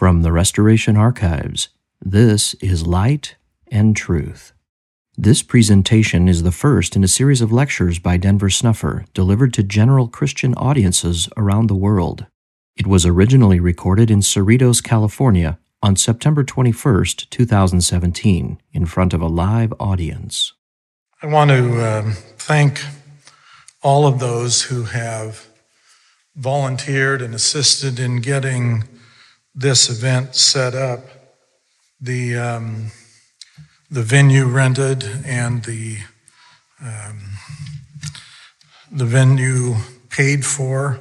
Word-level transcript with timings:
From 0.00 0.22
the 0.22 0.32
Restoration 0.32 0.96
Archives, 0.96 1.68
this 2.00 2.54
is 2.54 2.86
Light 2.86 3.36
and 3.70 3.94
Truth. 3.94 4.54
This 5.18 5.42
presentation 5.42 6.26
is 6.26 6.42
the 6.42 6.50
first 6.50 6.96
in 6.96 7.04
a 7.04 7.06
series 7.06 7.42
of 7.42 7.52
lectures 7.52 7.98
by 7.98 8.16
Denver 8.16 8.48
Snuffer 8.48 9.04
delivered 9.12 9.52
to 9.52 9.62
general 9.62 10.08
Christian 10.08 10.54
audiences 10.54 11.28
around 11.36 11.66
the 11.66 11.74
world. 11.74 12.24
It 12.76 12.86
was 12.86 13.04
originally 13.04 13.60
recorded 13.60 14.10
in 14.10 14.20
Cerritos, 14.20 14.82
California 14.82 15.58
on 15.82 15.96
September 15.96 16.44
21st, 16.44 17.28
2017, 17.28 18.58
in 18.72 18.86
front 18.86 19.12
of 19.12 19.20
a 19.20 19.28
live 19.28 19.74
audience. 19.78 20.54
I 21.20 21.26
want 21.26 21.50
to 21.50 21.98
um, 21.98 22.12
thank 22.38 22.82
all 23.82 24.06
of 24.06 24.18
those 24.18 24.62
who 24.62 24.84
have 24.84 25.46
volunteered 26.34 27.20
and 27.20 27.34
assisted 27.34 28.00
in 28.00 28.22
getting 28.22 28.84
this 29.60 29.90
event 29.90 30.34
set 30.34 30.74
up. 30.74 31.00
The, 32.00 32.34
um, 32.34 32.86
the 33.90 34.02
venue 34.02 34.46
rented 34.46 35.04
and 35.26 35.62
the, 35.64 35.98
um, 36.82 37.20
the 38.90 39.04
venue 39.04 39.74
paid 40.08 40.46
for, 40.46 40.98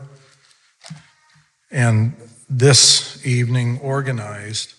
and 1.71 2.13
this 2.49 3.25
evening 3.25 3.79
organized. 3.79 4.73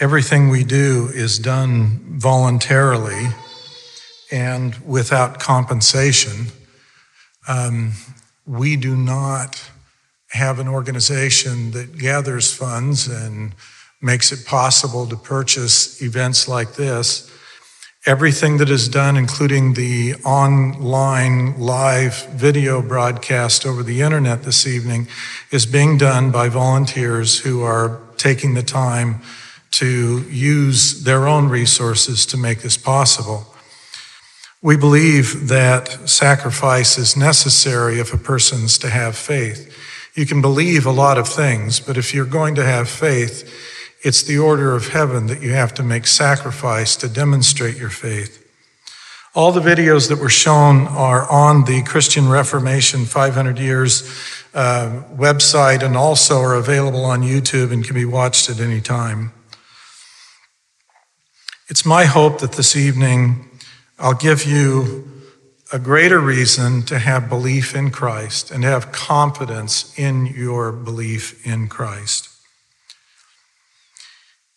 Everything 0.00 0.48
we 0.48 0.64
do 0.64 1.10
is 1.12 1.38
done 1.38 2.18
voluntarily 2.18 3.28
and 4.32 4.74
without 4.86 5.38
compensation. 5.38 6.46
Um, 7.46 7.92
we 8.46 8.76
do 8.76 8.96
not 8.96 9.70
have 10.30 10.58
an 10.58 10.68
organization 10.68 11.70
that 11.72 11.98
gathers 11.98 12.52
funds 12.52 13.08
and 13.08 13.54
makes 14.00 14.30
it 14.30 14.46
possible 14.46 15.06
to 15.06 15.16
purchase 15.16 16.00
events 16.02 16.46
like 16.48 16.74
this. 16.74 17.30
Everything 18.06 18.58
that 18.58 18.70
is 18.70 18.88
done, 18.88 19.16
including 19.16 19.74
the 19.74 20.14
online 20.24 21.58
live 21.58 22.26
video 22.28 22.80
broadcast 22.80 23.66
over 23.66 23.82
the 23.82 24.02
internet 24.02 24.44
this 24.44 24.66
evening, 24.66 25.08
is 25.50 25.66
being 25.66 25.98
done 25.98 26.30
by 26.30 26.48
volunteers 26.48 27.40
who 27.40 27.62
are 27.62 28.00
taking 28.16 28.54
the 28.54 28.62
time 28.62 29.20
to 29.70 30.20
use 30.30 31.04
their 31.04 31.26
own 31.26 31.48
resources 31.48 32.24
to 32.26 32.36
make 32.36 32.62
this 32.62 32.76
possible. 32.76 33.54
We 34.62 34.76
believe 34.76 35.48
that 35.48 36.08
sacrifice 36.08 36.98
is 36.98 37.16
necessary 37.16 38.00
if 38.00 38.12
a 38.12 38.18
person's 38.18 38.78
to 38.78 38.90
have 38.90 39.16
faith. 39.16 39.74
You 40.18 40.26
can 40.26 40.42
believe 40.42 40.84
a 40.84 40.90
lot 40.90 41.16
of 41.16 41.28
things, 41.28 41.78
but 41.78 41.96
if 41.96 42.12
you're 42.12 42.24
going 42.24 42.56
to 42.56 42.64
have 42.64 42.88
faith, 42.88 43.48
it's 44.02 44.20
the 44.24 44.36
order 44.36 44.74
of 44.74 44.88
heaven 44.88 45.28
that 45.28 45.40
you 45.40 45.52
have 45.52 45.72
to 45.74 45.84
make 45.84 46.08
sacrifice 46.08 46.96
to 46.96 47.08
demonstrate 47.08 47.76
your 47.76 47.88
faith. 47.88 48.44
All 49.36 49.52
the 49.52 49.60
videos 49.60 50.08
that 50.08 50.18
were 50.18 50.28
shown 50.28 50.88
are 50.88 51.30
on 51.30 51.66
the 51.66 51.84
Christian 51.84 52.28
Reformation 52.28 53.04
500 53.04 53.60
Years 53.60 54.02
uh, 54.54 55.04
website 55.14 55.84
and 55.84 55.96
also 55.96 56.40
are 56.40 56.54
available 56.54 57.04
on 57.04 57.22
YouTube 57.22 57.70
and 57.70 57.84
can 57.84 57.94
be 57.94 58.04
watched 58.04 58.50
at 58.50 58.58
any 58.58 58.80
time. 58.80 59.30
It's 61.68 61.86
my 61.86 62.06
hope 62.06 62.40
that 62.40 62.54
this 62.54 62.74
evening 62.74 63.48
I'll 64.00 64.14
give 64.14 64.44
you 64.44 65.17
a 65.70 65.78
greater 65.78 66.18
reason 66.18 66.82
to 66.82 66.98
have 66.98 67.28
belief 67.28 67.74
in 67.74 67.90
Christ 67.90 68.50
and 68.50 68.64
have 68.64 68.90
confidence 68.90 69.96
in 69.98 70.24
your 70.26 70.72
belief 70.72 71.46
in 71.46 71.68
Christ. 71.68 72.30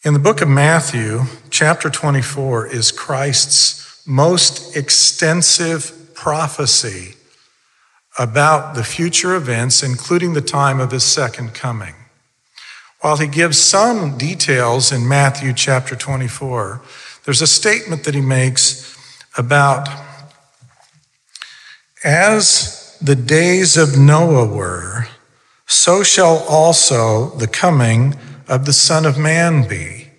In 0.05 0.13
the 0.13 0.19
book 0.19 0.41
of 0.41 0.47
Matthew, 0.47 1.23
chapter 1.49 1.89
24 1.89 2.67
is 2.67 2.93
Christ's 2.93 4.07
most 4.07 4.75
extensive 4.75 6.13
prophecy 6.13 7.15
about 8.17 8.75
the 8.75 8.83
future 8.83 9.35
events, 9.35 9.83
including 9.83 10.33
the 10.33 10.41
time 10.41 10.79
of 10.79 10.91
his 10.91 11.03
second 11.03 11.53
coming. 11.53 11.95
While 13.01 13.17
he 13.17 13.27
gives 13.27 13.57
some 13.57 14.17
details 14.17 14.93
in 14.93 15.07
Matthew 15.07 15.53
chapter 15.53 15.95
24, 15.95 16.81
there's 17.25 17.41
a 17.41 17.47
statement 17.47 18.05
that 18.05 18.15
he 18.15 18.21
makes 18.21 18.97
about 19.37 19.89
as 22.03 22.97
the 23.01 23.15
days 23.15 23.77
of 23.77 23.97
Noah 23.97 24.45
were, 24.45 25.07
so 25.67 26.03
shall 26.03 26.39
also 26.49 27.29
the 27.37 27.47
coming 27.47 28.15
of 28.47 28.65
the 28.65 28.73
Son 28.73 29.05
of 29.05 29.17
Man 29.17 29.67
be. 29.67 30.09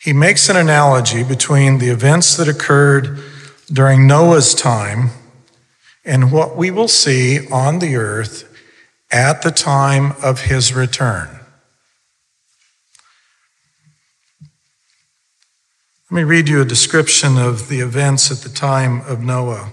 He 0.00 0.12
makes 0.12 0.48
an 0.48 0.56
analogy 0.56 1.22
between 1.22 1.78
the 1.78 1.88
events 1.88 2.36
that 2.36 2.48
occurred 2.48 3.18
during 3.72 4.06
Noah's 4.06 4.54
time 4.54 5.10
and 6.04 6.32
what 6.32 6.56
we 6.56 6.70
will 6.70 6.88
see 6.88 7.48
on 7.50 7.80
the 7.80 7.96
earth 7.96 8.44
at 9.10 9.42
the 9.42 9.50
time 9.50 10.12
of 10.22 10.42
his 10.42 10.72
return. 10.72 11.28
Let 16.10 16.16
me 16.16 16.24
read 16.24 16.48
you 16.48 16.62
a 16.62 16.64
description 16.64 17.36
of 17.36 17.68
the 17.68 17.80
events 17.80 18.30
at 18.30 18.38
the 18.38 18.54
time 18.54 19.02
of 19.02 19.20
Noah. 19.20 19.72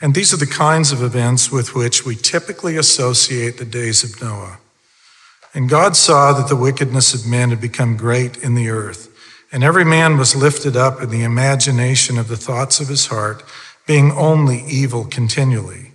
And 0.00 0.14
these 0.14 0.32
are 0.32 0.38
the 0.38 0.46
kinds 0.46 0.92
of 0.92 1.02
events 1.02 1.52
with 1.52 1.74
which 1.74 2.06
we 2.06 2.16
typically 2.16 2.76
associate 2.76 3.58
the 3.58 3.64
days 3.64 4.02
of 4.02 4.20
Noah. 4.22 4.58
And 5.52 5.68
God 5.68 5.96
saw 5.96 6.32
that 6.32 6.48
the 6.48 6.56
wickedness 6.56 7.12
of 7.12 7.26
men 7.26 7.50
had 7.50 7.60
become 7.60 7.96
great 7.96 8.38
in 8.38 8.54
the 8.54 8.70
earth, 8.70 9.08
and 9.52 9.64
every 9.64 9.84
man 9.84 10.16
was 10.16 10.36
lifted 10.36 10.76
up 10.76 11.02
in 11.02 11.10
the 11.10 11.24
imagination 11.24 12.18
of 12.18 12.28
the 12.28 12.36
thoughts 12.36 12.80
of 12.80 12.88
his 12.88 13.06
heart, 13.06 13.42
being 13.86 14.12
only 14.12 14.62
evil 14.68 15.04
continually. 15.04 15.92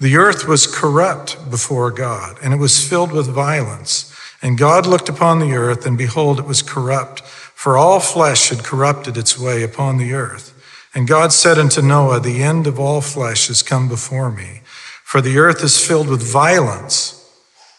The 0.00 0.16
earth 0.16 0.48
was 0.48 0.66
corrupt 0.66 1.48
before 1.48 1.92
God, 1.92 2.36
and 2.42 2.52
it 2.52 2.56
was 2.56 2.86
filled 2.86 3.12
with 3.12 3.28
violence. 3.28 4.12
And 4.42 4.58
God 4.58 4.84
looked 4.84 5.08
upon 5.08 5.38
the 5.38 5.52
earth, 5.52 5.86
and 5.86 5.96
behold, 5.96 6.40
it 6.40 6.44
was 6.44 6.60
corrupt, 6.60 7.20
for 7.20 7.78
all 7.78 8.00
flesh 8.00 8.48
had 8.48 8.64
corrupted 8.64 9.16
its 9.16 9.38
way 9.38 9.62
upon 9.62 9.98
the 9.98 10.12
earth. 10.12 10.51
And 10.94 11.08
God 11.08 11.32
said 11.32 11.58
unto 11.58 11.80
Noah, 11.80 12.20
The 12.20 12.42
end 12.42 12.66
of 12.66 12.78
all 12.78 13.00
flesh 13.00 13.48
is 13.48 13.62
come 13.62 13.88
before 13.88 14.30
me, 14.30 14.60
for 15.04 15.20
the 15.20 15.38
earth 15.38 15.62
is 15.62 15.84
filled 15.84 16.08
with 16.08 16.22
violence. 16.22 17.18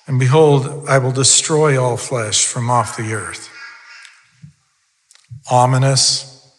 And 0.08 0.20
behold, 0.20 0.86
I 0.88 0.98
will 0.98 1.12
destroy 1.12 1.82
all 1.82 1.98
flesh 1.98 2.46
from 2.46 2.70
off 2.70 2.98
the 2.98 3.14
earth. 3.14 3.50
Ominous, 5.50 6.52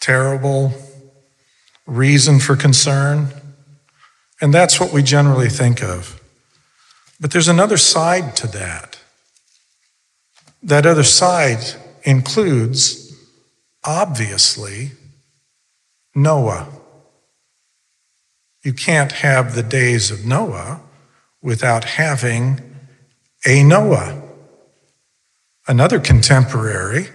terrible, 0.00 0.72
reason 1.86 2.38
for 2.38 2.56
concern. 2.56 3.28
And 4.40 4.52
that's 4.52 4.80
what 4.80 4.92
we 4.92 5.02
generally 5.02 5.48
think 5.48 5.82
of. 5.82 6.20
But 7.20 7.32
there's 7.32 7.48
another 7.48 7.76
side 7.76 8.36
to 8.36 8.46
that. 8.48 8.98
That 10.62 10.86
other 10.86 11.04
side 11.04 11.74
includes, 12.02 13.14
obviously, 13.84 14.92
Noah. 16.14 16.68
You 18.62 18.72
can't 18.72 19.12
have 19.12 19.54
the 19.54 19.62
days 19.62 20.10
of 20.10 20.24
Noah 20.24 20.80
without 21.42 21.84
having 21.84 22.60
a 23.46 23.62
Noah. 23.62 24.22
Another 25.66 25.98
contemporary 25.98 27.08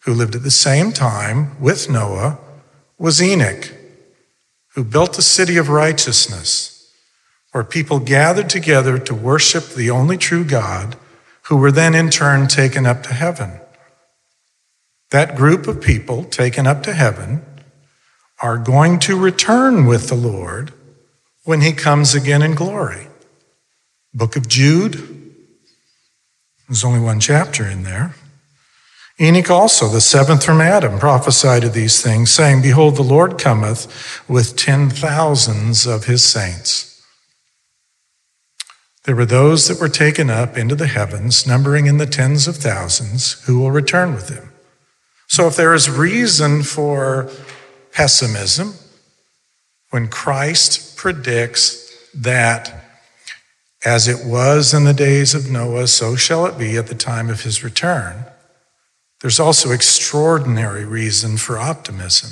who 0.00 0.12
lived 0.12 0.34
at 0.34 0.42
the 0.42 0.50
same 0.50 0.92
time 0.92 1.58
with 1.60 1.88
Noah 1.88 2.38
was 2.98 3.22
Enoch, 3.22 3.72
who 4.74 4.84
built 4.84 5.14
the 5.14 5.22
city 5.22 5.56
of 5.56 5.68
righteousness, 5.68 6.92
where 7.52 7.64
people 7.64 8.00
gathered 8.00 8.50
together 8.50 8.98
to 8.98 9.14
worship 9.14 9.68
the 9.68 9.90
only 9.90 10.16
true 10.16 10.44
God, 10.44 10.96
who 11.42 11.56
were 11.56 11.72
then 11.72 11.94
in 11.94 12.10
turn 12.10 12.48
taken 12.48 12.86
up 12.86 13.02
to 13.04 13.14
heaven. 13.14 13.60
That 15.10 15.36
group 15.36 15.66
of 15.66 15.80
people 15.80 16.24
taken 16.24 16.66
up 16.66 16.82
to 16.84 16.92
heaven 16.92 17.44
are 18.42 18.58
going 18.58 18.98
to 18.98 19.16
return 19.18 19.86
with 19.86 20.08
the 20.08 20.16
Lord 20.16 20.72
when 21.44 21.60
he 21.60 21.72
comes 21.72 22.14
again 22.14 22.42
in 22.42 22.54
glory. 22.54 23.06
Book 24.12 24.36
of 24.36 24.48
Jude, 24.48 25.34
there's 26.68 26.84
only 26.84 27.00
one 27.00 27.20
chapter 27.20 27.64
in 27.64 27.84
there. 27.84 28.14
Enoch 29.20 29.50
also, 29.50 29.88
the 29.88 30.00
seventh 30.00 30.44
from 30.44 30.60
Adam, 30.60 30.98
prophesied 30.98 31.64
of 31.64 31.74
these 31.74 32.02
things, 32.02 32.32
saying, 32.32 32.62
Behold, 32.62 32.96
the 32.96 33.02
Lord 33.02 33.38
cometh 33.38 34.28
with 34.28 34.56
ten 34.56 34.90
thousands 34.90 35.86
of 35.86 36.06
his 36.06 36.24
saints. 36.24 36.88
There 39.04 39.16
were 39.16 39.26
those 39.26 39.68
that 39.68 39.80
were 39.80 39.88
taken 39.88 40.30
up 40.30 40.56
into 40.56 40.74
the 40.74 40.86
heavens, 40.86 41.46
numbering 41.46 41.86
in 41.86 41.98
the 41.98 42.06
tens 42.06 42.48
of 42.48 42.56
thousands, 42.56 43.42
who 43.44 43.58
will 43.58 43.70
return 43.70 44.14
with 44.14 44.28
him. 44.28 44.50
So 45.28 45.46
if 45.46 45.56
there 45.56 45.74
is 45.74 45.90
reason 45.90 46.62
for 46.62 47.30
pessimism 47.92 48.74
when 49.90 50.08
Christ 50.08 50.96
predicts 50.96 51.92
that 52.14 52.78
As 53.84 54.06
it 54.06 54.24
was 54.24 54.72
in 54.72 54.84
the 54.84 54.94
days 54.94 55.34
of 55.34 55.50
Noah, 55.50 55.88
so 55.88 56.14
shall 56.14 56.46
it 56.46 56.56
be 56.56 56.76
at 56.76 56.86
the 56.86 56.94
time 56.94 57.28
of 57.28 57.42
his 57.42 57.64
return. 57.64 58.26
There's 59.20 59.40
also 59.40 59.72
extraordinary 59.72 60.84
reason 60.84 61.36
for 61.36 61.58
optimism 61.58 62.30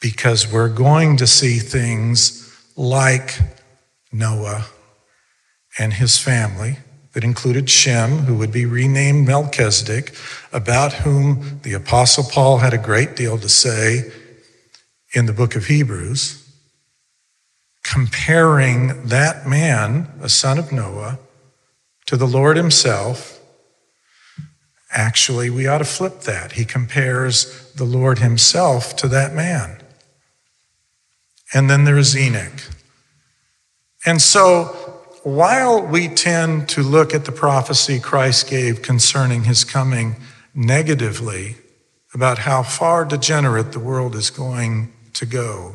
because 0.00 0.50
we're 0.50 0.70
going 0.70 1.18
to 1.18 1.26
see 1.26 1.58
things 1.58 2.50
like 2.76 3.40
Noah 4.10 4.66
and 5.78 5.92
his 5.94 6.18
family 6.18 6.78
that 7.16 7.24
included 7.24 7.70
Shem, 7.70 8.18
who 8.26 8.34
would 8.34 8.52
be 8.52 8.66
renamed 8.66 9.26
Melchizedek, 9.26 10.14
about 10.52 10.92
whom 10.92 11.60
the 11.62 11.72
Apostle 11.72 12.24
Paul 12.24 12.58
had 12.58 12.74
a 12.74 12.78
great 12.78 13.16
deal 13.16 13.38
to 13.38 13.48
say 13.48 14.12
in 15.14 15.24
the 15.24 15.32
book 15.32 15.56
of 15.56 15.64
Hebrews, 15.64 16.46
comparing 17.82 19.06
that 19.06 19.46
man, 19.46 20.10
a 20.20 20.28
son 20.28 20.58
of 20.58 20.72
Noah, 20.72 21.18
to 22.04 22.18
the 22.18 22.26
Lord 22.26 22.58
himself. 22.58 23.40
Actually, 24.90 25.48
we 25.48 25.66
ought 25.66 25.78
to 25.78 25.86
flip 25.86 26.20
that. 26.24 26.52
He 26.52 26.66
compares 26.66 27.72
the 27.72 27.84
Lord 27.84 28.18
himself 28.18 28.94
to 28.96 29.08
that 29.08 29.32
man. 29.32 29.80
And 31.54 31.70
then 31.70 31.84
there's 31.84 32.14
Enoch. 32.14 32.60
And 34.04 34.20
so 34.20 34.95
while 35.26 35.84
we 35.84 36.06
tend 36.06 36.68
to 36.68 36.84
look 36.84 37.12
at 37.12 37.24
the 37.24 37.32
prophecy 37.32 37.98
Christ 37.98 38.48
gave 38.48 38.80
concerning 38.80 39.42
his 39.42 39.64
coming 39.64 40.14
negatively 40.54 41.56
about 42.14 42.38
how 42.38 42.62
far 42.62 43.04
degenerate 43.04 43.72
the 43.72 43.80
world 43.80 44.14
is 44.14 44.30
going 44.30 44.92
to 45.14 45.26
go, 45.26 45.74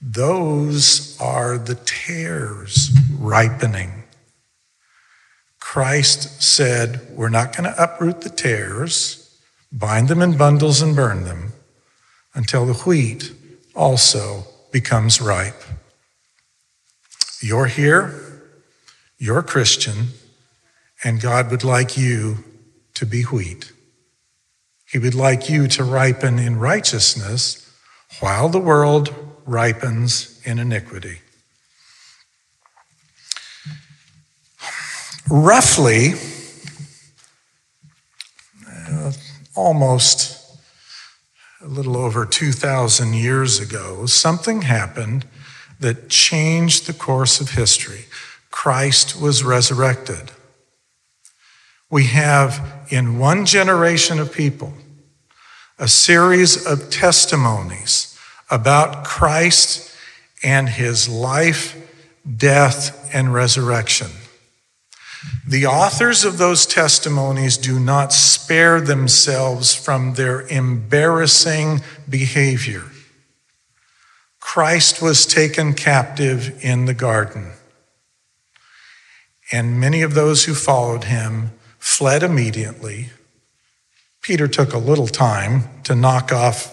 those 0.00 1.14
are 1.20 1.58
the 1.58 1.74
tares 1.74 2.90
ripening. 3.18 4.04
Christ 5.60 6.42
said, 6.42 7.06
We're 7.10 7.28
not 7.28 7.54
going 7.54 7.70
to 7.70 7.82
uproot 7.82 8.22
the 8.22 8.30
tares, 8.30 9.38
bind 9.70 10.08
them 10.08 10.22
in 10.22 10.38
bundles 10.38 10.80
and 10.80 10.96
burn 10.96 11.24
them 11.24 11.52
until 12.32 12.64
the 12.64 12.80
wheat 12.84 13.30
also 13.74 14.44
becomes 14.72 15.20
ripe. 15.20 15.62
You're 17.46 17.66
here, 17.66 18.12
you're 19.18 19.40
Christian, 19.40 20.08
and 21.04 21.20
God 21.20 21.48
would 21.52 21.62
like 21.62 21.96
you 21.96 22.38
to 22.94 23.06
be 23.06 23.22
wheat. 23.22 23.70
He 24.84 24.98
would 24.98 25.14
like 25.14 25.48
you 25.48 25.68
to 25.68 25.84
ripen 25.84 26.40
in 26.40 26.58
righteousness 26.58 27.72
while 28.18 28.48
the 28.48 28.58
world 28.58 29.14
ripens 29.44 30.40
in 30.44 30.58
iniquity. 30.58 31.20
Roughly, 35.30 36.14
uh, 38.90 39.12
almost 39.54 40.58
a 41.62 41.68
little 41.68 41.96
over 41.96 42.26
2,000 42.26 43.14
years 43.14 43.60
ago, 43.60 44.06
something 44.06 44.62
happened 44.62 45.26
that 45.80 46.08
changed 46.08 46.86
the 46.86 46.92
course 46.92 47.40
of 47.40 47.50
history. 47.50 48.06
Christ 48.50 49.20
was 49.20 49.44
resurrected. 49.44 50.32
We 51.90 52.04
have 52.04 52.86
in 52.88 53.18
one 53.18 53.46
generation 53.46 54.18
of 54.18 54.32
people 54.32 54.72
a 55.78 55.88
series 55.88 56.66
of 56.66 56.90
testimonies 56.90 58.18
about 58.50 59.04
Christ 59.04 59.94
and 60.42 60.68
his 60.68 61.08
life, 61.08 61.76
death, 62.36 63.10
and 63.12 63.32
resurrection. 63.32 64.08
The 65.46 65.66
authors 65.66 66.24
of 66.24 66.38
those 66.38 66.66
testimonies 66.66 67.56
do 67.56 67.78
not 67.78 68.12
spare 68.12 68.80
themselves 68.80 69.74
from 69.74 70.14
their 70.14 70.46
embarrassing 70.48 71.82
behavior. 72.08 72.84
Christ 74.46 75.02
was 75.02 75.26
taken 75.26 75.74
captive 75.74 76.64
in 76.64 76.86
the 76.86 76.94
garden. 76.94 77.50
And 79.52 79.78
many 79.78 80.02
of 80.02 80.14
those 80.14 80.44
who 80.44 80.54
followed 80.54 81.04
him 81.04 81.50
fled 81.78 82.22
immediately. 82.22 83.10
Peter 84.22 84.46
took 84.46 84.72
a 84.72 84.78
little 84.78 85.08
time 85.08 85.64
to 85.82 85.96
knock 85.96 86.32
off 86.32 86.72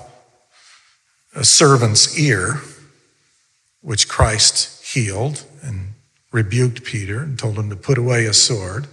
a 1.35 1.43
servant's 1.43 2.17
ear, 2.17 2.61
which 3.81 4.07
Christ 4.07 4.81
healed 4.85 5.43
and 5.61 5.89
rebuked 6.31 6.85
Peter 6.85 7.23
and 7.23 7.37
told 7.37 7.57
him 7.57 7.71
to 7.71 7.75
put 7.75 7.97
away 7.97 8.25
a 8.25 8.33
sword. 8.33 8.87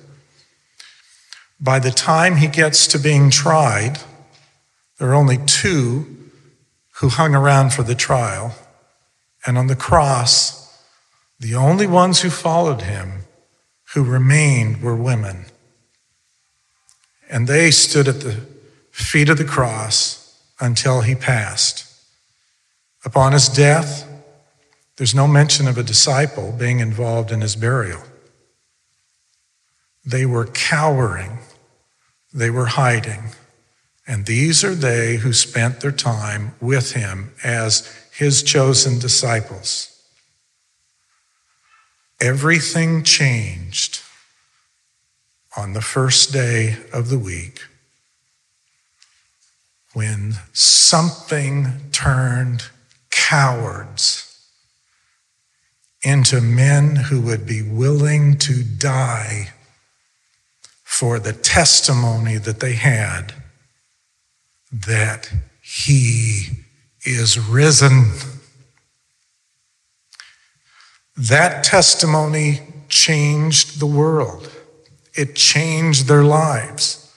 By 1.61 1.79
the 1.79 1.93
time 1.93 2.37
he 2.37 2.49
gets 2.49 2.87
to 2.89 2.99
being 2.99 3.31
tried, 3.31 3.99
there 4.99 5.11
are 5.11 5.15
only 5.15 5.39
two 5.39 6.17
who 6.95 7.11
hung 7.11 7.35
around 7.35 7.73
for 7.73 7.83
the 7.83 7.95
trial 7.95 8.57
and 9.47 9.57
on 9.57 9.67
the 9.67 9.77
cross, 9.77 10.79
the 11.39 11.55
only 11.55 11.87
ones 11.87 12.21
who 12.21 12.31
followed 12.31 12.83
him, 12.83 13.25
who 13.95 14.05
remained, 14.05 14.83
were 14.83 14.95
women. 14.95 15.47
And 17.31 17.47
they 17.47 17.71
stood 17.71 18.09
at 18.09 18.21
the 18.21 18.41
feet 18.91 19.29
of 19.29 19.39
the 19.39 19.45
cross 19.45 20.43
until 20.61 21.01
he 21.01 21.15
passed. 21.15 21.87
Upon 23.05 23.33
his 23.33 23.49
death, 23.49 24.07
there's 24.97 25.15
no 25.15 25.27
mention 25.27 25.67
of 25.67 25.79
a 25.79 25.83
disciple 25.83 26.53
being 26.53 26.81
involved 26.81 27.33
in 27.33 27.41
his 27.41 27.57
burial. 27.57 28.03
They 30.05 30.27
were 30.27 30.47
cowering, 30.47 31.39
they 32.35 32.51
were 32.51 32.67
hiding. 32.67 33.31
And 34.07 34.27
these 34.27 34.65
are 34.65 34.75
they 34.75 35.17
who 35.17 35.33
spent 35.33 35.81
their 35.81 35.93
time 35.93 36.53
with 36.61 36.93
him 36.93 37.33
as 37.45 37.89
his 38.21 38.43
chosen 38.43 38.99
disciples. 38.99 39.99
Everything 42.21 43.03
changed 43.03 44.03
on 45.57 45.73
the 45.73 45.81
first 45.81 46.31
day 46.31 46.77
of 46.93 47.09
the 47.09 47.19
week 47.19 47.63
when 49.95 50.35
something 50.53 51.67
turned 51.93 52.65
cowards 53.11 54.39
into 56.03 56.43
men 56.43 56.97
who 56.97 57.23
would 57.23 57.47
be 57.47 57.63
willing 57.63 58.37
to 58.37 58.63
die 58.63 59.49
for 60.85 61.19
the 61.19 61.33
testimony 61.33 62.37
that 62.37 62.61
they 62.61 62.75
had 62.75 63.33
that 64.71 65.33
he 65.63 66.60
is 67.05 67.39
risen. 67.39 68.13
That 71.17 71.65
testimony 71.65 72.61
changed 72.89 73.81
the 73.81 73.87
world. 73.87 74.51
It 75.15 75.37
changed 75.37 76.07
their 76.07 76.25
lives. 76.25 77.13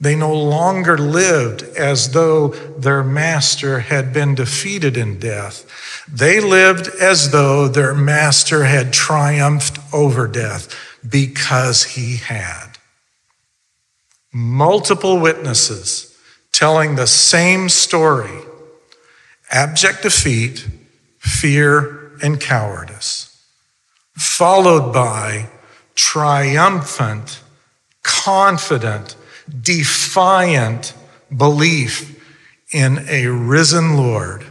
They 0.00 0.14
no 0.14 0.32
longer 0.32 0.96
lived 0.96 1.62
as 1.76 2.12
though 2.12 2.48
their 2.48 3.02
master 3.02 3.80
had 3.80 4.12
been 4.12 4.34
defeated 4.34 4.96
in 4.96 5.18
death. 5.18 6.04
They 6.10 6.40
lived 6.40 6.88
as 7.00 7.32
though 7.32 7.66
their 7.66 7.94
master 7.94 8.64
had 8.64 8.92
triumphed 8.92 9.78
over 9.92 10.28
death 10.28 10.72
because 11.08 11.84
he 11.84 12.16
had. 12.16 12.78
Multiple 14.32 15.18
witnesses 15.18 16.16
telling 16.52 16.94
the 16.94 17.06
same 17.06 17.68
story 17.68 18.42
abject 19.50 20.02
defeat, 20.02 20.66
fear, 21.18 22.12
and 22.22 22.40
cowardice, 22.40 23.46
followed 24.14 24.92
by 24.92 25.48
triumphant, 25.94 27.40
confident, 28.02 29.16
defiant 29.62 30.94
belief 31.34 32.14
in 32.72 33.04
a 33.08 33.26
risen 33.26 33.96
Lord, 33.96 34.44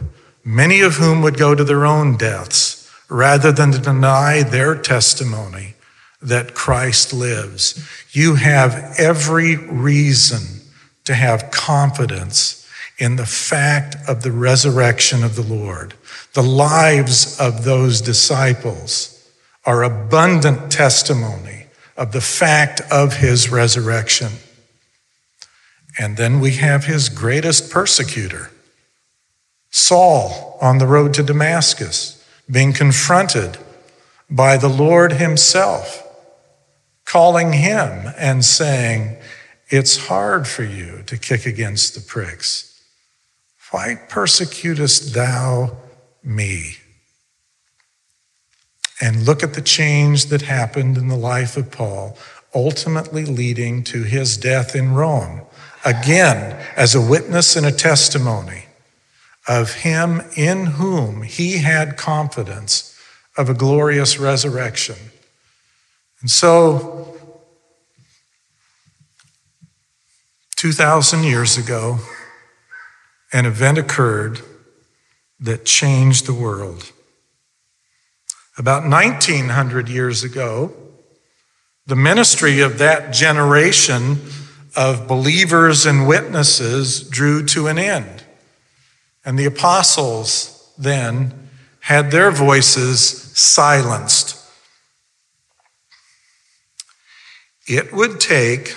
many 0.44 0.80
of 0.80 0.96
whom 0.96 1.22
would 1.22 1.38
go 1.38 1.54
to 1.54 1.64
their 1.64 1.86
own 1.86 2.16
deaths 2.16 2.90
rather 3.08 3.52
than 3.52 3.72
to 3.72 3.78
deny 3.78 4.42
their 4.42 4.74
testimony 4.74 5.74
that 6.20 6.54
Christ 6.54 7.12
lives. 7.12 7.88
You 8.10 8.34
have 8.34 8.94
every 8.98 9.56
reason 9.56 10.62
to 11.04 11.14
have 11.14 11.50
confidence 11.50 12.57
in 12.98 13.16
the 13.16 13.26
fact 13.26 13.96
of 14.08 14.22
the 14.22 14.32
resurrection 14.32 15.22
of 15.22 15.36
the 15.36 15.42
Lord. 15.42 15.94
The 16.34 16.42
lives 16.42 17.38
of 17.40 17.64
those 17.64 18.00
disciples 18.00 19.14
are 19.64 19.82
abundant 19.82 20.72
testimony 20.72 21.66
of 21.96 22.12
the 22.12 22.20
fact 22.20 22.80
of 22.90 23.16
his 23.16 23.50
resurrection. 23.50 24.32
And 25.98 26.16
then 26.16 26.40
we 26.40 26.52
have 26.52 26.84
his 26.84 27.08
greatest 27.08 27.70
persecutor, 27.70 28.50
Saul, 29.70 30.56
on 30.60 30.78
the 30.78 30.86
road 30.86 31.14
to 31.14 31.22
Damascus, 31.22 32.24
being 32.50 32.72
confronted 32.72 33.58
by 34.30 34.56
the 34.56 34.68
Lord 34.68 35.12
Himself, 35.14 36.06
calling 37.04 37.52
Him 37.52 38.12
and 38.18 38.44
saying, 38.44 39.16
It's 39.68 40.06
hard 40.08 40.46
for 40.46 40.64
you 40.64 41.02
to 41.06 41.16
kick 41.16 41.46
against 41.46 41.94
the 41.94 42.00
pricks. 42.00 42.67
Why 43.70 43.96
persecutest 44.08 45.14
thou 45.14 45.76
me? 46.22 46.76
And 49.00 49.24
look 49.24 49.42
at 49.42 49.54
the 49.54 49.62
change 49.62 50.26
that 50.26 50.42
happened 50.42 50.96
in 50.96 51.08
the 51.08 51.16
life 51.16 51.56
of 51.56 51.70
Paul, 51.70 52.16
ultimately 52.54 53.24
leading 53.24 53.84
to 53.84 54.02
his 54.02 54.36
death 54.36 54.74
in 54.74 54.92
Rome. 54.92 55.42
Again, 55.84 56.64
as 56.76 56.94
a 56.94 57.00
witness 57.00 57.54
and 57.54 57.64
a 57.64 57.72
testimony 57.72 58.64
of 59.46 59.72
him 59.74 60.22
in 60.36 60.66
whom 60.66 61.22
he 61.22 61.58
had 61.58 61.96
confidence 61.96 62.98
of 63.36 63.48
a 63.48 63.54
glorious 63.54 64.18
resurrection. 64.18 64.96
And 66.20 66.30
so, 66.30 67.16
2,000 70.56 71.22
years 71.22 71.56
ago, 71.56 72.00
an 73.32 73.46
event 73.46 73.78
occurred 73.78 74.40
that 75.40 75.64
changed 75.64 76.26
the 76.26 76.34
world. 76.34 76.92
About 78.56 78.88
1900 78.88 79.88
years 79.88 80.24
ago, 80.24 80.72
the 81.86 81.96
ministry 81.96 82.60
of 82.60 82.78
that 82.78 83.12
generation 83.12 84.18
of 84.76 85.06
believers 85.08 85.86
and 85.86 86.06
witnesses 86.06 87.08
drew 87.08 87.44
to 87.46 87.66
an 87.66 87.78
end. 87.78 88.24
And 89.24 89.38
the 89.38 89.46
apostles 89.46 90.72
then 90.76 91.48
had 91.80 92.10
their 92.10 92.30
voices 92.30 93.00
silenced. 93.38 94.36
It 97.66 97.92
would 97.92 98.20
take 98.20 98.74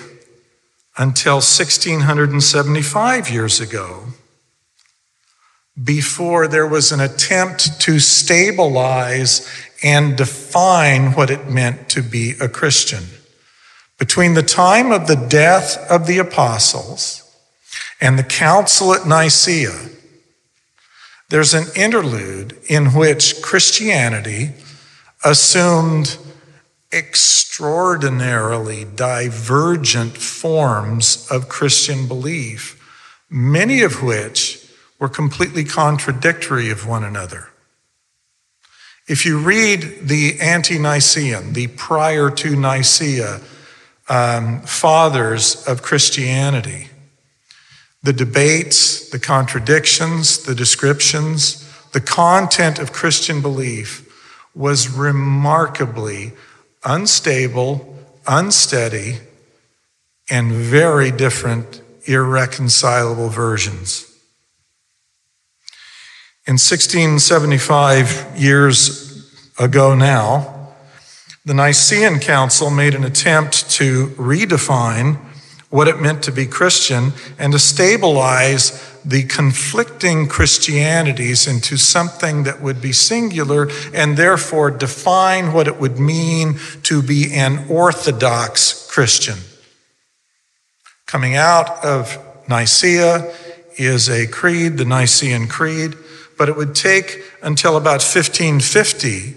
until 0.96 1.36
1675 1.36 3.30
years 3.30 3.60
ago 3.60 4.06
before 5.80 6.48
there 6.48 6.66
was 6.66 6.92
an 6.92 7.00
attempt 7.00 7.80
to 7.80 7.98
stabilize 7.98 9.48
and 9.82 10.16
define 10.16 11.12
what 11.12 11.30
it 11.30 11.48
meant 11.48 11.88
to 11.90 12.02
be 12.02 12.34
a 12.40 12.48
Christian. 12.48 13.04
Between 13.98 14.34
the 14.34 14.42
time 14.42 14.90
of 14.92 15.06
the 15.06 15.16
death 15.16 15.78
of 15.90 16.06
the 16.06 16.18
apostles 16.18 17.22
and 18.00 18.18
the 18.18 18.24
council 18.24 18.92
at 18.94 19.06
Nicaea, 19.06 19.90
there's 21.30 21.54
an 21.54 21.66
interlude 21.74 22.58
in 22.68 22.86
which 22.88 23.40
Christianity 23.40 24.50
assumed 25.24 26.18
extraordinarily 26.92 28.84
divergent 28.84 30.18
forms 30.18 31.26
of 31.30 31.48
Christian 31.48 32.06
belief, 32.06 32.78
many 33.30 33.80
of 33.80 34.02
which 34.02 34.61
were 35.02 35.08
completely 35.08 35.64
contradictory 35.64 36.70
of 36.70 36.86
one 36.86 37.02
another. 37.02 37.48
If 39.08 39.26
you 39.26 39.40
read 39.40 40.06
the 40.06 40.38
ante 40.40 40.78
Nicene, 40.78 41.54
the 41.54 41.66
prior 41.66 42.30
to 42.30 42.54
Nicaea 42.54 43.40
um, 44.08 44.60
fathers 44.60 45.66
of 45.66 45.82
Christianity, 45.82 46.90
the 48.04 48.12
debates, 48.12 49.10
the 49.10 49.18
contradictions, 49.18 50.44
the 50.44 50.54
descriptions, 50.54 51.68
the 51.90 52.00
content 52.00 52.78
of 52.78 52.92
Christian 52.92 53.42
belief 53.42 54.08
was 54.54 54.88
remarkably 54.88 56.30
unstable, 56.84 57.98
unsteady, 58.28 59.18
and 60.30 60.52
very 60.52 61.10
different, 61.10 61.82
irreconcilable 62.04 63.30
versions. 63.30 64.11
In 66.44 66.54
1675 66.54 68.32
years 68.36 69.30
ago 69.60 69.94
now, 69.94 70.72
the 71.44 71.54
Nicene 71.54 72.18
Council 72.18 72.68
made 72.68 72.96
an 72.96 73.04
attempt 73.04 73.70
to 73.70 74.08
redefine 74.16 75.18
what 75.70 75.86
it 75.86 76.00
meant 76.00 76.24
to 76.24 76.32
be 76.32 76.46
Christian 76.46 77.12
and 77.38 77.52
to 77.52 77.60
stabilize 77.60 78.98
the 79.04 79.22
conflicting 79.22 80.26
Christianities 80.26 81.46
into 81.46 81.76
something 81.76 82.42
that 82.42 82.60
would 82.60 82.82
be 82.82 82.92
singular 82.92 83.68
and 83.94 84.16
therefore 84.16 84.72
define 84.72 85.52
what 85.52 85.68
it 85.68 85.78
would 85.78 86.00
mean 86.00 86.58
to 86.82 87.02
be 87.02 87.32
an 87.32 87.66
Orthodox 87.68 88.90
Christian. 88.90 89.38
Coming 91.06 91.36
out 91.36 91.84
of 91.84 92.18
Nicaea 92.48 93.32
is 93.76 94.10
a 94.10 94.26
creed, 94.26 94.76
the 94.76 94.84
Nicene 94.84 95.46
Creed, 95.46 95.94
but 96.42 96.48
it 96.48 96.56
would 96.56 96.74
take 96.74 97.22
until 97.40 97.76
about 97.76 98.02
1550 98.02 99.36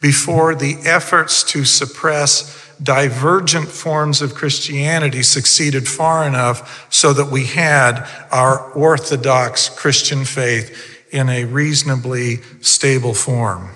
before 0.00 0.54
the 0.54 0.76
efforts 0.84 1.42
to 1.42 1.64
suppress 1.64 2.72
divergent 2.80 3.66
forms 3.66 4.22
of 4.22 4.32
Christianity 4.36 5.24
succeeded 5.24 5.88
far 5.88 6.24
enough 6.24 6.86
so 6.88 7.12
that 7.12 7.32
we 7.32 7.46
had 7.46 8.08
our 8.30 8.70
Orthodox 8.74 9.68
Christian 9.70 10.24
faith 10.24 11.04
in 11.10 11.28
a 11.28 11.46
reasonably 11.46 12.36
stable 12.60 13.12
form. 13.12 13.70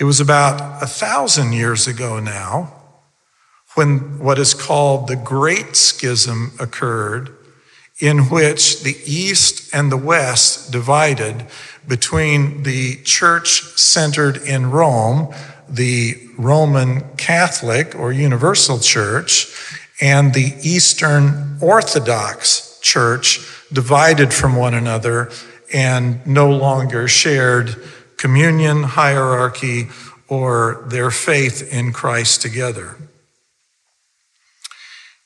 It 0.00 0.04
was 0.04 0.20
about 0.20 0.82
a 0.82 0.86
thousand 0.86 1.52
years 1.52 1.86
ago 1.86 2.20
now 2.20 2.72
when 3.74 4.18
what 4.18 4.38
is 4.38 4.54
called 4.54 5.08
the 5.08 5.16
Great 5.16 5.76
Schism 5.76 6.52
occurred, 6.58 7.36
in 8.00 8.28
which 8.28 8.82
the 8.82 8.96
East 9.04 9.74
and 9.74 9.90
the 9.90 9.96
West 9.96 10.70
divided 10.70 11.46
between 11.86 12.62
the 12.62 12.96
church 13.02 13.62
centered 13.76 14.36
in 14.36 14.70
Rome, 14.70 15.34
the 15.68 16.16
Roman 16.36 17.02
Catholic 17.16 17.94
or 17.94 18.12
Universal 18.12 18.80
Church, 18.80 19.52
and 20.00 20.32
the 20.32 20.54
Eastern 20.62 21.58
Orthodox 21.60 22.78
Church 22.80 23.40
divided 23.72 24.32
from 24.32 24.54
one 24.54 24.74
another 24.74 25.30
and 25.72 26.24
no 26.26 26.50
longer 26.50 27.08
shared 27.08 27.76
communion, 28.16 28.82
hierarchy, 28.82 29.88
or 30.28 30.84
their 30.88 31.10
faith 31.10 31.72
in 31.72 31.92
Christ 31.92 32.42
together. 32.42 32.96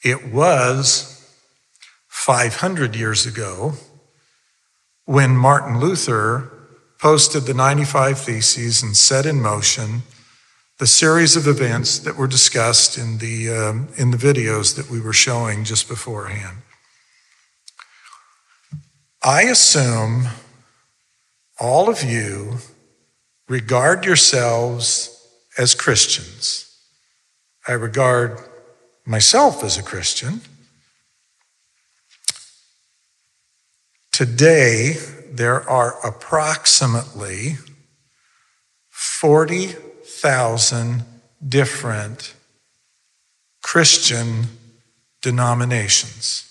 It 0.02 0.32
was 0.32 1.11
500 2.24 2.94
years 2.94 3.26
ago 3.26 3.72
when 5.06 5.36
Martin 5.36 5.80
Luther 5.80 6.52
posted 7.00 7.46
the 7.46 7.52
95 7.52 8.16
Theses 8.16 8.80
and 8.80 8.96
set 8.96 9.26
in 9.26 9.42
motion 9.42 10.02
the 10.78 10.86
series 10.86 11.34
of 11.34 11.48
events 11.48 11.98
that 11.98 12.16
were 12.16 12.28
discussed 12.28 12.96
in 12.96 13.18
the, 13.18 13.50
um, 13.50 13.88
in 13.96 14.12
the 14.12 14.16
videos 14.16 14.76
that 14.76 14.88
we 14.88 15.00
were 15.00 15.12
showing 15.12 15.64
just 15.64 15.88
beforehand. 15.88 16.58
I 19.20 19.42
assume 19.42 20.28
all 21.58 21.90
of 21.90 22.04
you 22.04 22.58
regard 23.48 24.06
yourselves 24.06 25.26
as 25.58 25.74
Christians. 25.74 26.72
I 27.66 27.72
regard 27.72 28.38
myself 29.04 29.64
as 29.64 29.76
a 29.76 29.82
Christian. 29.82 30.42
Today, 34.22 34.94
there 35.32 35.68
are 35.68 35.98
approximately 36.06 37.56
40,000 38.90 41.02
different 41.48 42.32
Christian 43.64 44.44
denominations. 45.22 46.48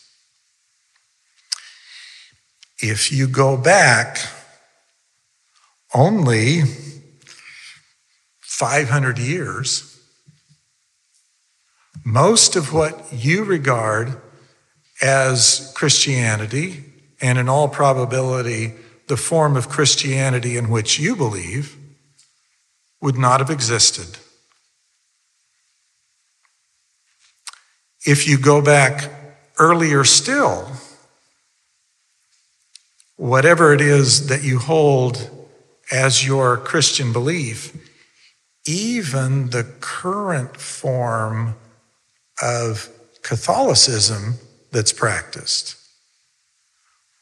If 2.82 3.10
you 3.10 3.30
go 3.30 3.56
back 3.56 4.18
only 5.94 6.64
500 8.42 9.18
years, 9.18 9.98
most 12.04 12.58
of 12.58 12.74
what 12.74 13.14
you 13.14 13.46
regard 13.46 14.20
as 15.02 15.72
Christianity 15.74 16.91
and 17.22 17.38
in 17.38 17.48
all 17.48 17.70
probability, 17.70 18.74
the 19.08 19.18
form 19.18 19.56
of 19.56 19.70
Christianity 19.70 20.58
in 20.58 20.70
which 20.70 21.00
you 21.00 21.16
believe 21.16 21.78
would 23.02 23.18
not 23.18 23.40
have 23.40 23.50
existed. 23.50 24.18
If 28.06 28.28
you 28.28 28.38
go 28.40 28.62
back 28.62 29.12
earlier 29.60 30.04
still, 30.04 30.68
whatever 33.18 33.74
it 33.74 33.82
is 33.82 34.28
that 34.28 34.44
you 34.44 34.58
hold 34.58 35.30
as 35.92 36.26
your 36.26 36.58
Christian 36.58 37.14
belief, 37.14 37.76
even 38.66 39.50
the 39.50 39.64
current 39.80 40.58
form 40.58 41.56
of 42.42 42.90
Catholicism 43.22 44.36
that's 44.72 44.94
practiced 44.94 45.81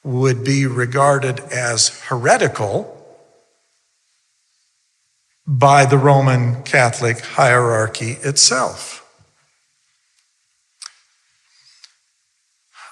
would 0.03 0.43
be 0.43 0.65
regarded 0.65 1.39
as 1.51 1.99
heretical 2.03 2.95
by 5.45 5.85
the 5.85 5.97
Roman 5.97 6.63
Catholic 6.63 7.19
hierarchy 7.19 8.11
itself. 8.21 8.95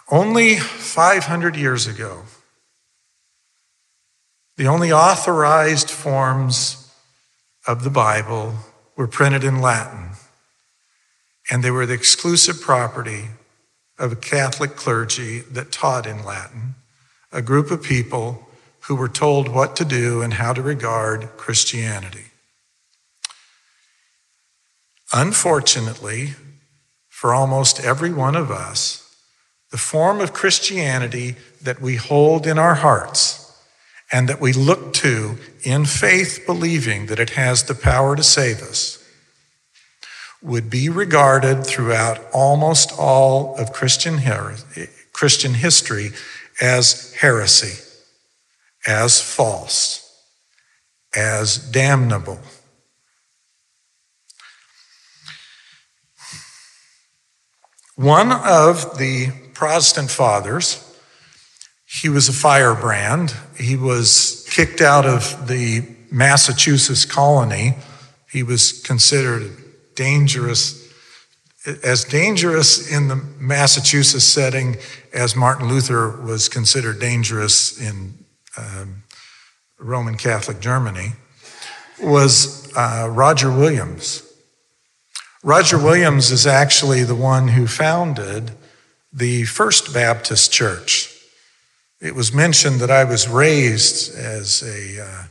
Only 0.10 0.56
500 0.56 1.56
years 1.56 1.86
ago, 1.86 2.24
the 4.56 4.68
only 4.68 4.92
authorized 4.92 5.92
forms 5.92 6.92
of 7.68 7.84
the 7.84 7.90
Bible 7.90 8.56
were 8.96 9.08
printed 9.08 9.44
in 9.44 9.62
Latin, 9.62 10.12
and 11.52 11.64
they 11.64 11.70
were 11.70 11.86
the 11.86 11.94
exclusive 11.94 12.60
property 12.60 13.26
of 14.00 14.12
a 14.12 14.16
Catholic 14.16 14.76
clergy 14.76 15.40
that 15.42 15.72
taught 15.72 16.08
in 16.08 16.24
Latin, 16.24 16.76
a 17.32 17.42
group 17.42 17.72
of 17.72 17.84
people 17.84 18.48
who 18.82 18.96
were 18.96 19.10
told 19.10 19.50
what 19.50 19.76
to 19.76 19.86
do 19.86 20.22
and 20.22 20.36
how 20.36 20.54
to 20.54 20.62
regard 20.62 21.30
Christianity. 21.38 22.26
Unfortunately, 25.14 26.36
for 27.10 27.34
almost 27.34 27.84
every 27.84 28.14
one 28.14 28.36
of 28.36 28.52
us, 28.52 29.04
the 29.72 29.78
form 29.78 30.22
of 30.22 30.34
Christianity 30.34 31.36
that 31.62 31.82
we 31.82 31.96
hold 31.96 32.48
in 32.48 32.58
our 32.58 32.76
hearts 32.76 33.44
and 34.12 34.30
that 34.30 34.40
we 34.40 34.54
look 34.54 34.94
to 34.94 35.38
in 35.64 35.84
faith, 35.84 36.44
believing 36.46 37.08
that 37.08 37.20
it 37.20 37.32
has 37.32 37.64
the 37.64 37.76
power 37.76 38.16
to 38.16 38.24
save 38.24 38.62
us, 38.62 39.04
would 40.42 40.70
be 40.70 40.88
regarded 40.88 41.66
throughout 41.66 42.20
almost 42.32 42.92
all 42.98 43.56
of 43.58 43.74
Christian, 43.74 44.20
history 45.56 46.12
as 46.62 47.14
heresy, 47.14 47.84
as 48.86 49.22
false, 49.22 50.04
as 51.16 51.58
damnable. 51.58 52.40
One 57.96 58.32
of 58.32 59.00
the 59.00 59.32
Protestant 59.54 60.12
fathers, 60.12 60.84
he 61.86 62.10
was 62.10 62.30
a 62.30 62.34
firebrand. 62.34 63.34
He 63.58 63.76
was 63.76 64.48
kicked 64.52 64.82
out 64.82 65.06
of 65.06 65.48
the 65.48 65.84
Massachusetts 66.12 67.06
colony. 67.06 67.76
He 68.30 68.44
was 68.44 68.84
considered 68.84 69.52
dangerous, 69.96 70.87
as 71.84 72.06
dangerous 72.06 72.90
in 72.92 73.10
the 73.10 73.18
Massachusetts 73.40 74.24
setting 74.24 74.78
as 75.14 75.36
Martin 75.36 75.68
Luther 75.68 76.10
was 76.22 76.48
considered 76.48 77.00
dangerous 77.00 77.80
in 77.80 78.14
um, 78.58 79.04
Roman 79.78 80.16
Catholic 80.16 80.60
Germany, 80.62 81.14
was 82.02 82.72
uh, 82.76 83.10
Roger 83.12 83.52
Williams. 83.52 84.24
Roger 85.44 85.78
Williams 85.78 86.32
is 86.32 86.48
actually 86.48 87.04
the 87.04 87.16
one 87.16 87.50
who 87.50 87.68
founded 87.68 88.52
the 89.12 89.44
First 89.46 89.94
Baptist 89.94 90.52
Church. 90.52 91.14
It 92.00 92.16
was 92.16 92.34
mentioned 92.34 92.80
that 92.80 92.92
I 92.92 93.04
was 93.04 93.28
raised 93.28 94.16
as 94.16 94.64
a, 94.64 95.04
uh, 95.04 95.24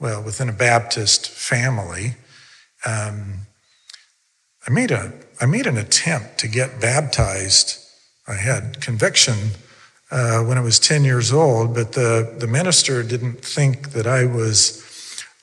well, 0.00 0.22
within 0.22 0.48
a 0.48 0.52
Baptist 0.52 1.28
family. 1.28 2.16
Um, 2.84 3.46
I 4.66 4.70
made 4.70 4.90
a 4.90 5.12
I 5.40 5.46
made 5.46 5.66
an 5.66 5.76
attempt 5.76 6.38
to 6.38 6.48
get 6.48 6.80
baptized. 6.80 7.78
I 8.26 8.34
had 8.34 8.80
conviction 8.80 9.36
uh, 10.10 10.40
when 10.40 10.58
I 10.58 10.60
was 10.60 10.78
10 10.78 11.04
years 11.04 11.32
old, 11.32 11.74
but 11.74 11.92
the, 11.92 12.34
the 12.38 12.46
minister 12.46 13.02
didn't 13.02 13.44
think 13.44 13.90
that 13.90 14.06
I 14.06 14.24
was 14.24 14.84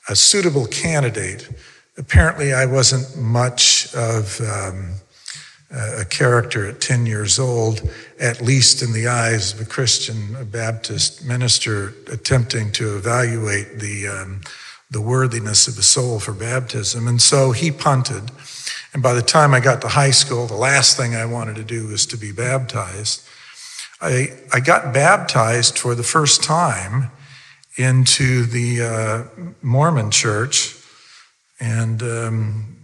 a 0.08 0.14
suitable 0.14 0.66
candidate. 0.66 1.48
Apparently, 1.96 2.52
I 2.52 2.66
wasn't 2.66 3.16
much 3.16 3.94
of 3.94 4.40
um, 4.40 4.94
a 5.70 6.04
character 6.04 6.66
at 6.66 6.80
10 6.80 7.06
years 7.06 7.38
old, 7.38 7.88
at 8.20 8.40
least 8.40 8.82
in 8.82 8.92
the 8.92 9.08
eyes 9.08 9.52
of 9.52 9.60
a 9.60 9.64
Christian 9.64 10.36
a 10.36 10.44
Baptist 10.44 11.24
minister 11.24 11.94
attempting 12.12 12.70
to 12.72 12.96
evaluate 12.96 13.80
the, 13.80 14.08
um, 14.08 14.40
the 14.90 15.00
worthiness 15.00 15.66
of 15.66 15.78
a 15.78 15.82
soul 15.82 16.20
for 16.20 16.32
baptism. 16.32 17.08
And 17.08 17.20
so 17.20 17.52
he 17.52 17.70
punted. 17.70 18.30
And 18.96 19.02
by 19.02 19.12
the 19.12 19.20
time 19.20 19.52
I 19.52 19.60
got 19.60 19.82
to 19.82 19.88
high 19.88 20.10
school, 20.10 20.46
the 20.46 20.54
last 20.54 20.96
thing 20.96 21.14
I 21.14 21.26
wanted 21.26 21.56
to 21.56 21.62
do 21.62 21.88
was 21.88 22.06
to 22.06 22.16
be 22.16 22.32
baptized. 22.32 23.22
I, 24.00 24.28
I 24.54 24.60
got 24.60 24.94
baptized 24.94 25.78
for 25.78 25.94
the 25.94 26.02
first 26.02 26.42
time 26.42 27.10
into 27.76 28.44
the 28.44 28.80
uh, 28.80 29.42
Mormon 29.60 30.10
church, 30.10 30.82
and 31.60 32.02
um, 32.02 32.76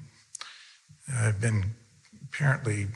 I've 1.17 1.41
been 1.41 1.71
apparently 2.29 2.89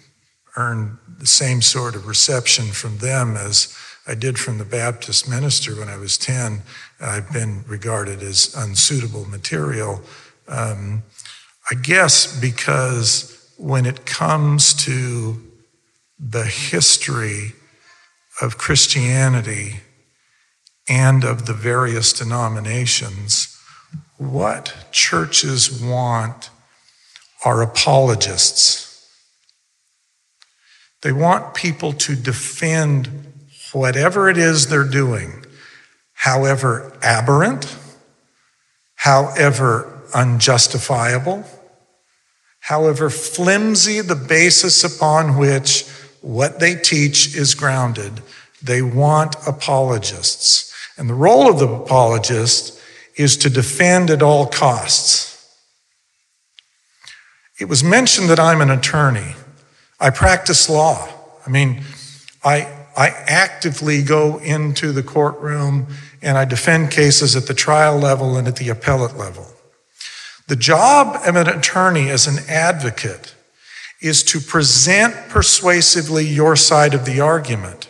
earned 0.55 0.99
the 1.19 1.27
same 1.27 1.63
sort 1.63 1.97
of 1.97 2.07
reception 2.07 2.67
from 2.67 2.99
them 2.99 3.35
as 3.35 3.75
I 4.07 4.15
did 4.15 4.39
from 4.39 4.59
the 4.59 4.67
Baptist 4.67 5.27
minister 5.27 5.75
when 5.75 5.89
I 5.89 5.97
was 5.97 6.19
10. 6.19 6.61
I've 7.01 7.33
been 7.33 7.65
regarded 7.67 8.23
as 8.23 8.55
unsuitable 8.55 9.25
material. 9.25 10.03
Um, 10.49 11.03
I 11.71 11.75
guess 11.75 12.39
because 12.39 13.33
when 13.57 13.87
it 13.87 14.07
comes 14.07 14.73
to 14.85 15.43
the 16.19 16.45
history 16.45 17.53
of 18.41 18.59
Christianity 18.59 19.81
and 20.89 21.25
of 21.25 21.47
the 21.47 21.55
various 21.55 22.13
denominations, 22.13 23.57
what 24.19 24.75
churches 24.93 25.83
want 25.83 26.51
are 27.45 27.63
apologists. 27.63 28.85
They 31.03 31.13
want 31.13 31.55
people 31.55 31.93
to 31.93 32.17
defend 32.17 33.33
whatever 33.73 34.31
it 34.31 34.39
is 34.39 34.69
they're 34.69 34.85
doing, 34.85 35.45
however 36.15 36.97
aberrant, 37.03 37.77
however 38.95 40.03
unjustifiable, 40.15 41.45
however 42.67 43.09
flimsy 43.09 44.01
the 44.01 44.17
basis 44.17 44.83
upon 44.83 45.37
which 45.39 45.87
what 46.21 46.59
they 46.59 46.75
teach 46.75 47.37
is 47.37 47.55
grounded. 47.55 48.21
They 48.61 48.83
want 48.83 49.37
apologists. 49.47 50.75
And 50.99 51.09
the 51.09 51.15
role 51.15 51.49
of 51.49 51.61
the 51.61 51.69
apologist 51.69 52.77
is 53.15 53.37
to 53.37 53.51
defend 53.51 54.11
at 54.11 54.21
all 54.21 54.47
costs. 54.49 55.49
It 57.61 57.67
was 57.67 57.85
mentioned 57.85 58.29
that 58.31 58.41
I'm 58.41 58.61
an 58.61 58.71
attorney. 58.71 59.37
I 60.01 60.11
practice 60.11 60.69
law. 60.69 61.09
I 61.47 61.51
mean, 61.51 61.85
I, 62.43 62.63
I 62.97 63.11
actively 63.29 64.03
go 64.03 64.39
into 64.39 64.91
the 64.91 65.05
courtroom 65.05 65.87
and 66.21 66.37
I 66.37 66.45
defend 66.45 66.91
cases 66.91 67.37
at 67.37 67.47
the 67.47 67.55
trial 67.55 67.97
level 67.97 68.37
and 68.37 68.49
at 68.49 68.57
the 68.57 68.71
appellate 68.71 69.17
level. 69.17 69.53
The 70.49 70.57
job 70.57 71.21
of 71.27 71.37
an 71.37 71.49
attorney 71.49 72.09
as 72.09 72.27
an 72.27 72.45
advocate 72.49 73.35
is 74.01 74.23
to 74.25 74.41
present 74.41 75.15
persuasively 75.29 76.27
your 76.27 76.55
side 76.55 76.95
of 76.95 77.05
the 77.05 77.21
argument. 77.21 77.89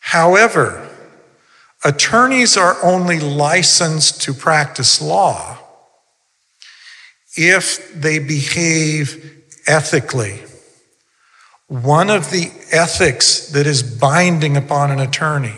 However, 0.00 0.88
attorneys 1.84 2.56
are 2.56 2.76
only 2.82 3.20
licensed 3.20 4.22
to 4.22 4.34
practice 4.34 5.00
law 5.00 5.58
if 7.36 7.94
they 7.94 8.18
behave 8.18 9.44
ethically 9.66 10.42
one 11.68 12.08
of 12.08 12.30
the 12.30 12.50
ethics 12.72 13.48
that 13.48 13.66
is 13.66 13.82
binding 13.82 14.56
upon 14.56 14.90
an 14.90 14.98
attorney 14.98 15.54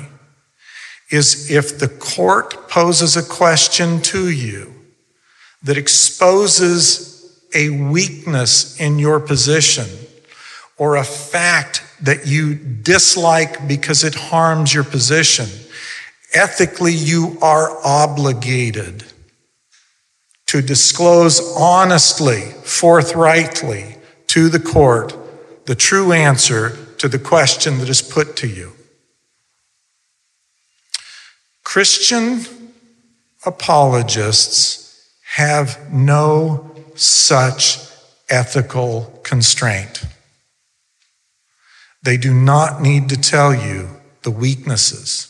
is 1.11 1.51
if 1.51 1.79
the 1.79 1.89
court 1.89 2.69
poses 2.69 3.17
a 3.17 3.23
question 3.23 4.01
to 4.03 4.29
you 4.29 4.75
that 5.63 5.77
exposes 5.77 7.11
a 7.55 7.71
weakness 7.71 8.79
in 8.81 8.99
your 8.99 9.21
position 9.21 9.87
or 10.79 10.97
a 10.97 11.05
fact 11.05 11.83
that 12.03 12.27
you 12.27 12.55
dislike 12.55 13.69
because 13.69 14.03
it 14.05 14.15
harms 14.15 14.73
your 14.73 14.85
position, 14.85 15.47
ethically 16.33 16.95
you 16.95 17.37
are 17.43 17.77
obligated 17.85 19.05
to 20.47 20.63
disclose 20.63 21.55
honestly, 21.57 22.41
forthrightly 22.65 23.97
to 24.29 24.49
the 24.49 24.61
court 24.61 25.15
the 25.67 25.77
true 25.77 26.13
answer 26.13 26.77
to 26.97 27.07
the 27.07 27.19
question 27.19 27.79
that 27.79 27.89
is 27.89 28.03
put 28.03 28.35
to 28.35 28.49
you. 28.49 28.73
Christian 31.63 32.45
apologists 33.47 34.90
have 35.35 35.93
no 35.93 36.71
such 36.97 37.79
ethical 38.29 39.21
constraint. 39.23 40.05
They 42.03 42.17
do 42.17 42.35
not 42.35 42.83
need 42.83 43.09
to 43.11 43.17
tell 43.17 43.55
you 43.55 43.89
the 44.23 44.31
weaknesses. 44.33 45.27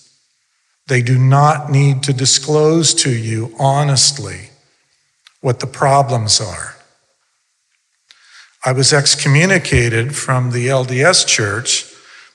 They 0.86 1.02
do 1.02 1.18
not 1.18 1.70
need 1.70 2.02
to 2.04 2.12
disclose 2.12 2.94
to 2.94 3.10
you 3.10 3.54
honestly 3.58 4.50
what 5.42 5.60
the 5.60 5.66
problems 5.66 6.40
are. 6.40 6.76
I 8.64 8.72
was 8.72 8.92
excommunicated 8.92 10.16
from 10.16 10.50
the 10.50 10.68
LDS 10.68 11.26
church 11.26 11.86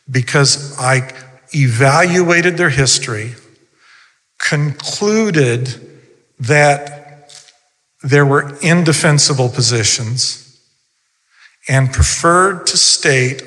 because 0.09 0.77
I 0.79 1.11
evaluated 1.53 2.57
their 2.57 2.69
history, 2.69 3.33
concluded 4.37 5.99
that 6.39 6.94
there 8.05 8.25
were 8.25 8.55
indefensible 8.61 9.49
positions, 9.49 10.61
and 11.67 11.91
preferred 11.91 12.67
to 12.67 12.77
state 12.77 13.43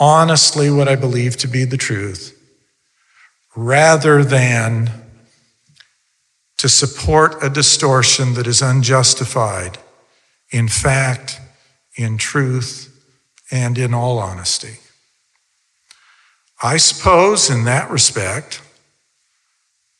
honestly 0.00 0.70
what 0.70 0.88
I 0.88 0.96
believe 0.96 1.36
to 1.38 1.48
be 1.48 1.64
the 1.64 1.76
truth 1.76 2.34
rather 3.54 4.24
than 4.24 4.90
to 6.56 6.68
support 6.68 7.34
a 7.42 7.50
distortion 7.50 8.34
that 8.34 8.46
is 8.46 8.62
unjustified 8.62 9.76
in 10.50 10.68
fact, 10.68 11.38
in 11.94 12.16
truth, 12.16 12.86
and 13.50 13.76
in 13.76 13.92
all 13.92 14.18
honesty. 14.18 14.78
I 16.62 16.78
suppose, 16.78 17.50
in 17.50 17.64
that 17.64 17.90
respect, 17.90 18.62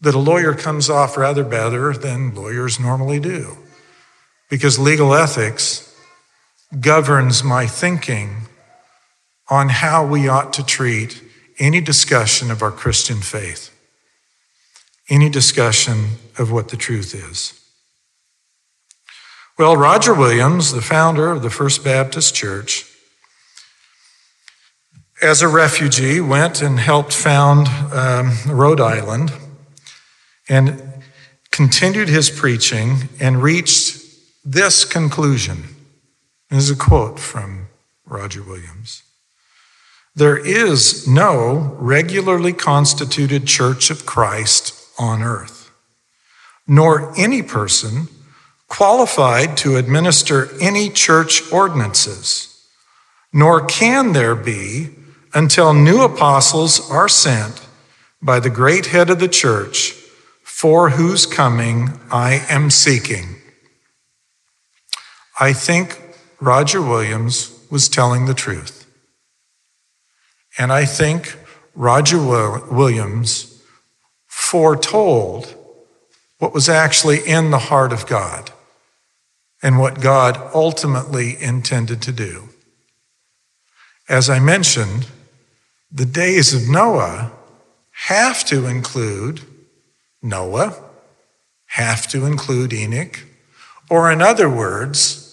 that 0.01 0.14
a 0.14 0.18
lawyer 0.18 0.55
comes 0.55 0.88
off 0.88 1.18
rather 1.18 1.44
better 1.44 1.92
than 1.92 2.35
lawyers 2.35 2.81
normally 2.81 3.21
do, 3.21 3.59
because 4.48 4.78
legal 4.78 5.14
ethics 5.14 5.84
governs 6.80 7.42
my 7.42 7.66
thinking 7.66 8.48
on 9.48 9.68
how 9.68 10.06
we 10.06 10.28
ought 10.28 10.52
to 10.54 10.64
treat 10.64 11.22
any 11.58 11.80
discussion 11.80 12.50
of 12.50 12.62
our 12.62 12.70
Christian 12.70 13.18
faith, 13.18 13.74
any 15.08 15.28
discussion 15.28 16.11
of 16.37 16.52
what 16.52 16.68
the 16.68 16.76
truth 16.76 17.14
is. 17.14 17.54
Well, 19.58 19.76
Roger 19.76 20.14
Williams, 20.14 20.72
the 20.72 20.82
founder 20.82 21.32
of 21.32 21.42
the 21.42 21.50
First 21.50 21.82
Baptist 21.82 22.34
Church, 22.34 22.84
as 25.20 25.42
a 25.42 25.48
refugee, 25.48 26.20
went 26.20 26.62
and 26.62 26.78
helped 26.78 27.12
found 27.12 27.66
um, 27.92 28.37
Rhode 28.46 28.80
Island 28.80 29.32
and 30.48 31.02
continued 31.50 32.08
his 32.08 32.30
preaching 32.30 33.08
and 33.18 33.42
reached 33.42 33.97
this 34.50 34.87
conclusion. 34.87 35.62
This 36.48 36.64
is 36.64 36.70
a 36.70 36.76
quote 36.76 37.20
from 37.20 37.66
Roger 38.06 38.42
Williams. 38.42 39.02
There 40.16 40.38
is 40.38 41.06
no 41.06 41.76
regularly 41.78 42.54
constituted 42.54 43.46
church 43.46 43.90
of 43.90 44.06
Christ 44.06 44.74
on 44.98 45.22
earth, 45.22 45.70
nor 46.66 47.12
any 47.18 47.42
person 47.42 48.08
qualified 48.68 49.58
to 49.58 49.76
administer 49.76 50.48
any 50.62 50.88
church 50.88 51.52
ordinances, 51.52 52.66
nor 53.34 53.66
can 53.66 54.14
there 54.14 54.34
be 54.34 54.88
until 55.34 55.74
new 55.74 56.00
apostles 56.00 56.90
are 56.90 57.08
sent 57.08 57.66
by 58.22 58.40
the 58.40 58.50
great 58.50 58.87
head 58.87 59.11
of 59.11 59.20
the 59.20 59.28
church, 59.28 59.92
for 60.42 60.88
whose 60.90 61.26
coming 61.26 62.00
I 62.11 62.46
am 62.48 62.70
seeking. 62.70 63.38
I 65.40 65.53
think 65.53 66.01
Roger 66.40 66.83
Williams 66.83 67.59
was 67.70 67.88
telling 67.88 68.27
the 68.27 68.35
truth. 68.35 68.87
And 70.59 70.72
I 70.72 70.85
think 70.85 71.38
Roger 71.74 72.18
Williams 72.20 73.62
foretold 74.27 75.55
what 76.38 76.53
was 76.53 76.68
actually 76.68 77.20
in 77.27 77.51
the 77.51 77.59
heart 77.59 77.92
of 77.92 78.07
God 78.07 78.51
and 79.62 79.79
what 79.79 80.01
God 80.01 80.37
ultimately 80.55 81.40
intended 81.40 82.03
to 82.03 82.12
do. 82.12 82.48
As 84.09 84.31
I 84.31 84.38
mentioned, 84.38 85.09
the 85.90 86.07
days 86.07 86.55
of 86.55 86.68
Noah 86.68 87.33
have 88.07 88.44
to 88.46 88.66
include 88.66 89.42
Noah, 90.22 90.77
have 91.66 92.07
to 92.09 92.24
include 92.24 92.72
Enoch, 92.72 93.20
or 93.90 94.11
in 94.11 94.22
other 94.22 94.48
words, 94.48 95.28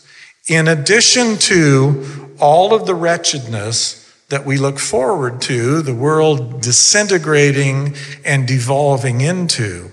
in 0.48 0.68
addition 0.68 1.38
to 1.38 2.36
all 2.40 2.74
of 2.74 2.86
the 2.86 2.96
wretchedness 2.96 4.02
that 4.30 4.46
we 4.46 4.58
look 4.58 4.80
forward 4.80 5.42
to, 5.42 5.82
the 5.82 5.94
world 5.94 6.62
disintegrating 6.62 7.96
and 8.24 8.48
devolving 8.48 9.22
into, 9.22 9.90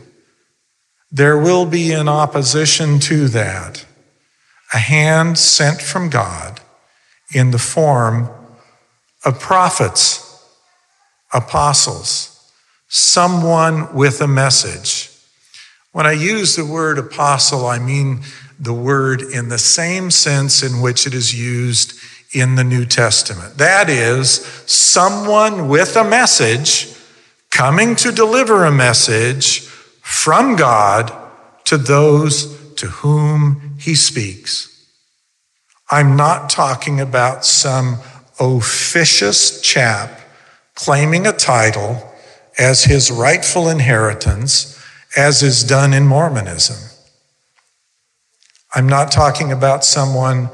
there 1.11 1.39
will 1.39 1.67
be 1.67 1.93
in 1.93 2.09
opposition 2.09 2.99
to 2.99 3.29
that 3.29 3.85
a 4.73 4.79
hand 4.79 5.39
sent 5.39 5.83
from 5.83 6.09
God 6.09 6.61
in 7.35 7.51
the 7.51 7.59
form 7.59 8.31
of 9.25 9.39
prophets, 9.39 10.43
apostles, 11.33 12.51
someone 12.89 13.95
with 13.95 14.21
a 14.21 14.29
message. 14.29 15.11
When 15.93 16.07
I 16.07 16.13
use 16.13 16.57
the 16.57 16.65
word 16.65 16.99
apostle, 16.99 17.67
I 17.67 17.79
mean 17.79 18.23
the 18.63 18.73
word 18.73 19.23
in 19.23 19.49
the 19.49 19.59
same 19.59 20.11
sense 20.11 20.63
in 20.63 20.81
which 20.81 21.05
it 21.05 21.15
is 21.15 21.39
used 21.39 21.99
in 22.33 22.55
the 22.55 22.63
New 22.65 22.87
Testament. 22.87 23.59
That 23.59 23.91
is, 23.91 24.45
someone 24.67 25.69
with 25.69 25.97
a 25.97 26.05
message 26.05 26.95
coming 27.51 27.97
to 27.97 28.13
deliver 28.13 28.65
a 28.65 28.73
message 28.73 29.61
from 30.01 30.55
God 30.55 31.13
to 31.65 31.77
those 31.77 32.75
to 32.75 32.87
whom 32.87 33.77
he 33.79 33.97
speaks. 33.97 34.69
I'm 35.91 36.17
not 36.17 36.49
talking 36.49 37.01
about 37.01 37.45
some 37.45 37.99
officious 38.39 39.61
chap 39.61 40.21
claiming 40.75 41.27
a 41.27 41.33
title 41.33 42.11
as 42.59 42.85
his 42.85 43.11
rightful 43.11 43.69
inheritance, 43.69 44.81
as 45.17 45.43
is 45.43 45.65
done 45.65 45.93
in 45.93 46.07
Mormonism. 46.07 46.92
I'm 48.75 48.89
not 48.89 49.11
talking 49.11 49.53
about 49.53 49.85
someone 49.85 50.49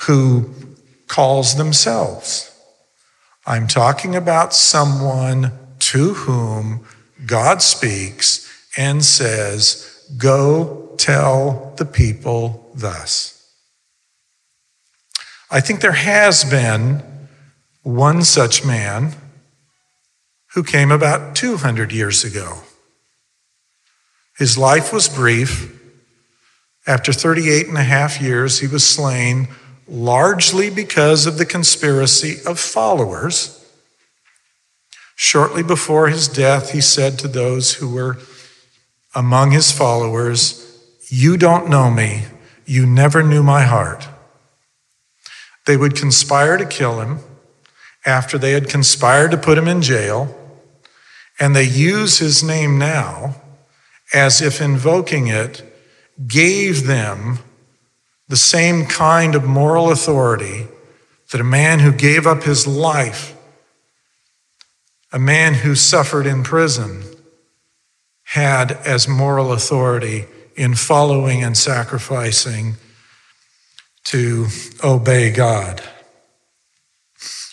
who 0.00 0.50
calls 1.06 1.56
themselves. 1.56 2.48
I'm 3.46 3.66
talking 3.66 4.14
about 4.14 4.54
someone 4.54 5.52
to 5.78 6.14
whom 6.14 6.86
God 7.26 7.62
speaks 7.62 8.48
and 8.76 9.04
says, 9.04 10.06
Go 10.16 10.94
tell 10.98 11.74
the 11.76 11.84
people 11.84 12.70
thus. 12.74 13.38
I 15.50 15.60
think 15.60 15.80
there 15.80 15.92
has 15.92 16.44
been 16.44 17.02
one 17.82 18.22
such 18.22 18.64
man 18.64 19.14
who 20.54 20.62
came 20.62 20.90
about 20.90 21.34
200 21.34 21.92
years 21.92 22.24
ago. 22.24 22.60
His 24.38 24.56
life 24.56 24.92
was 24.92 25.08
brief. 25.08 25.81
After 26.86 27.12
38 27.12 27.68
and 27.68 27.78
a 27.78 27.82
half 27.82 28.20
years, 28.20 28.58
he 28.58 28.66
was 28.66 28.86
slain 28.86 29.48
largely 29.86 30.68
because 30.70 31.26
of 31.26 31.38
the 31.38 31.46
conspiracy 31.46 32.38
of 32.46 32.58
followers. 32.58 33.58
Shortly 35.14 35.62
before 35.62 36.08
his 36.08 36.26
death, 36.26 36.72
he 36.72 36.80
said 36.80 37.18
to 37.18 37.28
those 37.28 37.74
who 37.74 37.94
were 37.94 38.18
among 39.14 39.52
his 39.52 39.70
followers, 39.70 40.80
You 41.08 41.36
don't 41.36 41.68
know 41.68 41.90
me. 41.90 42.24
You 42.64 42.86
never 42.86 43.22
knew 43.22 43.42
my 43.42 43.62
heart. 43.62 44.08
They 45.66 45.76
would 45.76 45.94
conspire 45.94 46.56
to 46.56 46.66
kill 46.66 47.00
him 47.00 47.18
after 48.04 48.38
they 48.38 48.52
had 48.52 48.68
conspired 48.68 49.30
to 49.30 49.36
put 49.36 49.58
him 49.58 49.68
in 49.68 49.82
jail, 49.82 50.36
and 51.38 51.54
they 51.54 51.64
use 51.64 52.18
his 52.18 52.42
name 52.42 52.78
now 52.78 53.36
as 54.12 54.42
if 54.42 54.60
invoking 54.60 55.28
it 55.28 55.71
gave 56.26 56.86
them 56.86 57.38
the 58.28 58.36
same 58.36 58.86
kind 58.86 59.34
of 59.34 59.44
moral 59.44 59.90
authority 59.90 60.66
that 61.30 61.40
a 61.40 61.44
man 61.44 61.80
who 61.80 61.92
gave 61.92 62.26
up 62.26 62.42
his 62.42 62.66
life, 62.66 63.36
a 65.12 65.18
man 65.18 65.54
who 65.54 65.74
suffered 65.74 66.26
in 66.26 66.42
prison, 66.42 67.02
had 68.24 68.72
as 68.72 69.08
moral 69.08 69.52
authority 69.52 70.26
in 70.56 70.74
following 70.74 71.42
and 71.42 71.56
sacrificing 71.56 72.74
to 74.04 74.46
obey 74.82 75.30
God. 75.30 75.82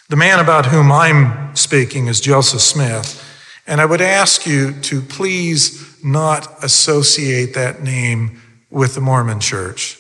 The 0.10 0.16
man 0.16 0.40
about 0.40 0.66
whom 0.68 0.92
I'm 0.92 1.56
speaking 1.56 2.08
is 2.08 2.20
Joseph 2.20 2.62
Smith, 2.62 3.24
and 3.68 3.80
I 3.80 3.86
would 3.86 4.02
ask 4.02 4.48
you 4.48 4.74
to 4.82 5.02
please 5.02 6.04
not 6.04 6.64
associate 6.64 7.54
that 7.54 7.84
name 7.84 8.42
with 8.70 8.96
the 8.96 9.02
Mormon 9.02 9.40
church, 9.40 9.98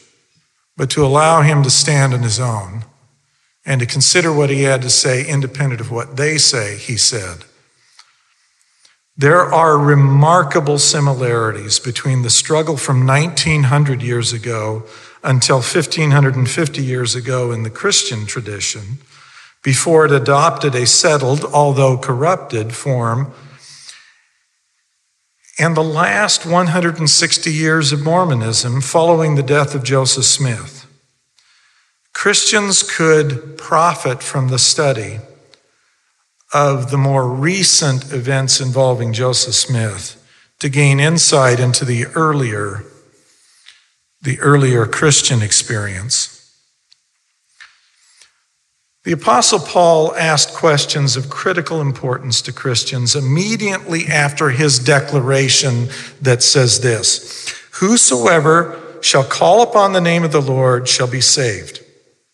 but 0.77 0.89
to 0.91 1.05
allow 1.05 1.41
him 1.41 1.63
to 1.63 1.69
stand 1.69 2.13
on 2.13 2.23
his 2.23 2.39
own 2.39 2.85
and 3.65 3.81
to 3.81 3.85
consider 3.85 4.31
what 4.31 4.49
he 4.49 4.63
had 4.63 4.81
to 4.81 4.89
say 4.89 5.25
independent 5.27 5.81
of 5.81 5.91
what 5.91 6.17
they 6.17 6.37
say 6.37 6.77
he 6.77 6.97
said. 6.97 7.43
There 9.17 9.43
are 9.43 9.77
remarkable 9.77 10.79
similarities 10.79 11.77
between 11.77 12.21
the 12.21 12.29
struggle 12.29 12.77
from 12.77 13.05
1900 13.05 14.01
years 14.01 14.31
ago 14.31 14.85
until 15.23 15.57
1550 15.57 16.81
years 16.81 17.15
ago 17.15 17.51
in 17.51 17.63
the 17.63 17.69
Christian 17.69 18.25
tradition, 18.25 18.99
before 19.61 20.05
it 20.05 20.11
adopted 20.13 20.73
a 20.73 20.87
settled, 20.87 21.43
although 21.43 21.97
corrupted, 21.97 22.73
form, 22.73 23.33
and 25.59 25.75
the 25.75 25.83
last 25.83 26.45
160 26.45 27.51
years 27.51 27.91
of 27.91 28.01
Mormonism 28.01 28.79
following 28.79 29.35
the 29.35 29.43
death 29.43 29.75
of 29.75 29.83
Joseph 29.83 30.23
Smith. 30.23 30.87
Christians 32.13 32.81
could 32.81 33.57
profit 33.57 34.23
from 34.23 34.47
the 34.47 34.57
study 34.57 35.19
of 36.53 36.91
the 36.91 36.97
more 36.97 37.27
recent 37.27 38.13
events 38.13 38.61
involving 38.61 39.11
Joseph 39.11 39.53
Smith 39.53 40.15
to 40.59 40.69
gain 40.69 40.99
insight 40.99 41.59
into 41.59 41.83
the 41.85 42.05
earlier 42.07 42.85
the 44.21 44.39
earlier 44.39 44.85
Christian 44.85 45.41
experience. 45.41 46.38
The 49.09 49.15
Apostle 49.15 49.57
Paul 49.57 50.13
asked 50.17 50.53
questions 50.53 51.17
of 51.17 51.31
critical 51.31 51.81
importance 51.81 52.43
to 52.43 52.53
Christians 52.53 53.15
immediately 53.15 54.05
after 54.05 54.51
his 54.51 54.77
declaration 54.77 55.89
that 56.21 56.43
says 56.43 56.81
this 56.81 57.49
Whosoever 57.79 58.79
shall 59.01 59.23
call 59.23 59.63
upon 59.63 59.93
the 59.93 59.99
name 59.99 60.23
of 60.23 60.31
the 60.31 60.43
Lord 60.43 60.87
shall 60.87 61.07
be 61.07 61.21
saved. 61.21 61.83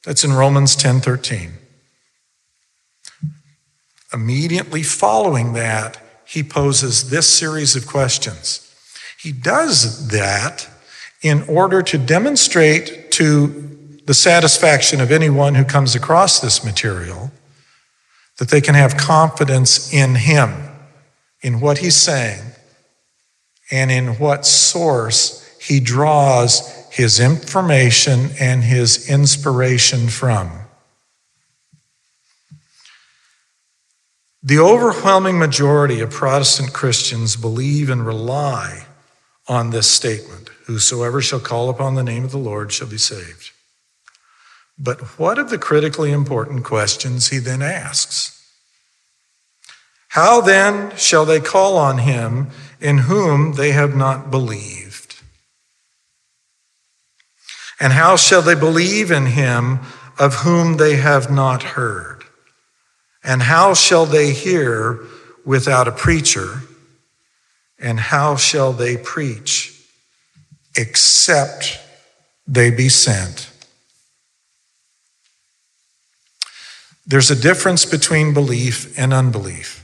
That's 0.03 0.25
in 0.25 0.33
Romans 0.33 0.75
10 0.75 0.99
13. 0.99 1.53
Immediately 4.11 4.83
following 4.83 5.53
that, 5.53 5.97
he 6.25 6.43
poses 6.43 7.09
this 7.09 7.29
series 7.29 7.77
of 7.77 7.87
questions. 7.87 8.69
He 9.17 9.31
does 9.31 10.09
that 10.09 10.67
in 11.21 11.43
order 11.43 11.81
to 11.83 11.97
demonstrate 11.97 13.13
to 13.13 13.74
the 14.05 14.13
satisfaction 14.13 15.01
of 15.01 15.11
anyone 15.11 15.55
who 15.55 15.65
comes 15.65 15.95
across 15.95 16.39
this 16.39 16.63
material 16.63 17.31
that 18.37 18.49
they 18.49 18.61
can 18.61 18.75
have 18.75 18.97
confidence 18.97 19.93
in 19.93 20.15
him, 20.15 20.53
in 21.41 21.59
what 21.59 21.79
he's 21.79 21.95
saying, 21.95 22.41
and 23.71 23.91
in 23.91 24.19
what 24.19 24.45
source 24.45 25.41
he 25.59 25.79
draws 25.79 26.87
his 26.91 27.19
information 27.19 28.29
and 28.39 28.63
his 28.63 29.09
inspiration 29.09 30.07
from. 30.07 30.51
The 34.43 34.59
overwhelming 34.59 35.39
majority 35.39 36.01
of 36.01 36.11
Protestant 36.11 36.71
Christians 36.71 37.35
believe 37.35 37.89
and 37.89 38.05
rely 38.05 38.85
on 39.47 39.71
this 39.71 39.89
statement 39.89 40.49
Whosoever 40.65 41.21
shall 41.21 41.39
call 41.39 41.69
upon 41.69 41.93
the 41.93 42.03
name 42.03 42.23
of 42.23 42.31
the 42.31 42.39
Lord 42.39 42.71
shall 42.71 42.87
be 42.87 42.97
saved. 42.97 43.51
But 44.77 45.01
what 45.17 45.37
of 45.37 45.49
the 45.49 45.57
critically 45.57 46.11
important 46.11 46.63
questions 46.63 47.29
he 47.29 47.37
then 47.37 47.61
asks? 47.61 48.31
How 50.09 50.41
then 50.41 50.95
shall 50.97 51.25
they 51.25 51.39
call 51.39 51.77
on 51.77 51.99
him 51.99 52.49
in 52.79 52.99
whom 52.99 53.53
they 53.53 53.71
have 53.71 53.95
not 53.95 54.31
believed? 54.31 55.21
And 57.79 57.93
how 57.93 58.15
shall 58.15 58.41
they 58.41 58.55
believe 58.55 59.11
in 59.11 59.25
him 59.25 59.79
of 60.17 60.35
whom 60.35 60.77
they 60.77 60.95
have 60.95 61.29
not 61.29 61.63
heard? 61.63 62.23
And 63.23 63.41
how 63.41 63.73
shall 63.73 64.05
they 64.05 64.31
hear 64.31 64.99
without 65.43 65.87
a 65.87 65.91
preacher? 65.91 66.61
And 67.79 67.99
how 67.99 68.35
shall 68.35 68.71
they 68.71 68.97
preach 68.97 69.73
except 70.77 71.79
they 72.47 72.71
be 72.71 72.87
sent? 72.87 73.49
There's 77.07 77.29
a 77.29 77.35
difference 77.35 77.85
between 77.85 78.33
belief 78.33 78.97
and 78.97 79.13
unbelief. 79.13 79.81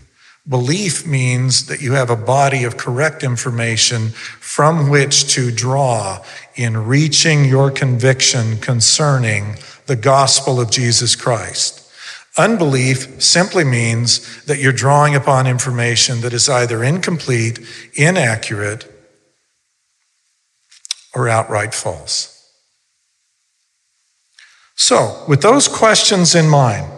Belief 0.47 1.05
means 1.05 1.67
that 1.67 1.81
you 1.81 1.93
have 1.93 2.09
a 2.09 2.15
body 2.15 2.63
of 2.63 2.77
correct 2.77 3.23
information 3.23 4.09
from 4.09 4.89
which 4.89 5.31
to 5.35 5.51
draw 5.51 6.23
in 6.55 6.85
reaching 6.87 7.45
your 7.45 7.69
conviction 7.69 8.57
concerning 8.57 9.55
the 9.85 9.95
gospel 9.95 10.59
of 10.59 10.71
Jesus 10.71 11.15
Christ. 11.15 11.77
Unbelief 12.37 13.21
simply 13.21 13.63
means 13.63 14.43
that 14.45 14.57
you're 14.57 14.71
drawing 14.71 15.15
upon 15.15 15.45
information 15.45 16.21
that 16.21 16.33
is 16.33 16.49
either 16.49 16.83
incomplete, 16.83 17.59
inaccurate, 17.93 18.87
or 21.13 21.29
outright 21.29 21.75
false. 21.75 22.29
So, 24.75 25.23
with 25.27 25.41
those 25.41 25.67
questions 25.67 26.33
in 26.33 26.49
mind, 26.49 26.91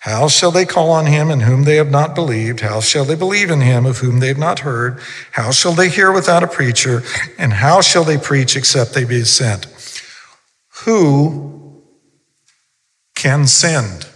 how 0.00 0.28
shall 0.28 0.50
they 0.50 0.64
call 0.64 0.90
on 0.90 1.04
him 1.04 1.30
in 1.30 1.40
whom 1.40 1.64
they 1.64 1.76
have 1.76 1.90
not 1.90 2.14
believed? 2.14 2.60
How 2.60 2.80
shall 2.80 3.04
they 3.04 3.14
believe 3.14 3.50
in 3.50 3.60
him 3.60 3.84
of 3.84 3.98
whom 3.98 4.18
they 4.18 4.28
have 4.28 4.38
not 4.38 4.60
heard? 4.60 4.98
How 5.32 5.50
shall 5.50 5.72
they 5.72 5.90
hear 5.90 6.10
without 6.10 6.42
a 6.42 6.48
preacher? 6.48 7.02
And 7.36 7.52
how 7.52 7.82
shall 7.82 8.02
they 8.02 8.16
preach 8.16 8.56
except 8.56 8.94
they 8.94 9.04
be 9.04 9.24
sent? 9.24 9.66
Who 10.84 11.82
can 13.14 13.46
send? 13.46 14.06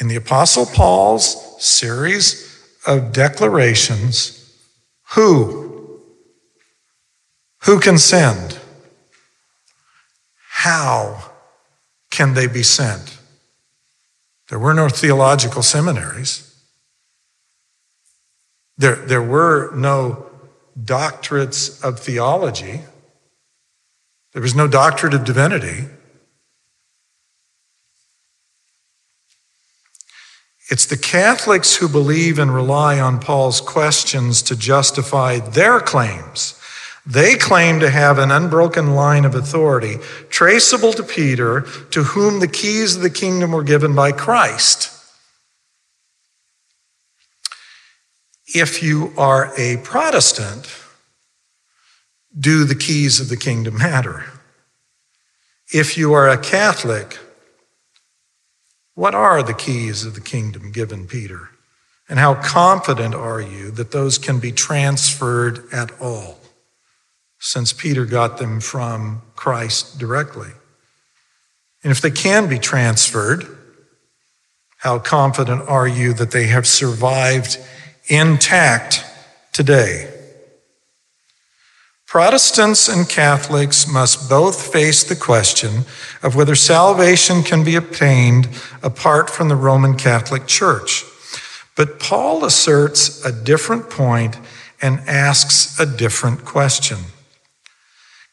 In 0.00 0.06
the 0.06 0.16
Apostle 0.16 0.66
Paul's 0.66 1.60
series 1.60 2.64
of 2.86 3.12
declarations, 3.12 4.56
who? 5.14 6.00
Who 7.64 7.80
can 7.80 7.98
send? 7.98 8.57
How 10.62 11.30
can 12.10 12.34
they 12.34 12.48
be 12.48 12.64
sent? 12.64 13.16
There 14.48 14.58
were 14.58 14.74
no 14.74 14.88
theological 14.88 15.62
seminaries. 15.62 16.52
There, 18.76 18.96
there 18.96 19.22
were 19.22 19.72
no 19.76 20.26
doctorates 20.76 21.80
of 21.84 22.00
theology. 22.00 22.80
There 24.32 24.42
was 24.42 24.56
no 24.56 24.66
doctorate 24.66 25.14
of 25.14 25.24
divinity. 25.24 25.84
It's 30.70 30.86
the 30.86 30.98
Catholics 30.98 31.76
who 31.76 31.88
believe 31.88 32.36
and 32.40 32.52
rely 32.52 32.98
on 32.98 33.20
Paul's 33.20 33.60
questions 33.60 34.42
to 34.42 34.56
justify 34.56 35.38
their 35.38 35.78
claims. 35.78 36.57
They 37.08 37.36
claim 37.36 37.80
to 37.80 37.88
have 37.88 38.18
an 38.18 38.30
unbroken 38.30 38.94
line 38.94 39.24
of 39.24 39.34
authority 39.34 39.96
traceable 40.28 40.92
to 40.92 41.02
Peter, 41.02 41.62
to 41.90 42.02
whom 42.02 42.38
the 42.38 42.46
keys 42.46 42.96
of 42.96 43.02
the 43.02 43.08
kingdom 43.08 43.52
were 43.52 43.62
given 43.62 43.94
by 43.94 44.12
Christ. 44.12 44.92
If 48.54 48.82
you 48.82 49.14
are 49.16 49.54
a 49.56 49.78
Protestant, 49.78 50.68
do 52.38 52.64
the 52.64 52.74
keys 52.74 53.20
of 53.20 53.30
the 53.30 53.38
kingdom 53.38 53.78
matter? 53.78 54.26
If 55.72 55.96
you 55.96 56.12
are 56.12 56.28
a 56.28 56.36
Catholic, 56.36 57.18
what 58.94 59.14
are 59.14 59.42
the 59.42 59.54
keys 59.54 60.04
of 60.04 60.14
the 60.14 60.20
kingdom 60.20 60.72
given 60.72 61.06
Peter? 61.06 61.48
And 62.06 62.18
how 62.18 62.34
confident 62.34 63.14
are 63.14 63.40
you 63.40 63.70
that 63.72 63.92
those 63.92 64.18
can 64.18 64.40
be 64.40 64.52
transferred 64.52 65.64
at 65.72 65.90
all? 66.02 66.38
Since 67.38 67.72
Peter 67.72 68.04
got 68.04 68.38
them 68.38 68.60
from 68.60 69.22
Christ 69.36 69.98
directly. 69.98 70.50
And 71.82 71.92
if 71.92 72.00
they 72.00 72.10
can 72.10 72.48
be 72.48 72.58
transferred, 72.58 73.46
how 74.78 74.98
confident 74.98 75.68
are 75.68 75.88
you 75.88 76.12
that 76.14 76.30
they 76.30 76.46
have 76.46 76.66
survived 76.66 77.58
intact 78.06 79.04
today? 79.52 80.12
Protestants 82.06 82.88
and 82.88 83.06
Catholics 83.06 83.86
must 83.86 84.30
both 84.30 84.72
face 84.72 85.04
the 85.04 85.14
question 85.14 85.84
of 86.22 86.34
whether 86.34 86.54
salvation 86.54 87.42
can 87.42 87.64
be 87.64 87.76
obtained 87.76 88.48
apart 88.82 89.28
from 89.28 89.48
the 89.48 89.56
Roman 89.56 89.94
Catholic 89.94 90.46
Church. 90.46 91.04
But 91.76 92.00
Paul 92.00 92.46
asserts 92.46 93.22
a 93.26 93.30
different 93.30 93.90
point 93.90 94.38
and 94.80 95.00
asks 95.00 95.78
a 95.78 95.84
different 95.84 96.46
question. 96.46 96.98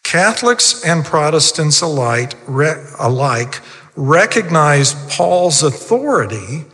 Catholics 0.06 0.86
and 0.86 1.04
Protestants 1.04 1.82
alike, 1.82 2.34
alike 2.48 3.60
recognize 3.96 4.94
Paul's 5.10 5.64
authority 5.64 6.66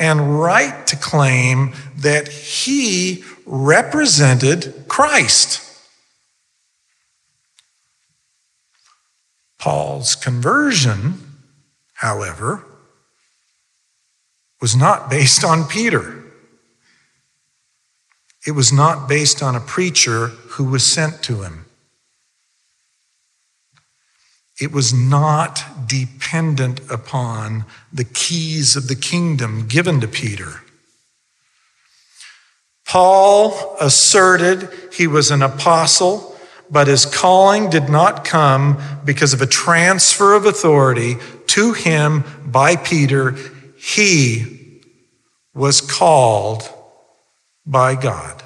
and 0.00 0.40
right 0.40 0.84
to 0.88 0.96
claim 0.96 1.72
that 1.98 2.26
he 2.26 3.22
represented 3.46 4.86
Christ. 4.88 5.66
Paul's 9.60 10.16
conversion, 10.16 11.14
however, 11.94 12.64
was 14.60 14.74
not 14.74 15.08
based 15.08 15.44
on 15.44 15.68
Peter. 15.68 16.24
It 18.44 18.52
was 18.52 18.72
not 18.72 19.08
based 19.08 19.44
on 19.44 19.54
a 19.54 19.60
preacher 19.60 20.26
who 20.26 20.64
was 20.64 20.84
sent 20.84 21.22
to 21.22 21.42
him. 21.42 21.66
It 24.60 24.72
was 24.72 24.92
not 24.92 25.88
dependent 25.88 26.80
upon 26.90 27.64
the 27.90 28.04
keys 28.04 28.76
of 28.76 28.88
the 28.88 28.94
kingdom 28.94 29.66
given 29.66 30.00
to 30.00 30.08
Peter. 30.08 30.60
Paul 32.86 33.76
asserted 33.80 34.68
he 34.92 35.06
was 35.06 35.30
an 35.30 35.42
apostle, 35.42 36.36
but 36.70 36.88
his 36.88 37.06
calling 37.06 37.70
did 37.70 37.88
not 37.88 38.24
come 38.24 38.78
because 39.04 39.32
of 39.32 39.40
a 39.40 39.46
transfer 39.46 40.34
of 40.34 40.44
authority 40.44 41.16
to 41.46 41.72
him 41.72 42.24
by 42.44 42.76
Peter. 42.76 43.36
He 43.78 44.82
was 45.54 45.80
called 45.80 46.68
by 47.64 47.94
God. 47.94 48.42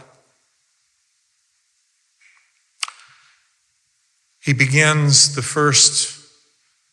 He 4.45 4.53
begins 4.53 5.35
the 5.35 5.43
first 5.43 6.21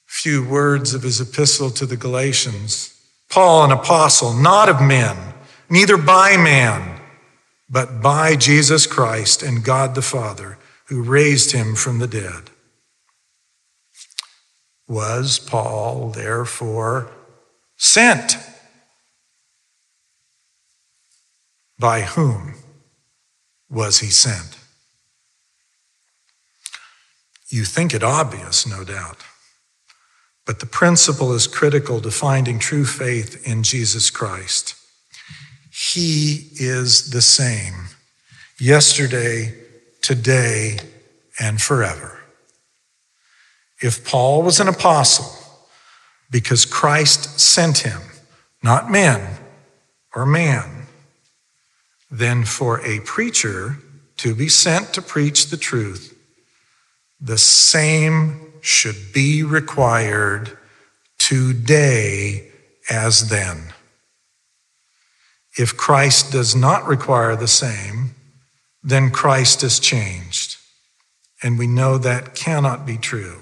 few 0.05 0.41
words 0.41 0.93
of 0.93 1.03
his 1.03 1.19
epistle 1.19 1.69
to 1.71 1.85
the 1.85 1.97
Galatians 1.97 2.97
Paul, 3.29 3.63
an 3.63 3.71
apostle, 3.71 4.33
not 4.33 4.67
of 4.67 4.81
men, 4.81 5.33
neither 5.69 5.95
by 5.95 6.35
man, 6.35 6.99
but 7.69 8.01
by 8.01 8.35
Jesus 8.35 8.85
Christ 8.85 9.41
and 9.41 9.63
God 9.63 9.95
the 9.95 10.01
Father, 10.01 10.57
who 10.87 11.01
raised 11.01 11.53
him 11.53 11.75
from 11.75 11.99
the 11.99 12.07
dead. 12.07 12.49
Was 14.85 15.39
Paul 15.39 16.09
therefore 16.09 17.09
sent? 17.77 18.35
By 21.79 22.01
whom 22.01 22.55
was 23.69 23.99
he 23.99 24.09
sent? 24.09 24.60
You 27.51 27.65
think 27.65 27.93
it 27.93 28.01
obvious, 28.01 28.65
no 28.65 28.85
doubt. 28.85 29.17
But 30.45 30.61
the 30.61 30.65
principle 30.65 31.33
is 31.33 31.47
critical 31.47 31.99
to 31.99 32.09
finding 32.09 32.59
true 32.59 32.85
faith 32.85 33.45
in 33.45 33.63
Jesus 33.63 34.09
Christ. 34.09 34.75
He 35.69 36.47
is 36.55 37.11
the 37.11 37.21
same 37.21 37.87
yesterday, 38.57 39.53
today, 40.01 40.79
and 41.39 41.61
forever. 41.61 42.19
If 43.81 44.05
Paul 44.05 44.43
was 44.43 44.61
an 44.61 44.69
apostle 44.69 45.31
because 46.29 46.65
Christ 46.65 47.37
sent 47.37 47.79
him, 47.79 48.01
not 48.63 48.89
men 48.89 49.39
or 50.15 50.25
man, 50.25 50.87
then 52.09 52.45
for 52.45 52.79
a 52.85 53.01
preacher 53.01 53.77
to 54.17 54.35
be 54.35 54.47
sent 54.47 54.93
to 54.93 55.01
preach 55.01 55.47
the 55.47 55.57
truth, 55.57 56.17
the 57.21 57.37
same 57.37 58.51
should 58.61 59.13
be 59.13 59.43
required 59.43 60.57
today 61.19 62.47
as 62.89 63.29
then. 63.29 63.73
If 65.57 65.77
Christ 65.77 66.31
does 66.31 66.55
not 66.55 66.87
require 66.87 67.35
the 67.35 67.47
same, 67.47 68.15
then 68.83 69.11
Christ 69.11 69.63
is 69.63 69.79
changed. 69.79 70.57
And 71.43 71.59
we 71.59 71.67
know 71.67 71.97
that 71.97 72.35
cannot 72.35 72.85
be 72.85 72.97
true, 72.97 73.41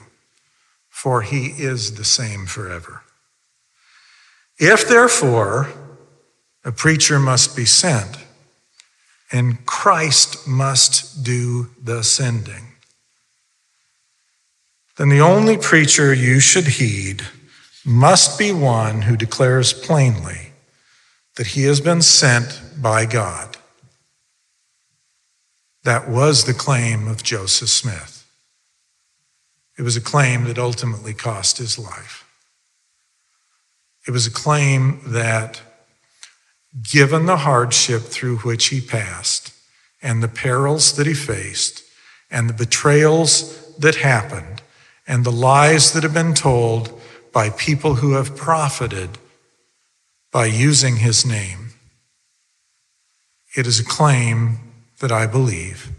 for 0.89 1.22
he 1.22 1.48
is 1.48 1.96
the 1.96 2.04
same 2.04 2.46
forever. 2.46 3.04
If 4.58 4.88
therefore 4.88 5.70
a 6.65 6.72
preacher 6.72 7.20
must 7.20 7.56
be 7.56 7.65
sent, 7.65 8.18
and 9.32 9.65
Christ 9.65 10.48
must 10.48 11.24
do 11.24 11.70
the 11.82 12.04
sending. 12.04 12.68
Then 15.00 15.08
the 15.08 15.22
only 15.22 15.56
preacher 15.56 16.14
you 16.14 16.42
should 16.42 16.68
heed 16.68 17.26
must 17.86 18.38
be 18.38 18.52
one 18.52 19.04
who 19.04 19.16
declares 19.16 19.72
plainly 19.72 20.52
that 21.38 21.48
he 21.48 21.64
has 21.64 21.80
been 21.80 22.02
sent 22.02 22.62
by 22.82 23.06
God. 23.06 23.56
That 25.86 26.10
was 26.10 26.44
the 26.44 26.54
claim 26.54 27.08
of 27.08 27.24
Joseph 27.24 27.70
Smith. 27.70 28.30
It 29.78 29.84
was 29.84 29.96
a 29.96 30.02
claim 30.02 30.44
that 30.44 30.60
ultimately 30.60 31.14
cost 31.14 31.60
his 31.60 31.80
life. 31.80 32.26
It 34.06 34.12
was 34.12 34.28
a 34.28 34.32
claim 34.32 35.00
that 35.06 35.62
given 36.92 37.26
the 37.26 37.38
hardship 37.38 38.02
through 38.02 38.40
which 38.40 38.66
he 38.66 38.82
passed 38.82 39.54
and 40.02 40.22
the 40.22 40.28
perils 40.28 40.98
that 40.98 41.08
he 41.08 41.14
faced 41.14 41.86
and 42.30 42.50
the 42.50 42.54
betrayals 42.54 43.78
that 43.78 43.96
happened 43.96 44.59
and 45.10 45.26
the 45.26 45.32
lies 45.32 45.91
that 45.91 46.04
have 46.04 46.13
been 46.13 46.36
told 46.36 46.98
by 47.34 47.50
people 47.50 47.95
who 47.95 48.13
have 48.13 48.38
profited 48.38 49.17
by 50.32 50.45
using 50.45 50.98
his 50.98 51.26
name. 51.26 51.72
It 53.58 53.65
is 53.65 53.80
a 53.80 53.86
claim 53.86 54.60
that 55.00 55.12
I 55.12 55.26
believe 55.26 55.89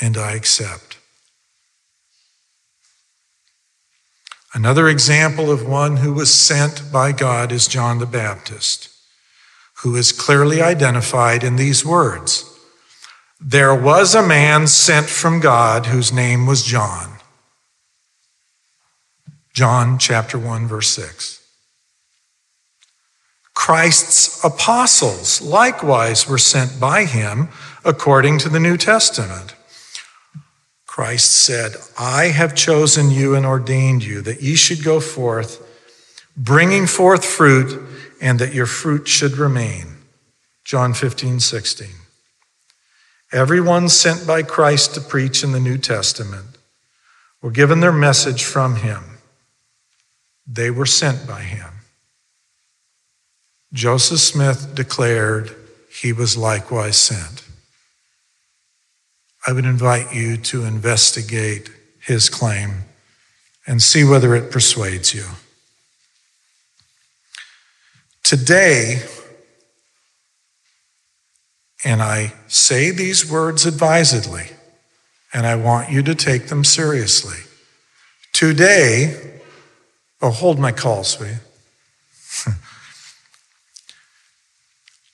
and 0.00 0.16
I 0.16 0.32
accept. 0.32 0.98
Another 4.54 4.88
example 4.88 5.50
of 5.50 5.68
one 5.68 5.96
who 5.96 6.12
was 6.12 6.32
sent 6.32 6.92
by 6.92 7.10
God 7.10 7.50
is 7.50 7.66
John 7.66 7.98
the 7.98 8.06
Baptist 8.06 8.88
who 9.78 9.96
is 9.96 10.12
clearly 10.12 10.62
identified 10.62 11.42
in 11.42 11.56
these 11.56 11.84
words 11.84 12.50
There 13.40 13.74
was 13.74 14.14
a 14.14 14.26
man 14.26 14.68
sent 14.68 15.06
from 15.06 15.40
God 15.40 15.86
whose 15.86 16.12
name 16.12 16.46
was 16.46 16.62
John. 16.62 17.13
John 19.54 19.98
chapter 19.98 20.36
1, 20.36 20.66
verse 20.66 20.88
6. 20.88 21.40
Christ's 23.54 24.44
apostles 24.44 25.40
likewise 25.40 26.28
were 26.28 26.38
sent 26.38 26.80
by 26.80 27.04
him 27.04 27.48
according 27.84 28.38
to 28.40 28.48
the 28.48 28.58
New 28.58 28.76
Testament. 28.76 29.54
Christ 30.86 31.30
said, 31.30 31.76
I 31.96 32.26
have 32.26 32.56
chosen 32.56 33.12
you 33.12 33.36
and 33.36 33.46
ordained 33.46 34.04
you 34.04 34.20
that 34.22 34.42
ye 34.42 34.56
should 34.56 34.82
go 34.82 34.98
forth, 34.98 35.64
bringing 36.36 36.86
forth 36.88 37.24
fruit 37.24 37.80
and 38.20 38.40
that 38.40 38.54
your 38.54 38.66
fruit 38.66 39.06
should 39.06 39.38
remain. 39.38 39.98
John 40.64 40.94
15, 40.94 41.38
16. 41.38 41.88
Everyone 43.32 43.88
sent 43.88 44.26
by 44.26 44.42
Christ 44.42 44.94
to 44.94 45.00
preach 45.00 45.44
in 45.44 45.52
the 45.52 45.60
New 45.60 45.78
Testament 45.78 46.58
were 47.40 47.50
given 47.50 47.80
their 47.80 47.92
message 47.92 48.44
from 48.44 48.76
him. 48.76 49.13
They 50.46 50.70
were 50.70 50.86
sent 50.86 51.26
by 51.26 51.40
him. 51.40 51.70
Joseph 53.72 54.20
Smith 54.20 54.74
declared 54.74 55.54
he 55.90 56.12
was 56.12 56.36
likewise 56.36 56.96
sent. 56.96 57.44
I 59.46 59.52
would 59.52 59.64
invite 59.64 60.14
you 60.14 60.36
to 60.36 60.64
investigate 60.64 61.70
his 62.00 62.28
claim 62.28 62.84
and 63.66 63.82
see 63.82 64.04
whether 64.04 64.34
it 64.34 64.50
persuades 64.50 65.14
you. 65.14 65.24
Today, 68.22 69.02
and 71.84 72.02
I 72.02 72.32
say 72.48 72.90
these 72.90 73.30
words 73.30 73.66
advisedly, 73.66 74.50
and 75.32 75.46
I 75.46 75.56
want 75.56 75.90
you 75.90 76.02
to 76.04 76.14
take 76.14 76.46
them 76.46 76.64
seriously. 76.64 77.38
Today, 78.32 79.40
oh, 80.22 80.30
hold 80.30 80.58
my 80.58 80.72
call, 80.72 81.04
sweetie. 81.04 81.38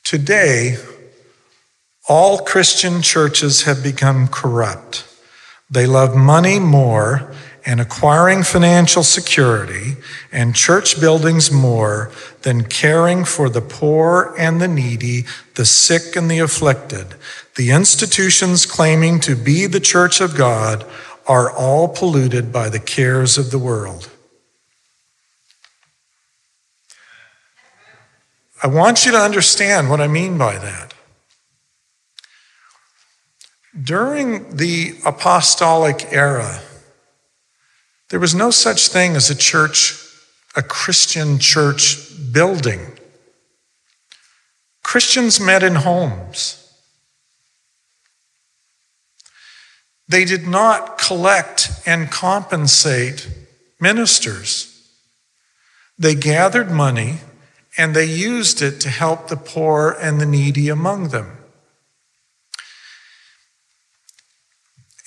Today, 0.05 0.77
all 2.09 2.39
Christian 2.39 3.03
churches 3.03 3.63
have 3.63 3.83
become 3.83 4.27
corrupt. 4.27 5.07
They 5.71 5.87
love 5.87 6.17
money 6.17 6.59
more 6.59 7.33
and 7.65 7.81
acquiring 7.81 8.43
financial 8.43 9.03
security 9.03 9.97
and 10.33 10.55
church 10.55 11.01
buildings 11.01 11.53
more 11.53 12.11
than 12.43 12.65
caring 12.65 13.25
for 13.25 13.49
the 13.49 13.61
poor 13.61 14.35
and 14.39 14.61
the 14.61 14.69
needy, 14.69 15.27
the 15.55 15.65
sick 15.65 16.17
and 16.17 16.31
the 16.31 16.39
afflicted. 16.39 17.15
The 17.57 17.71
institutions 17.71 18.67
claiming 18.67 19.21
to 19.21 19.37
be 19.37 19.67
the 19.67 19.79
church 19.79 20.21
of 20.21 20.37
God 20.37 20.85
are 21.27 21.51
all 21.51 21.87
polluted 21.87 22.53
by 22.53 22.69
the 22.69 22.81
cares 22.81 23.39
of 23.39 23.51
the 23.51 23.59
world. 23.59 24.11
I 28.63 28.67
want 28.67 29.07
you 29.07 29.13
to 29.13 29.19
understand 29.19 29.89
what 29.89 30.01
I 30.01 30.07
mean 30.07 30.37
by 30.37 30.59
that. 30.59 30.93
During 33.83 34.57
the 34.57 34.99
apostolic 35.07 36.13
era, 36.13 36.61
there 38.11 38.21
was 38.21 38.35
no 38.35 38.51
such 38.51 38.89
thing 38.89 39.17
as 39.17 39.31
a 39.31 39.35
church, 39.35 39.97
a 40.57 40.63
Christian 40.63 41.39
church 41.39 41.97
building. 42.33 42.99
Christians 44.83 45.41
met 45.41 45.63
in 45.63 45.77
homes. 45.77 46.57
They 50.09 50.25
did 50.25 50.49
not 50.49 50.99
collect 50.99 51.71
and 51.87 52.11
compensate 52.11 53.31
ministers. 53.81 54.67
They 55.97 56.17
gathered 56.17 56.71
money 56.71 57.21
and 57.77 57.95
they 57.95 58.05
used 58.05 58.63
it 58.63 58.81
to 58.81 58.89
help 58.89 59.29
the 59.29 59.37
poor 59.37 59.97
and 60.01 60.21
the 60.21 60.27
needy 60.27 60.69
among 60.69 61.09
them. 61.09 61.39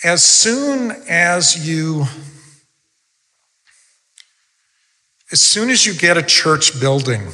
As 0.04 0.24
soon 0.24 0.92
as 1.08 1.68
you 1.68 2.06
as 5.32 5.42
soon 5.42 5.72
as 5.72 5.84
you 5.84 5.96
get 5.96 6.16
a 6.16 6.22
church 6.22 6.80
building, 6.80 7.30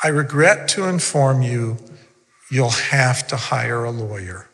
I 0.00 0.08
regret 0.08 0.68
to 0.68 0.84
inform 0.84 1.42
you, 1.42 1.78
you'll 2.48 2.70
have 2.70 3.26
to 3.28 3.36
hire 3.36 3.82
a 3.82 3.90
lawyer. 3.90 4.48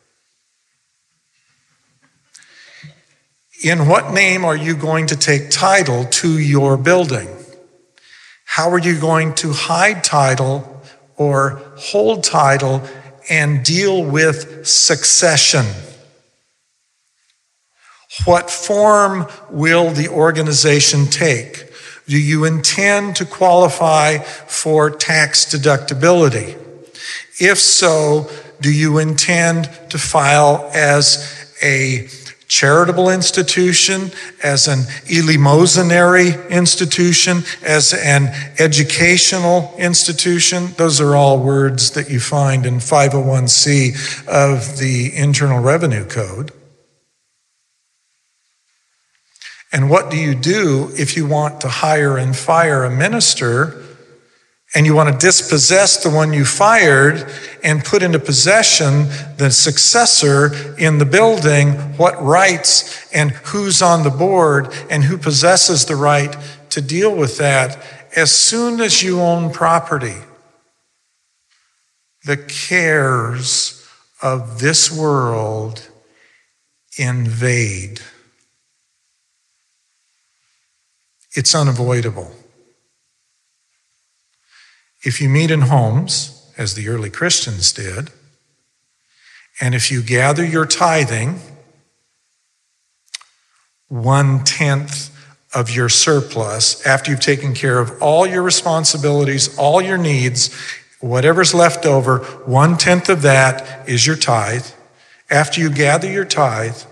In 3.62 3.86
what 3.86 4.14
name 4.14 4.46
are 4.46 4.56
you 4.56 4.74
going 4.74 5.08
to 5.08 5.16
take 5.16 5.50
title 5.50 6.06
to 6.06 6.38
your 6.38 6.78
building? 6.78 7.43
How 8.54 8.70
are 8.70 8.78
you 8.78 9.00
going 9.00 9.34
to 9.42 9.52
hide 9.52 10.04
title 10.04 10.80
or 11.16 11.60
hold 11.76 12.22
title 12.22 12.82
and 13.28 13.64
deal 13.64 14.04
with 14.04 14.64
succession? 14.64 15.66
What 18.26 18.48
form 18.52 19.26
will 19.50 19.90
the 19.90 20.06
organization 20.06 21.06
take? 21.06 21.68
Do 22.06 22.16
you 22.16 22.44
intend 22.44 23.16
to 23.16 23.24
qualify 23.24 24.18
for 24.18 24.88
tax 24.88 25.46
deductibility? 25.46 26.56
If 27.40 27.58
so, 27.58 28.30
do 28.60 28.72
you 28.72 28.98
intend 28.98 29.64
to 29.90 29.98
file 29.98 30.70
as 30.72 31.52
a 31.60 32.06
charitable 32.48 33.10
institution, 33.10 34.10
as 34.42 34.68
an 34.68 34.80
eleemosynary 35.06 36.48
institution, 36.50 37.42
as 37.62 37.92
an 37.92 38.28
educational 38.58 39.74
institution. 39.78 40.68
Those 40.76 41.00
are 41.00 41.16
all 41.16 41.38
words 41.38 41.92
that 41.92 42.10
you 42.10 42.20
find 42.20 42.66
in 42.66 42.76
501c 42.76 44.26
of 44.26 44.78
the 44.78 45.14
Internal 45.14 45.60
Revenue 45.60 46.04
Code. 46.06 46.52
And 49.72 49.90
what 49.90 50.10
do 50.10 50.16
you 50.16 50.34
do 50.36 50.90
if 50.96 51.16
you 51.16 51.26
want 51.26 51.60
to 51.62 51.68
hire 51.68 52.16
and 52.16 52.36
fire 52.36 52.84
a 52.84 52.90
minister 52.90 53.83
and 54.74 54.84
you 54.84 54.94
want 54.94 55.08
to 55.08 55.26
dispossess 55.26 56.02
the 56.02 56.10
one 56.10 56.32
you 56.32 56.44
fired 56.44 57.30
and 57.62 57.84
put 57.84 58.02
into 58.02 58.18
possession 58.18 59.06
the 59.36 59.50
successor 59.50 60.76
in 60.76 60.98
the 60.98 61.04
building, 61.04 61.70
what 61.96 62.20
rights 62.20 63.08
and 63.12 63.30
who's 63.30 63.80
on 63.80 64.02
the 64.02 64.10
board 64.10 64.74
and 64.90 65.04
who 65.04 65.16
possesses 65.16 65.84
the 65.84 65.94
right 65.94 66.36
to 66.70 66.80
deal 66.80 67.14
with 67.14 67.38
that 67.38 67.80
as 68.16 68.32
soon 68.32 68.80
as 68.80 69.02
you 69.02 69.20
own 69.20 69.52
property. 69.52 70.16
The 72.24 72.36
cares 72.36 73.86
of 74.20 74.58
this 74.58 74.90
world 74.90 75.88
invade. 76.96 78.00
It's 81.36 81.54
unavoidable. 81.54 82.32
If 85.04 85.20
you 85.20 85.28
meet 85.28 85.50
in 85.50 85.62
homes, 85.62 86.50
as 86.56 86.74
the 86.74 86.88
early 86.88 87.10
Christians 87.10 87.72
did, 87.72 88.10
and 89.60 89.74
if 89.74 89.90
you 89.90 90.02
gather 90.02 90.44
your 90.44 90.64
tithing, 90.64 91.40
one 93.88 94.44
tenth 94.44 95.10
of 95.54 95.70
your 95.70 95.90
surplus, 95.90 96.84
after 96.86 97.10
you've 97.10 97.20
taken 97.20 97.54
care 97.54 97.78
of 97.78 98.02
all 98.02 98.26
your 98.26 98.42
responsibilities, 98.42 99.56
all 99.58 99.82
your 99.82 99.98
needs, 99.98 100.52
whatever's 101.00 101.52
left 101.52 101.84
over, 101.84 102.18
one 102.46 102.78
tenth 102.78 103.10
of 103.10 103.20
that 103.22 103.86
is 103.86 104.06
your 104.06 104.16
tithe. 104.16 104.66
After 105.30 105.60
you 105.60 105.68
gather 105.68 106.10
your 106.10 106.24
tithe, 106.24 106.82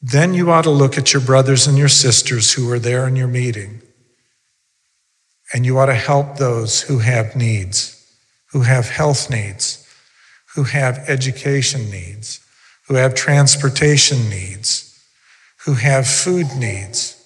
then 0.00 0.32
you 0.32 0.50
ought 0.50 0.62
to 0.62 0.70
look 0.70 0.96
at 0.96 1.12
your 1.12 1.22
brothers 1.22 1.66
and 1.66 1.76
your 1.76 1.88
sisters 1.88 2.54
who 2.54 2.70
are 2.72 2.78
there 2.78 3.06
in 3.06 3.14
your 3.14 3.28
meeting 3.28 3.82
and 5.52 5.66
you 5.66 5.78
ought 5.78 5.86
to 5.86 5.94
help 5.94 6.36
those 6.36 6.82
who 6.82 6.98
have 6.98 7.36
needs, 7.36 7.98
who 8.52 8.62
have 8.62 8.88
health 8.88 9.30
needs, 9.30 9.86
who 10.54 10.64
have 10.64 11.04
education 11.08 11.90
needs, 11.90 12.40
who 12.88 12.94
have 12.94 13.14
transportation 13.14 14.28
needs, 14.28 14.88
who 15.64 15.74
have 15.74 16.06
food 16.06 16.46
needs, 16.56 17.22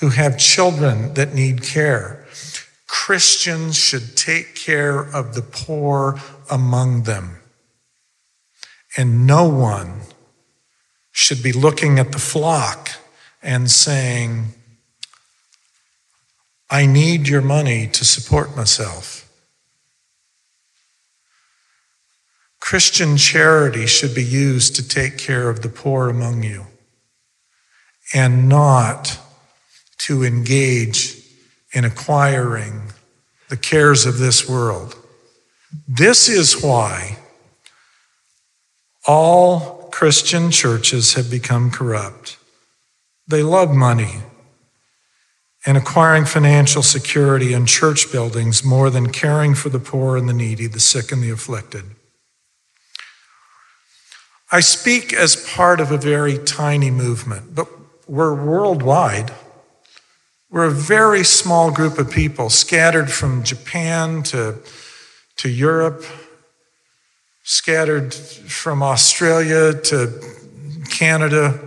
who 0.00 0.10
have 0.10 0.38
children 0.38 1.14
that 1.14 1.34
need 1.34 1.62
care. 1.62 2.24
Christians 2.86 3.76
should 3.76 4.16
take 4.16 4.54
care 4.54 5.00
of 5.00 5.34
the 5.34 5.42
poor 5.42 6.20
among 6.50 7.02
them. 7.02 7.38
And 8.96 9.26
no 9.26 9.48
one 9.48 10.02
should 11.10 11.42
be 11.42 11.52
looking 11.52 11.98
at 11.98 12.12
the 12.12 12.18
flock 12.18 12.90
and 13.42 13.70
saying, 13.70 14.54
I 16.70 16.86
need 16.86 17.28
your 17.28 17.42
money 17.42 17.86
to 17.88 18.04
support 18.04 18.56
myself. 18.56 19.30
Christian 22.60 23.18
charity 23.18 23.86
should 23.86 24.14
be 24.14 24.24
used 24.24 24.74
to 24.76 24.88
take 24.88 25.18
care 25.18 25.50
of 25.50 25.60
the 25.60 25.68
poor 25.68 26.08
among 26.08 26.42
you 26.42 26.66
and 28.14 28.48
not 28.48 29.18
to 29.98 30.24
engage 30.24 31.22
in 31.72 31.84
acquiring 31.84 32.92
the 33.48 33.56
cares 33.56 34.06
of 34.06 34.18
this 34.18 34.48
world. 34.48 34.96
This 35.86 36.28
is 36.28 36.62
why 36.62 37.18
all 39.06 39.88
Christian 39.92 40.50
churches 40.50 41.14
have 41.14 41.30
become 41.30 41.70
corrupt. 41.70 42.38
They 43.28 43.42
love 43.42 43.70
money 43.70 44.22
and 45.66 45.76
acquiring 45.76 46.24
financial 46.24 46.82
security 46.82 47.52
in 47.52 47.66
church 47.66 48.12
buildings 48.12 48.62
more 48.62 48.90
than 48.90 49.10
caring 49.10 49.54
for 49.54 49.70
the 49.70 49.78
poor 49.78 50.16
and 50.16 50.28
the 50.28 50.34
needy, 50.34 50.66
the 50.66 50.80
sick 50.80 51.10
and 51.10 51.22
the 51.22 51.30
afflicted. 51.30 51.84
I 54.52 54.60
speak 54.60 55.12
as 55.12 55.36
part 55.36 55.80
of 55.80 55.90
a 55.90 55.96
very 55.96 56.38
tiny 56.38 56.90
movement, 56.90 57.54
but 57.54 57.66
we're 58.06 58.34
worldwide. 58.34 59.32
We're 60.50 60.66
a 60.66 60.70
very 60.70 61.24
small 61.24 61.72
group 61.72 61.98
of 61.98 62.10
people 62.10 62.50
scattered 62.50 63.10
from 63.10 63.42
Japan 63.42 64.22
to, 64.24 64.58
to 65.38 65.48
Europe, 65.48 66.04
scattered 67.42 68.12
from 68.12 68.82
Australia 68.82 69.72
to 69.72 70.20
Canada. 70.90 71.58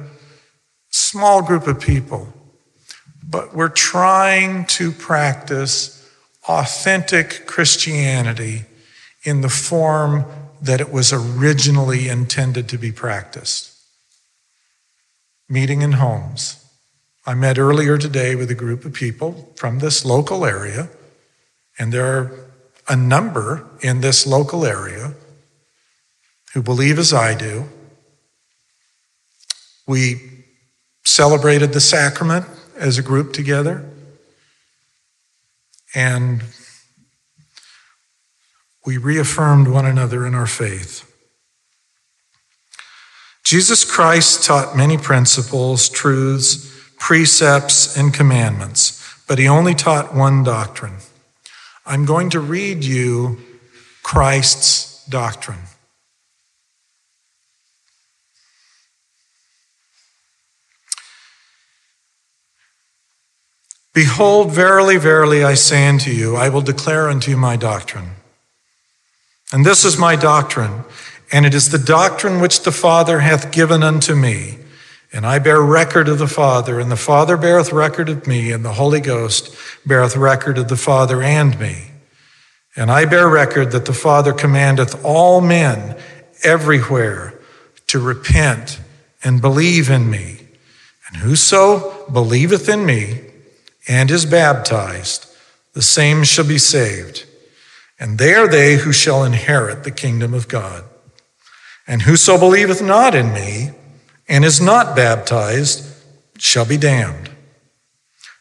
Small 0.90 1.42
group 1.42 1.68
of 1.68 1.82
people 1.82 2.32
but 3.30 3.54
we're 3.54 3.70
trying 3.70 4.66
to 4.66 4.92
practice 4.92 5.94
authentic 6.48 7.46
Christianity 7.46 8.66
in 9.24 9.42
the 9.42 9.50
form 9.50 10.26
that 10.62 10.80
it 10.80 10.92
was 10.92 11.12
originally 11.12 12.08
intended 12.08 12.70
to 12.70 12.78
be 12.78 12.92
practiced. 12.92 13.74
Meeting 15.50 15.82
in 15.82 15.94
homes. 15.94 16.64
I 17.26 17.34
met 17.34 17.60
earlier 17.60 17.98
today 17.98 18.36
with 18.36 18.50
a 18.50 18.56
group 18.56 18.86
of 18.86 18.94
people 18.94 19.52
from 19.58 19.80
this 19.80 20.06
local 20.06 20.46
area, 20.46 20.90
and 21.78 21.92
there 21.92 22.06
are 22.06 22.32
a 22.88 22.96
number 22.96 23.68
in 23.82 24.00
this 24.00 24.26
local 24.26 24.66
area 24.66 25.14
who 26.54 26.62
believe 26.62 26.98
as 26.98 27.14
I 27.14 27.36
do. 27.36 27.66
We 29.86 30.22
celebrated 31.04 31.74
the 31.74 31.82
sacrament 31.82 32.46
as 32.78 32.98
a 32.98 33.04
group 33.04 33.34
together. 33.34 33.90
And 35.96 36.44
we 38.86 38.98
reaffirmed 38.98 39.68
one 39.68 39.86
another 39.86 40.26
in 40.26 40.34
our 40.34 40.48
faith. 40.48 41.04
Jesus 43.44 43.84
Christ 43.84 44.44
taught 44.44 44.76
many 44.76 44.98
principles, 44.98 45.90
truths, 45.90 46.74
precepts, 46.98 47.98
and 47.98 48.14
commandments, 48.14 49.24
but 49.28 49.40
he 49.40 49.48
only 49.48 49.74
taught 49.74 50.14
one 50.14 50.44
doctrine. 50.44 50.98
I'm 51.86 52.06
going 52.06 52.30
to 52.32 52.40
read 52.40 52.84
you 52.84 53.38
Christ's 54.04 55.06
doctrine. 55.06 55.60
Behold, 63.98 64.52
verily, 64.52 64.98
verily, 64.98 65.44
I 65.44 65.56
say 65.56 65.88
unto 65.88 66.12
you, 66.12 66.36
I 66.36 66.50
will 66.50 66.62
declare 66.62 67.10
unto 67.10 67.32
you 67.32 67.38
my 67.38 67.56
doctrine. 67.56 68.12
And 69.52 69.66
this 69.66 69.84
is 69.84 69.98
my 69.98 70.16
doctrine, 70.16 70.84
and 71.32 71.48
it 71.48 71.56
is 71.56 71.70
the 71.70 71.80
doctrine 71.80 72.40
which 72.40 72.62
the 72.62 72.72
Father 72.72 73.22
hath 73.22 73.52
given 73.52 73.82
unto 73.82 74.14
me. 74.14 74.60
And 75.12 75.26
I 75.26 75.40
bear 75.40 75.60
record 75.60 76.10
of 76.10 76.20
the 76.20 76.28
Father, 76.28 76.80
and 76.80 76.92
the 76.92 76.96
Father 76.96 77.38
beareth 77.38 77.74
record 77.74 78.08
of 78.08 78.28
me, 78.28 78.52
and 78.52 78.64
the 78.64 78.74
Holy 78.74 79.00
Ghost 79.00 79.56
beareth 79.84 80.16
record 80.16 80.60
of 80.60 80.68
the 80.68 80.78
Father 80.78 81.24
and 81.24 81.60
me. 81.60 81.90
And 82.76 82.92
I 82.92 83.06
bear 83.06 83.28
record 83.28 83.72
that 83.72 83.86
the 83.88 83.94
Father 83.94 84.32
commandeth 84.32 85.04
all 85.04 85.42
men 85.42 85.98
everywhere 86.44 87.34
to 87.88 87.98
repent 87.98 88.80
and 89.24 89.42
believe 89.42 89.90
in 89.90 90.08
me. 90.08 90.42
And 91.08 91.18
whoso 91.18 92.08
believeth 92.12 92.70
in 92.70 92.86
me, 92.86 93.27
and 93.88 94.12
is 94.12 94.26
baptized, 94.26 95.28
the 95.74 95.82
same 95.82 96.24
shall 96.24 96.48
be 96.48 96.58
saved. 96.58 97.26
And 98.00 98.18
they 98.18 98.34
are 98.36 98.48
they 98.48 98.76
who 98.76 98.92
shall 98.92 99.24
inherit 99.24 99.84
the 99.84 99.92
kingdom 99.92 100.34
of 100.34 100.48
God. 100.48 100.84
And 101.88 102.02
whoso 102.02 102.38
believeth 102.38 102.82
not 102.82 103.16
in 103.16 103.34
me 103.34 103.72
and 104.28 104.44
is 104.44 104.60
not 104.60 104.96
baptized 104.96 105.86
shall 106.38 106.66
be 106.66 106.78
damned. 106.78 107.30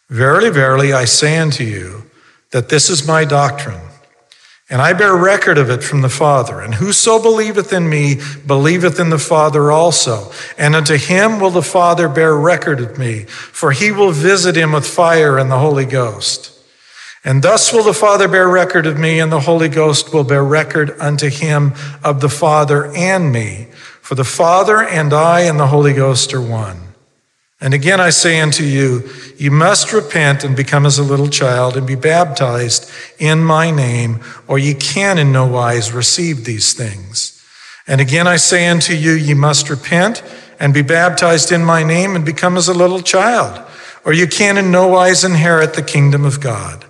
Verily, 0.08 0.50
verily, 0.50 0.92
I 0.92 1.04
say 1.04 1.38
unto 1.38 1.64
you 1.64 2.10
that 2.50 2.68
this 2.68 2.90
is 2.90 3.06
my 3.06 3.24
doctrine 3.24 3.85
and 4.68 4.82
I 4.82 4.94
bear 4.94 5.14
record 5.14 5.58
of 5.58 5.70
it 5.70 5.84
from 5.84 6.02
the 6.02 6.08
Father. 6.08 6.60
And 6.60 6.74
whoso 6.74 7.22
believeth 7.22 7.72
in 7.72 7.88
me 7.88 8.20
believeth 8.46 8.98
in 8.98 9.10
the 9.10 9.18
Father 9.18 9.70
also. 9.70 10.32
And 10.58 10.74
unto 10.74 10.96
him 10.96 11.38
will 11.38 11.50
the 11.50 11.62
Father 11.62 12.08
bear 12.08 12.36
record 12.36 12.80
of 12.80 12.98
me, 12.98 13.24
for 13.24 13.70
he 13.70 13.92
will 13.92 14.10
visit 14.10 14.56
him 14.56 14.72
with 14.72 14.86
fire 14.86 15.38
and 15.38 15.50
the 15.50 15.58
Holy 15.58 15.84
Ghost. 15.84 16.52
And 17.24 17.42
thus 17.42 17.72
will 17.72 17.84
the 17.84 17.94
Father 17.94 18.28
bear 18.28 18.48
record 18.48 18.86
of 18.86 18.98
me, 18.98 19.20
and 19.20 19.32
the 19.32 19.40
Holy 19.40 19.68
Ghost 19.68 20.12
will 20.12 20.24
bear 20.24 20.44
record 20.44 20.96
unto 21.00 21.28
him 21.28 21.74
of 22.02 22.20
the 22.20 22.28
Father 22.28 22.86
and 22.94 23.32
me. 23.32 23.66
For 24.00 24.14
the 24.14 24.24
Father 24.24 24.82
and 24.82 25.12
I 25.12 25.40
and 25.40 25.58
the 25.58 25.66
Holy 25.66 25.92
Ghost 25.92 26.32
are 26.34 26.40
one. 26.40 26.85
And 27.60 27.72
again 27.72 28.00
I 28.00 28.10
say 28.10 28.40
unto 28.40 28.64
you, 28.64 29.08
you 29.38 29.50
must 29.50 29.92
repent 29.92 30.44
and 30.44 30.54
become 30.54 30.84
as 30.84 30.98
a 30.98 31.02
little 31.02 31.28
child 31.28 31.76
and 31.76 31.86
be 31.86 31.94
baptized 31.94 32.90
in 33.18 33.42
my 33.42 33.70
name, 33.70 34.20
or 34.46 34.58
ye 34.58 34.74
can 34.74 35.16
in 35.16 35.32
no 35.32 35.46
wise 35.46 35.92
receive 35.92 36.44
these 36.44 36.74
things. 36.74 37.42
And 37.86 38.00
again 38.00 38.26
I 38.26 38.36
say 38.36 38.66
unto 38.66 38.92
you, 38.92 39.12
ye 39.12 39.32
must 39.32 39.70
repent 39.70 40.22
and 40.60 40.74
be 40.74 40.82
baptized 40.82 41.50
in 41.50 41.64
my 41.64 41.82
name 41.82 42.14
and 42.14 42.24
become 42.26 42.56
as 42.56 42.68
a 42.68 42.74
little 42.74 43.00
child, 43.00 43.64
or 44.04 44.12
you 44.12 44.26
can 44.26 44.58
in 44.58 44.70
no 44.70 44.88
wise 44.88 45.24
inherit 45.24 45.74
the 45.74 45.82
kingdom 45.82 46.24
of 46.24 46.40
God. 46.40 46.84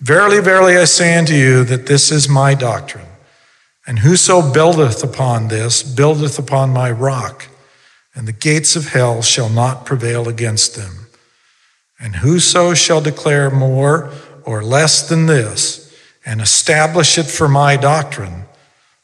Verily, 0.00 0.40
verily, 0.40 0.76
I 0.76 0.84
say 0.84 1.16
unto 1.16 1.34
you 1.34 1.64
that 1.64 1.86
this 1.86 2.10
is 2.10 2.28
my 2.28 2.54
doctrine. 2.54 3.06
And 3.86 3.98
whoso 3.98 4.52
buildeth 4.52 5.04
upon 5.04 5.48
this, 5.48 5.82
buildeth 5.82 6.38
upon 6.38 6.70
my 6.70 6.90
rock 6.90 7.48
and 8.14 8.28
the 8.28 8.32
gates 8.32 8.76
of 8.76 8.88
hell 8.88 9.22
shall 9.22 9.48
not 9.48 9.84
prevail 9.84 10.28
against 10.28 10.76
them. 10.76 11.06
And 11.98 12.16
whoso 12.16 12.74
shall 12.74 13.00
declare 13.00 13.50
more 13.50 14.10
or 14.44 14.62
less 14.62 15.08
than 15.08 15.26
this, 15.26 15.80
and 16.24 16.40
establish 16.40 17.18
it 17.18 17.26
for 17.26 17.48
my 17.48 17.76
doctrine, 17.76 18.44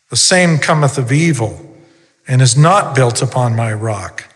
the 0.08 0.16
same 0.16 0.58
cometh 0.58 0.98
of 0.98 1.12
evil, 1.12 1.66
and 2.26 2.40
is 2.42 2.56
not 2.56 2.94
built 2.94 3.22
upon 3.22 3.56
my 3.56 3.72
rock, 3.72 4.32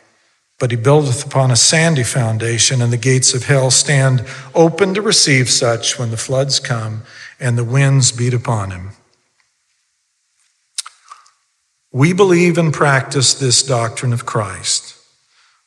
but 0.58 0.70
he 0.70 0.76
buildeth 0.76 1.24
upon 1.26 1.50
a 1.50 1.56
sandy 1.56 2.02
foundation, 2.02 2.80
and 2.80 2.92
the 2.92 2.96
gates 2.96 3.34
of 3.34 3.44
hell 3.44 3.70
stand 3.70 4.24
open 4.54 4.94
to 4.94 5.02
receive 5.02 5.50
such 5.50 5.98
when 5.98 6.10
the 6.10 6.16
floods 6.16 6.58
come 6.58 7.02
and 7.38 7.58
the 7.58 7.64
winds 7.64 8.12
beat 8.12 8.34
upon 8.34 8.70
him. 8.70 8.90
We 11.94 12.12
believe 12.12 12.58
and 12.58 12.74
practice 12.74 13.34
this 13.34 13.62
doctrine 13.62 14.12
of 14.12 14.26
Christ. 14.26 14.96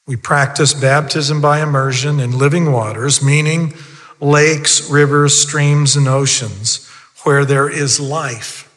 We 0.05 0.17
practice 0.17 0.73
baptism 0.73 1.39
by 1.39 1.61
immersion 1.61 2.19
in 2.19 2.37
living 2.37 2.73
waters, 2.73 3.23
meaning 3.23 3.73
lakes, 4.19 4.89
rivers, 4.89 5.41
streams, 5.41 5.95
and 5.95 6.05
oceans 6.05 6.85
where 7.23 7.45
there 7.45 7.69
is 7.69 8.01
life. 8.01 8.69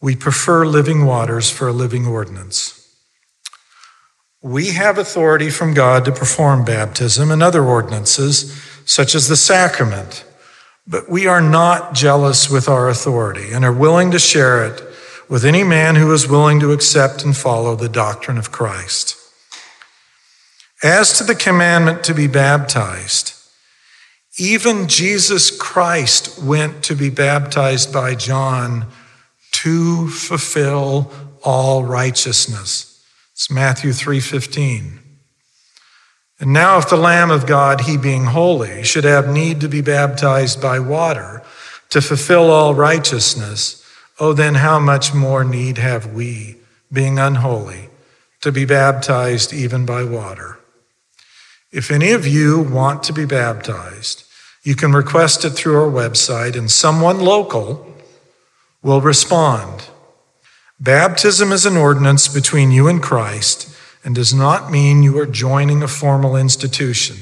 We 0.00 0.16
prefer 0.16 0.66
living 0.66 1.06
waters 1.06 1.50
for 1.50 1.68
a 1.68 1.72
living 1.72 2.04
ordinance. 2.04 2.80
We 4.42 4.72
have 4.72 4.98
authority 4.98 5.50
from 5.50 5.72
God 5.72 6.04
to 6.06 6.10
perform 6.10 6.64
baptism 6.64 7.30
and 7.30 7.44
other 7.44 7.62
ordinances, 7.62 8.60
such 8.84 9.14
as 9.14 9.28
the 9.28 9.36
sacrament, 9.36 10.24
but 10.84 11.08
we 11.08 11.28
are 11.28 11.40
not 11.40 11.94
jealous 11.94 12.50
with 12.50 12.68
our 12.68 12.88
authority 12.88 13.52
and 13.52 13.64
are 13.64 13.72
willing 13.72 14.10
to 14.10 14.18
share 14.18 14.64
it 14.64 14.88
with 15.32 15.46
any 15.46 15.64
man 15.64 15.94
who 15.94 16.12
is 16.12 16.28
willing 16.28 16.60
to 16.60 16.72
accept 16.72 17.24
and 17.24 17.34
follow 17.34 17.74
the 17.74 17.88
doctrine 17.88 18.36
of 18.36 18.52
Christ. 18.52 19.16
As 20.82 21.16
to 21.16 21.24
the 21.24 21.34
commandment 21.34 22.04
to 22.04 22.12
be 22.12 22.26
baptized, 22.26 23.32
even 24.36 24.88
Jesus 24.88 25.50
Christ 25.50 26.38
went 26.42 26.84
to 26.84 26.94
be 26.94 27.08
baptized 27.08 27.90
by 27.94 28.14
John 28.14 28.88
to 29.52 30.10
fulfill 30.10 31.10
all 31.42 31.82
righteousness. 31.82 33.00
It's 33.32 33.50
Matthew 33.50 33.94
3:15. 33.94 35.00
And 36.40 36.52
now 36.52 36.76
if 36.76 36.90
the 36.90 36.96
lamb 36.98 37.30
of 37.30 37.46
God, 37.46 37.82
he 37.82 37.96
being 37.96 38.26
holy, 38.26 38.82
should 38.84 39.04
have 39.04 39.28
need 39.28 39.62
to 39.62 39.68
be 39.68 39.80
baptized 39.80 40.60
by 40.60 40.78
water 40.78 41.42
to 41.88 42.02
fulfill 42.02 42.50
all 42.50 42.74
righteousness, 42.74 43.81
Oh, 44.22 44.32
then 44.32 44.54
how 44.54 44.78
much 44.78 45.12
more 45.12 45.42
need 45.42 45.78
have 45.78 46.12
we, 46.12 46.58
being 46.92 47.18
unholy, 47.18 47.88
to 48.40 48.52
be 48.52 48.64
baptized 48.64 49.52
even 49.52 49.84
by 49.84 50.04
water? 50.04 50.60
If 51.72 51.90
any 51.90 52.12
of 52.12 52.24
you 52.24 52.60
want 52.60 53.02
to 53.02 53.12
be 53.12 53.24
baptized, 53.24 54.22
you 54.62 54.76
can 54.76 54.92
request 54.92 55.44
it 55.44 55.50
through 55.50 55.74
our 55.74 55.90
website, 55.90 56.56
and 56.56 56.70
someone 56.70 57.18
local 57.18 57.84
will 58.80 59.00
respond. 59.00 59.88
Baptism 60.78 61.50
is 61.50 61.66
an 61.66 61.76
ordinance 61.76 62.28
between 62.28 62.70
you 62.70 62.86
and 62.86 63.02
Christ 63.02 63.76
and 64.04 64.14
does 64.14 64.32
not 64.32 64.70
mean 64.70 65.02
you 65.02 65.18
are 65.18 65.26
joining 65.26 65.82
a 65.82 65.88
formal 65.88 66.36
institution 66.36 67.16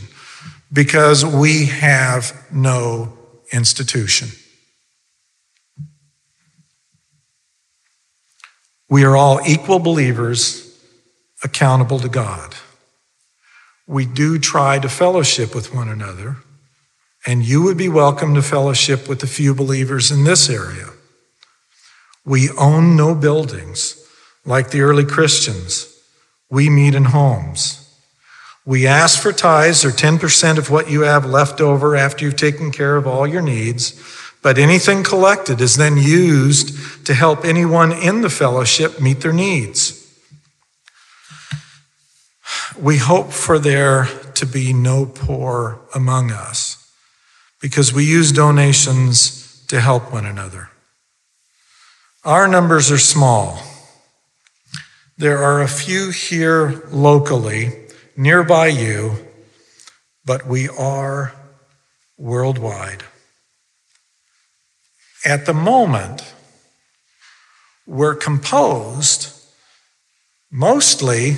because 0.70 1.24
we 1.24 1.64
have 1.64 2.46
no 2.53 3.16
institution. 3.53 4.28
We 8.91 9.05
are 9.05 9.16
all 9.16 9.41
equal 9.47 9.78
believers 9.78 10.76
accountable 11.45 12.01
to 12.01 12.09
God. 12.09 12.57
We 13.86 14.05
do 14.05 14.36
try 14.36 14.80
to 14.80 14.88
fellowship 14.88 15.55
with 15.55 15.72
one 15.72 15.88
another, 15.88 16.38
and 17.24 17.45
you 17.45 17.62
would 17.62 17.78
be 17.78 17.88
welcome 17.88 18.34
to 18.34 18.43
fellowship 18.43 19.09
with 19.09 19.20
the 19.20 19.28
few 19.28 19.55
believers 19.55 20.11
in 20.11 20.24
this 20.24 20.51
area. 20.51 20.88
We 22.24 22.51
own 22.59 22.97
no 22.97 23.14
buildings 23.14 24.05
like 24.45 24.70
the 24.70 24.80
early 24.80 25.05
Christians. 25.05 25.86
We 26.51 26.68
meet 26.68 26.97
in 26.97 27.05
homes. 27.05 27.76
We 28.66 28.88
ask 28.88 29.22
for 29.22 29.32
tithes 29.32 29.84
or 29.84 29.91
10% 29.91 30.59
of 30.59 30.68
what 30.68 30.91
you 30.91 31.03
have 31.03 31.24
left 31.24 31.61
over 31.61 31.95
after 31.95 32.24
you've 32.24 32.36
taken 32.36 32.72
care 32.72 32.97
of 32.97 33.07
all 33.07 33.24
your 33.24 33.43
needs 33.43 33.93
but 34.43 34.59
anything 34.59 35.03
collected 35.03 35.61
is 35.61 35.76
then 35.76 35.97
used 35.97 37.07
to 37.07 37.14
help 37.14 37.45
anyone 37.45 37.93
in 37.93 38.22
the 38.22 38.30
fellowship 38.30 39.01
meet 39.01 39.20
their 39.20 39.32
needs. 39.32 39.97
We 42.78 42.97
hope 42.99 43.32
for 43.32 43.59
there 43.59 44.07
to 44.34 44.47
be 44.47 44.72
no 44.72 45.05
poor 45.05 45.80
among 45.95 46.30
us 46.30 46.91
because 47.61 47.93
we 47.93 48.05
use 48.05 48.32
donations 48.32 49.64
to 49.68 49.80
help 49.80 50.12
one 50.12 50.24
another. 50.24 50.70
Our 52.24 52.49
numbers 52.49 52.91
are 52.91 52.99
small. 52.99 53.61
There 55.18 55.38
are 55.38 55.61
a 55.61 55.68
few 55.68 56.11
here 56.11 56.82
locally, 56.91 57.86
nearby 58.16 58.68
you, 58.68 59.16
but 60.24 60.47
we 60.47 60.68
are 60.68 61.34
worldwide. 62.16 63.05
At 65.24 65.44
the 65.44 65.54
moment, 65.54 66.34
we're 67.86 68.14
composed 68.14 69.32
mostly 70.50 71.36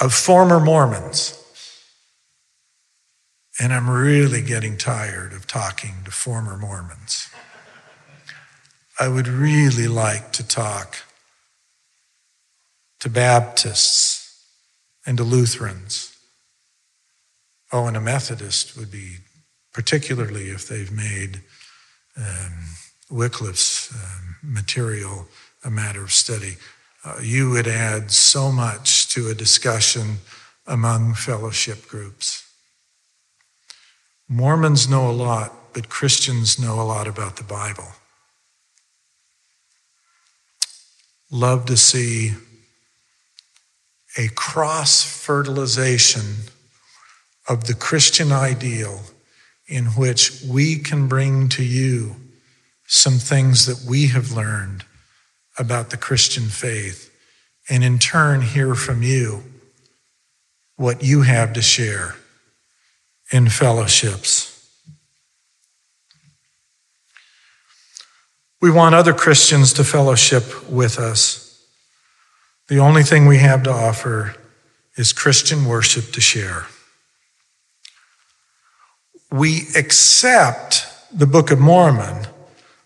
of 0.00 0.14
former 0.14 0.58
Mormons. 0.58 1.38
And 3.60 3.72
I'm 3.72 3.90
really 3.90 4.40
getting 4.40 4.78
tired 4.78 5.32
of 5.32 5.46
talking 5.46 5.96
to 6.04 6.10
former 6.10 6.56
Mormons. 6.56 7.28
I 8.98 9.08
would 9.08 9.28
really 9.28 9.86
like 9.86 10.32
to 10.32 10.46
talk 10.46 10.96
to 13.00 13.10
Baptists 13.10 14.46
and 15.04 15.18
to 15.18 15.24
Lutherans. 15.24 16.16
Oh, 17.72 17.86
and 17.86 17.96
a 17.96 18.00
Methodist 18.00 18.76
would 18.76 18.90
be, 18.90 19.16
particularly 19.72 20.48
if 20.48 20.66
they've 20.66 20.92
made 20.92 21.42
um, 22.16 22.52
Wycliffe's 23.10 23.92
um, 23.92 24.36
material 24.42 25.26
a 25.64 25.70
matter 25.70 26.02
of 26.02 26.12
study. 26.12 26.56
Uh, 27.04 27.16
you 27.22 27.50
would 27.50 27.66
add 27.66 28.10
so 28.10 28.50
much 28.50 29.08
to 29.14 29.28
a 29.28 29.34
discussion 29.34 30.18
among 30.66 31.14
fellowship 31.14 31.88
groups. 31.88 32.48
Mormons 34.28 34.88
know 34.88 35.10
a 35.10 35.12
lot, 35.12 35.52
but 35.74 35.88
Christians 35.88 36.58
know 36.58 36.80
a 36.80 36.84
lot 36.84 37.06
about 37.06 37.36
the 37.36 37.44
Bible. 37.44 37.88
Love 41.30 41.66
to 41.66 41.76
see 41.76 42.32
a 44.18 44.28
cross 44.34 45.02
fertilization 45.02 46.22
of 47.48 47.64
the 47.64 47.74
Christian 47.74 48.30
ideal 48.30 49.00
in 49.72 49.86
which 49.86 50.42
we 50.42 50.76
can 50.76 51.08
bring 51.08 51.48
to 51.48 51.64
you 51.64 52.14
some 52.86 53.14
things 53.14 53.64
that 53.64 53.88
we 53.88 54.08
have 54.08 54.32
learned 54.32 54.84
about 55.58 55.88
the 55.88 55.96
Christian 55.96 56.44
faith, 56.44 57.10
and 57.70 57.82
in 57.82 57.98
turn 57.98 58.42
hear 58.42 58.74
from 58.74 59.02
you 59.02 59.42
what 60.76 61.02
you 61.02 61.22
have 61.22 61.54
to 61.54 61.62
share 61.62 62.16
in 63.30 63.48
fellowships. 63.48 64.48
We 68.60 68.70
want 68.70 68.94
other 68.94 69.14
Christians 69.14 69.72
to 69.74 69.84
fellowship 69.84 70.68
with 70.68 70.98
us. 70.98 71.64
The 72.68 72.78
only 72.78 73.02
thing 73.02 73.24
we 73.24 73.38
have 73.38 73.62
to 73.62 73.70
offer 73.70 74.36
is 74.96 75.14
Christian 75.14 75.64
worship 75.64 76.12
to 76.12 76.20
share. 76.20 76.66
We 79.32 79.62
accept 79.74 80.86
the 81.10 81.26
Book 81.26 81.50
of 81.50 81.58
Mormon, 81.58 82.26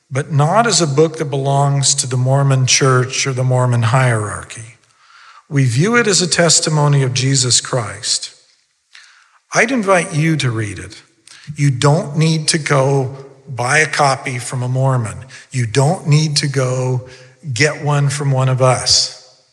but 0.08 0.30
not 0.30 0.66
as 0.66 0.80
a 0.80 0.86
book 0.86 1.16
that 1.16 1.24
belongs 1.24 1.92
to 1.96 2.06
the 2.06 2.16
Mormon 2.16 2.66
church 2.66 3.26
or 3.26 3.32
the 3.32 3.42
Mormon 3.42 3.82
hierarchy. 3.82 4.76
We 5.48 5.64
view 5.64 5.96
it 5.96 6.06
as 6.06 6.22
a 6.22 6.28
testimony 6.28 7.02
of 7.02 7.14
Jesus 7.14 7.60
Christ. 7.60 8.32
I'd 9.54 9.72
invite 9.72 10.14
you 10.14 10.36
to 10.36 10.50
read 10.50 10.78
it. 10.78 11.02
You 11.56 11.72
don't 11.72 12.16
need 12.16 12.46
to 12.48 12.58
go 12.58 13.26
buy 13.48 13.78
a 13.78 13.90
copy 13.90 14.38
from 14.38 14.62
a 14.62 14.68
Mormon. 14.68 15.26
You 15.50 15.66
don't 15.66 16.06
need 16.06 16.36
to 16.36 16.48
go 16.48 17.08
get 17.52 17.84
one 17.84 18.08
from 18.08 18.30
one 18.30 18.48
of 18.48 18.62
us. 18.62 19.44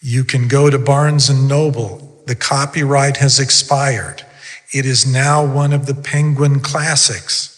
You 0.00 0.24
can 0.24 0.48
go 0.48 0.70
to 0.70 0.78
Barnes 0.78 1.28
and 1.28 1.46
Noble. 1.46 2.22
The 2.26 2.36
copyright 2.36 3.18
has 3.18 3.38
expired. 3.38 4.24
It 4.72 4.84
is 4.84 5.10
now 5.10 5.44
one 5.44 5.72
of 5.72 5.86
the 5.86 5.94
Penguin 5.94 6.60
classics. 6.60 7.54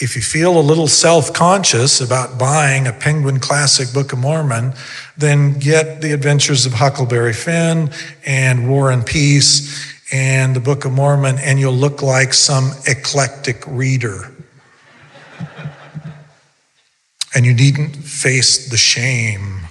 If 0.00 0.14
you 0.14 0.22
feel 0.22 0.58
a 0.58 0.62
little 0.62 0.86
self 0.86 1.32
conscious 1.32 2.00
about 2.00 2.38
buying 2.38 2.86
a 2.86 2.92
Penguin 2.92 3.40
Classic 3.40 3.92
Book 3.92 4.12
of 4.12 4.20
Mormon, 4.20 4.72
then 5.16 5.58
get 5.58 6.00
The 6.00 6.12
Adventures 6.12 6.66
of 6.66 6.74
Huckleberry 6.74 7.32
Finn 7.32 7.90
and 8.24 8.68
War 8.68 8.92
and 8.92 9.04
Peace 9.04 9.92
and 10.12 10.54
the 10.54 10.60
Book 10.60 10.84
of 10.84 10.92
Mormon, 10.92 11.38
and 11.38 11.58
you'll 11.58 11.72
look 11.72 12.00
like 12.00 12.32
some 12.32 12.70
eclectic 12.86 13.66
reader. 13.66 14.32
and 17.34 17.44
you 17.44 17.52
needn't 17.52 17.96
face 17.96 18.70
the 18.70 18.76
shame, 18.76 19.62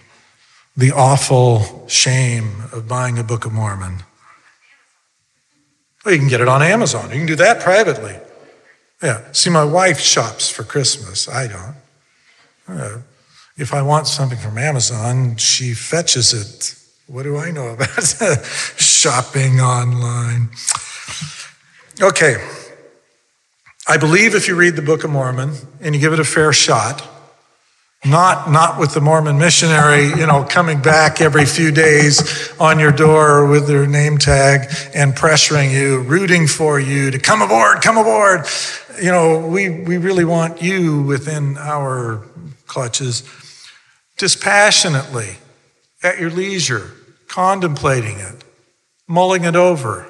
the 0.75 0.91
awful 0.91 1.87
shame 1.87 2.63
of 2.73 2.87
buying 2.87 3.17
a 3.17 3.23
Book 3.23 3.45
of 3.45 3.53
Mormon. 3.53 4.03
Well, 6.07 6.13
you 6.13 6.21
can 6.21 6.29
get 6.29 6.39
it 6.39 6.47
on 6.47 6.63
Amazon. 6.63 7.09
You 7.09 7.17
can 7.17 7.25
do 7.25 7.35
that 7.35 7.59
privately. 7.59 8.15
Yeah. 9.03 9.29
See, 9.33 9.49
my 9.49 9.65
wife 9.65 9.99
shops 9.99 10.49
for 10.49 10.63
Christmas. 10.63 11.27
I 11.27 11.47
don't. 11.47 11.75
Uh, 12.65 12.99
if 13.57 13.73
I 13.73 13.81
want 13.81 14.07
something 14.07 14.37
from 14.37 14.57
Amazon, 14.57 15.35
she 15.35 15.73
fetches 15.73 16.33
it. 16.33 16.81
What 17.07 17.23
do 17.23 17.35
I 17.35 17.51
know 17.51 17.71
about 17.71 17.89
shopping 18.77 19.59
online? 19.59 20.47
Okay. 22.01 22.37
I 23.85 23.97
believe 23.97 24.33
if 24.33 24.47
you 24.47 24.55
read 24.55 24.77
the 24.77 24.81
Book 24.81 25.03
of 25.03 25.09
Mormon 25.09 25.55
and 25.81 25.93
you 25.93 25.99
give 25.99 26.13
it 26.13 26.21
a 26.21 26.23
fair 26.23 26.53
shot, 26.53 27.05
not, 28.05 28.51
not 28.51 28.79
with 28.79 28.93
the 28.93 29.01
Mormon 29.01 29.37
missionary, 29.37 30.07
you 30.07 30.27
know, 30.27 30.43
coming 30.43 30.81
back 30.81 31.19
every 31.19 31.45
few 31.45 31.71
days 31.71 32.51
on 32.59 32.79
your 32.79 32.91
door 32.91 33.47
with 33.47 33.67
their 33.67 33.87
name 33.87 34.17
tag 34.17 34.69
and 34.93 35.13
pressuring 35.13 35.71
you, 35.71 36.01
rooting 36.01 36.47
for 36.47 36.79
you 36.79 37.11
to 37.11 37.19
come 37.19 37.41
aboard, 37.41 37.81
come 37.81 37.97
aboard. 37.97 38.45
You 39.01 39.11
know, 39.11 39.47
we, 39.47 39.69
we 39.69 39.97
really 39.97 40.25
want 40.25 40.61
you 40.61 41.01
within 41.03 41.57
our 41.57 42.23
clutches 42.67 43.23
dispassionately, 44.17 45.37
at 46.03 46.19
your 46.19 46.29
leisure, 46.29 46.91
contemplating 47.27 48.19
it, 48.19 48.43
mulling 49.07 49.43
it 49.43 49.55
over. 49.55 50.07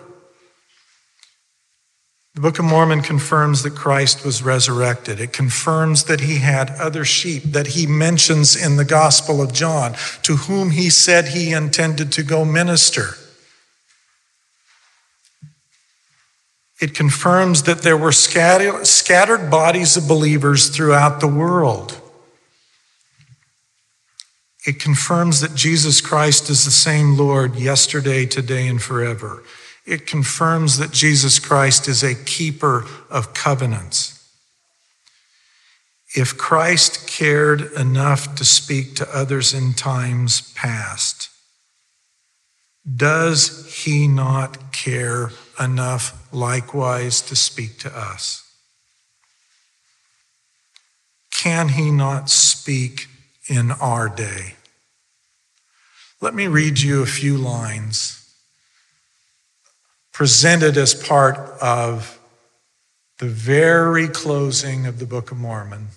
The 2.37 2.41
Book 2.41 2.59
of 2.59 2.65
Mormon 2.65 3.01
confirms 3.01 3.63
that 3.63 3.73
Christ 3.73 4.23
was 4.23 4.43
resurrected. 4.43 5.19
It 5.19 5.33
confirms 5.33 6.03
that 6.03 6.19
he 6.19 6.37
had 6.37 6.69
other 6.69 7.03
sheep 7.03 7.41
that 7.45 7.65
he 7.69 7.87
mentions 7.87 8.55
in 8.55 8.75
the 8.75 8.85
Gospel 8.85 9.41
of 9.41 9.51
John, 9.51 9.95
to 10.21 10.35
whom 10.35 10.69
he 10.69 10.91
said 10.91 11.29
he 11.29 11.51
intended 11.51 12.11
to 12.11 12.21
go 12.21 12.45
minister. 12.45 13.15
It 16.79 16.93
confirms 16.93 17.63
that 17.63 17.81
there 17.81 17.97
were 17.97 18.11
scattered 18.11 19.49
bodies 19.49 19.97
of 19.97 20.07
believers 20.07 20.69
throughout 20.69 21.19
the 21.19 21.27
world. 21.27 21.99
It 24.67 24.79
confirms 24.79 25.41
that 25.41 25.55
Jesus 25.55 26.01
Christ 26.01 26.51
is 26.51 26.65
the 26.65 26.69
same 26.69 27.17
Lord 27.17 27.55
yesterday, 27.55 28.27
today, 28.27 28.67
and 28.67 28.79
forever. 28.79 29.41
It 29.87 30.05
confirms 30.05 30.77
that 30.79 30.91
Jesus 30.91 31.39
Christ 31.39 31.87
is 31.87 32.03
a 32.03 32.13
keeper 32.13 32.85
of 33.09 33.33
covenants. 33.33 34.13
If 36.13 36.37
Christ 36.37 37.07
cared 37.07 37.71
enough 37.71 38.35
to 38.35 38.43
speak 38.43 38.95
to 38.95 39.15
others 39.15 39.53
in 39.53 39.73
times 39.73 40.51
past, 40.55 41.29
does 42.95 43.83
he 43.85 44.09
not 44.09 44.73
care 44.73 45.31
enough 45.57 46.27
likewise 46.33 47.21
to 47.21 47.35
speak 47.37 47.79
to 47.79 47.97
us? 47.97 48.43
Can 51.33 51.69
he 51.69 51.91
not 51.91 52.29
speak 52.29 53.07
in 53.47 53.71
our 53.71 54.09
day? 54.09 54.55
Let 56.19 56.33
me 56.33 56.47
read 56.47 56.79
you 56.79 57.01
a 57.01 57.05
few 57.05 57.37
lines 57.37 58.16
presented 60.17 60.77
as 60.77 60.95
part 60.95 61.37
of 61.61 62.19
the 63.19 63.27
very 63.27 64.07
closing 64.07 64.87
of 64.87 64.97
the 64.97 65.05
Book 65.05 65.29
of 65.29 65.37
Mormon. 65.37 65.89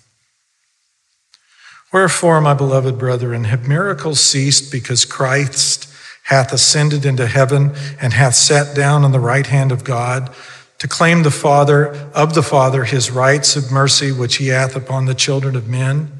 Wherefore, 1.91 2.39
my 2.39 2.53
beloved 2.53 2.99
brethren, 2.99 3.45
have 3.45 3.67
miracles 3.67 4.19
ceased 4.19 4.71
because 4.71 5.05
Christ 5.05 5.91
hath 6.25 6.53
ascended 6.53 7.03
into 7.03 7.25
heaven 7.25 7.71
and 7.99 8.13
hath 8.13 8.35
sat 8.35 8.75
down 8.75 9.03
on 9.03 9.11
the 9.11 9.19
right 9.19 9.47
hand 9.47 9.71
of 9.71 9.83
God 9.83 10.31
to 10.77 10.87
claim 10.87 11.23
the 11.23 11.31
Father 11.31 11.87
of 12.13 12.35
the 12.35 12.43
Father 12.43 12.83
his 12.83 13.09
rights 13.09 13.55
of 13.55 13.71
mercy 13.71 14.11
which 14.11 14.35
he 14.35 14.49
hath 14.49 14.75
upon 14.75 15.05
the 15.07 15.15
children 15.15 15.55
of 15.55 15.67
men? 15.67 16.11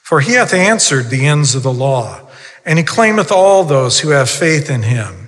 For 0.00 0.20
he 0.20 0.32
hath 0.32 0.54
answered 0.54 1.10
the 1.10 1.26
ends 1.26 1.54
of 1.54 1.62
the 1.62 1.74
law 1.74 2.26
and 2.64 2.78
he 2.78 2.84
claimeth 2.86 3.30
all 3.30 3.64
those 3.64 4.00
who 4.00 4.08
have 4.08 4.30
faith 4.30 4.70
in 4.70 4.84
him. 4.84 5.23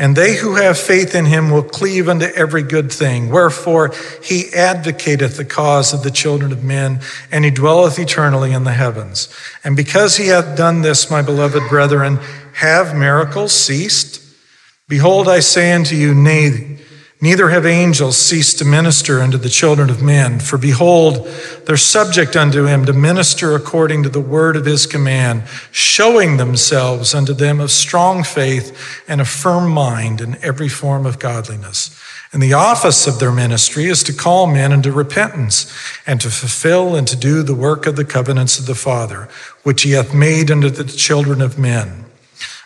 And 0.00 0.16
they 0.16 0.36
who 0.36 0.54
have 0.54 0.78
faith 0.78 1.14
in 1.14 1.26
him 1.26 1.50
will 1.50 1.62
cleave 1.62 2.08
unto 2.08 2.24
every 2.24 2.62
good 2.62 2.90
thing. 2.90 3.28
Wherefore 3.28 3.92
he 4.22 4.44
advocateth 4.54 5.36
the 5.36 5.44
cause 5.44 5.92
of 5.92 6.02
the 6.02 6.10
children 6.10 6.52
of 6.52 6.64
men, 6.64 7.00
and 7.30 7.44
he 7.44 7.50
dwelleth 7.50 7.98
eternally 7.98 8.52
in 8.52 8.64
the 8.64 8.72
heavens. 8.72 9.28
And 9.62 9.76
because 9.76 10.16
he 10.16 10.28
hath 10.28 10.56
done 10.56 10.80
this, 10.80 11.10
my 11.10 11.20
beloved 11.20 11.68
brethren, 11.68 12.18
have 12.54 12.96
miracles 12.96 13.52
ceased? 13.52 14.22
Behold, 14.88 15.28
I 15.28 15.40
say 15.40 15.70
unto 15.70 15.94
you, 15.94 16.14
nay, 16.14 16.78
Neither 17.22 17.50
have 17.50 17.66
angels 17.66 18.16
ceased 18.16 18.58
to 18.58 18.64
minister 18.64 19.20
unto 19.20 19.36
the 19.36 19.50
children 19.50 19.90
of 19.90 20.02
men. 20.02 20.40
For 20.40 20.56
behold, 20.56 21.26
they're 21.66 21.76
subject 21.76 22.34
unto 22.34 22.64
him 22.64 22.86
to 22.86 22.94
minister 22.94 23.54
according 23.54 24.04
to 24.04 24.08
the 24.08 24.22
word 24.22 24.56
of 24.56 24.64
his 24.64 24.86
command, 24.86 25.42
showing 25.70 26.38
themselves 26.38 27.12
unto 27.12 27.34
them 27.34 27.60
of 27.60 27.70
strong 27.70 28.24
faith 28.24 29.04
and 29.06 29.20
a 29.20 29.26
firm 29.26 29.68
mind 29.68 30.22
in 30.22 30.42
every 30.42 30.70
form 30.70 31.04
of 31.04 31.18
godliness. 31.18 31.94
And 32.32 32.42
the 32.42 32.54
office 32.54 33.06
of 33.06 33.18
their 33.18 33.32
ministry 33.32 33.84
is 33.84 34.02
to 34.04 34.14
call 34.14 34.46
men 34.46 34.72
into 34.72 34.90
repentance 34.90 35.70
and 36.06 36.20
to 36.22 36.30
fulfill 36.30 36.94
and 36.96 37.06
to 37.08 37.16
do 37.16 37.42
the 37.42 37.54
work 37.54 37.86
of 37.86 37.96
the 37.96 38.04
covenants 38.04 38.58
of 38.58 38.64
the 38.64 38.74
Father, 38.74 39.28
which 39.62 39.82
he 39.82 39.92
hath 39.92 40.14
made 40.14 40.50
unto 40.50 40.70
the 40.70 40.84
children 40.84 41.42
of 41.42 41.58
men. 41.58 42.06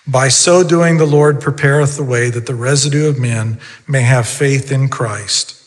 By 0.07 0.29
so 0.29 0.63
doing, 0.63 0.99
the 0.99 1.07
Lord 1.07 1.41
prepareth 1.41 1.97
the 1.97 2.05
way 2.05 2.29
that 2.31 2.47
the 2.47 2.55
residue 2.55 3.09
of 3.09 3.19
men 3.19 3.59
may 3.89 4.03
have 4.03 4.29
faith 4.29 4.71
in 4.71 4.89
Christ. 4.89 5.61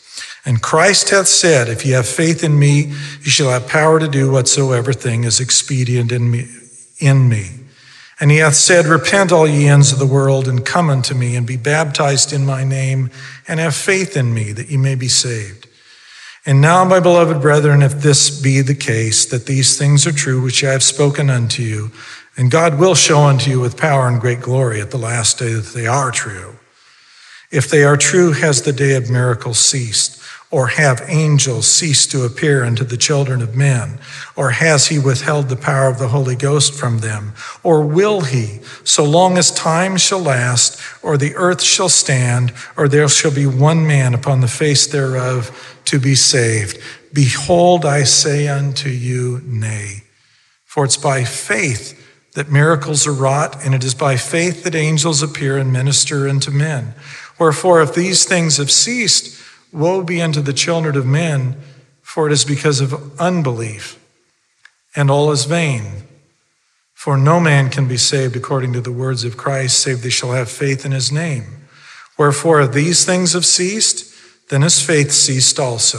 And 0.44 0.62
Christ 0.62 1.10
hath 1.10 1.26
said, 1.26 1.68
If 1.68 1.84
ye 1.84 1.92
have 1.92 2.08
faith 2.08 2.44
in 2.44 2.58
me, 2.58 2.92
ye 3.22 3.30
shall 3.30 3.50
have 3.50 3.68
power 3.68 3.98
to 3.98 4.08
do 4.08 4.30
whatsoever 4.30 4.92
thing 4.92 5.24
is 5.24 5.40
expedient 5.40 6.12
in 6.12 6.30
me. 6.30 6.46
In 7.00 7.28
me. 7.28 7.50
And 8.20 8.30
he 8.30 8.38
hath 8.38 8.54
said, 8.54 8.86
Repent, 8.86 9.30
all 9.30 9.46
ye 9.46 9.68
ends 9.68 9.92
of 9.92 9.98
the 9.98 10.06
world, 10.06 10.48
and 10.48 10.64
come 10.64 10.88
unto 10.88 11.14
me, 11.14 11.36
and 11.36 11.46
be 11.46 11.56
baptized 11.56 12.32
in 12.32 12.46
my 12.46 12.64
name, 12.64 13.10
and 13.46 13.60
have 13.60 13.74
faith 13.76 14.16
in 14.16 14.32
me, 14.32 14.52
that 14.52 14.70
ye 14.70 14.76
may 14.76 14.94
be 14.94 15.08
saved. 15.08 15.68
And 16.46 16.60
now, 16.60 16.84
my 16.84 16.98
beloved 16.98 17.42
brethren, 17.42 17.82
if 17.82 18.00
this 18.00 18.40
be 18.40 18.62
the 18.62 18.74
case, 18.74 19.26
that 19.26 19.46
these 19.46 19.76
things 19.76 20.06
are 20.06 20.12
true 20.12 20.40
which 20.40 20.64
I 20.64 20.72
have 20.72 20.82
spoken 20.82 21.28
unto 21.28 21.62
you, 21.62 21.90
and 22.38 22.52
God 22.52 22.78
will 22.78 22.94
show 22.94 23.18
unto 23.18 23.50
you 23.50 23.58
with 23.58 23.76
power 23.76 24.06
and 24.06 24.20
great 24.20 24.40
glory 24.40 24.80
at 24.80 24.92
the 24.92 24.96
last 24.96 25.40
day 25.40 25.54
that 25.54 25.72
they 25.74 25.88
are 25.88 26.12
true. 26.12 26.54
If 27.50 27.68
they 27.68 27.82
are 27.82 27.96
true, 27.96 28.30
has 28.30 28.62
the 28.62 28.72
day 28.72 28.94
of 28.94 29.10
miracles 29.10 29.58
ceased? 29.58 30.22
Or 30.50 30.68
have 30.68 31.02
angels 31.08 31.66
ceased 31.66 32.12
to 32.12 32.24
appear 32.24 32.64
unto 32.64 32.84
the 32.84 32.96
children 32.96 33.42
of 33.42 33.56
men? 33.56 33.98
Or 34.36 34.50
has 34.50 34.86
he 34.86 35.00
withheld 35.00 35.48
the 35.48 35.56
power 35.56 35.88
of 35.88 35.98
the 35.98 36.08
Holy 36.08 36.36
Ghost 36.36 36.74
from 36.74 37.00
them? 37.00 37.32
Or 37.64 37.84
will 37.84 38.20
he, 38.20 38.60
so 38.84 39.04
long 39.04 39.36
as 39.36 39.50
time 39.50 39.96
shall 39.96 40.20
last, 40.20 40.80
or 41.02 41.18
the 41.18 41.34
earth 41.34 41.60
shall 41.60 41.88
stand, 41.88 42.52
or 42.76 42.86
there 42.86 43.08
shall 43.08 43.34
be 43.34 43.46
one 43.46 43.84
man 43.84 44.14
upon 44.14 44.42
the 44.42 44.48
face 44.48 44.86
thereof 44.86 45.76
to 45.86 45.98
be 45.98 46.14
saved? 46.14 46.78
Behold, 47.12 47.84
I 47.84 48.04
say 48.04 48.46
unto 48.46 48.90
you, 48.90 49.42
nay. 49.44 50.04
For 50.64 50.84
it's 50.84 50.96
by 50.96 51.24
faith 51.24 51.96
that 52.38 52.48
miracles 52.48 53.04
are 53.04 53.12
wrought, 53.12 53.64
and 53.64 53.74
it 53.74 53.82
is 53.82 53.96
by 53.96 54.16
faith 54.16 54.62
that 54.62 54.76
angels 54.76 55.24
appear 55.24 55.58
and 55.58 55.72
minister 55.72 56.28
unto 56.28 56.52
men. 56.52 56.94
Wherefore, 57.36 57.82
if 57.82 57.96
these 57.96 58.24
things 58.24 58.58
have 58.58 58.70
ceased, 58.70 59.42
Woe 59.72 60.04
be 60.04 60.22
unto 60.22 60.40
the 60.40 60.52
children 60.52 60.96
of 60.96 61.04
men, 61.04 61.56
for 62.00 62.28
it 62.28 62.32
is 62.32 62.44
because 62.44 62.80
of 62.80 63.20
unbelief, 63.20 63.98
and 64.94 65.10
all 65.10 65.32
is 65.32 65.46
vain. 65.46 66.04
For 66.94 67.16
no 67.16 67.40
man 67.40 67.70
can 67.70 67.88
be 67.88 67.96
saved 67.96 68.36
according 68.36 68.72
to 68.74 68.80
the 68.80 68.92
words 68.92 69.24
of 69.24 69.36
Christ, 69.36 69.80
save 69.80 70.02
they 70.02 70.08
shall 70.08 70.30
have 70.30 70.48
faith 70.48 70.86
in 70.86 70.92
his 70.92 71.10
name. 71.10 71.66
Wherefore, 72.16 72.60
if 72.60 72.72
these 72.72 73.04
things 73.04 73.32
have 73.32 73.46
ceased, 73.46 74.14
then 74.48 74.62
his 74.62 74.80
faith 74.80 75.10
ceased 75.10 75.58
also. 75.58 75.98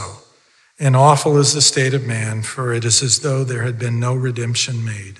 And 0.78 0.96
awful 0.96 1.36
is 1.36 1.52
the 1.52 1.60
state 1.60 1.92
of 1.92 2.06
man, 2.06 2.40
for 2.40 2.72
it 2.72 2.86
is 2.86 3.02
as 3.02 3.20
though 3.20 3.44
there 3.44 3.64
had 3.64 3.78
been 3.78 4.00
no 4.00 4.14
redemption 4.14 4.82
made. 4.82 5.18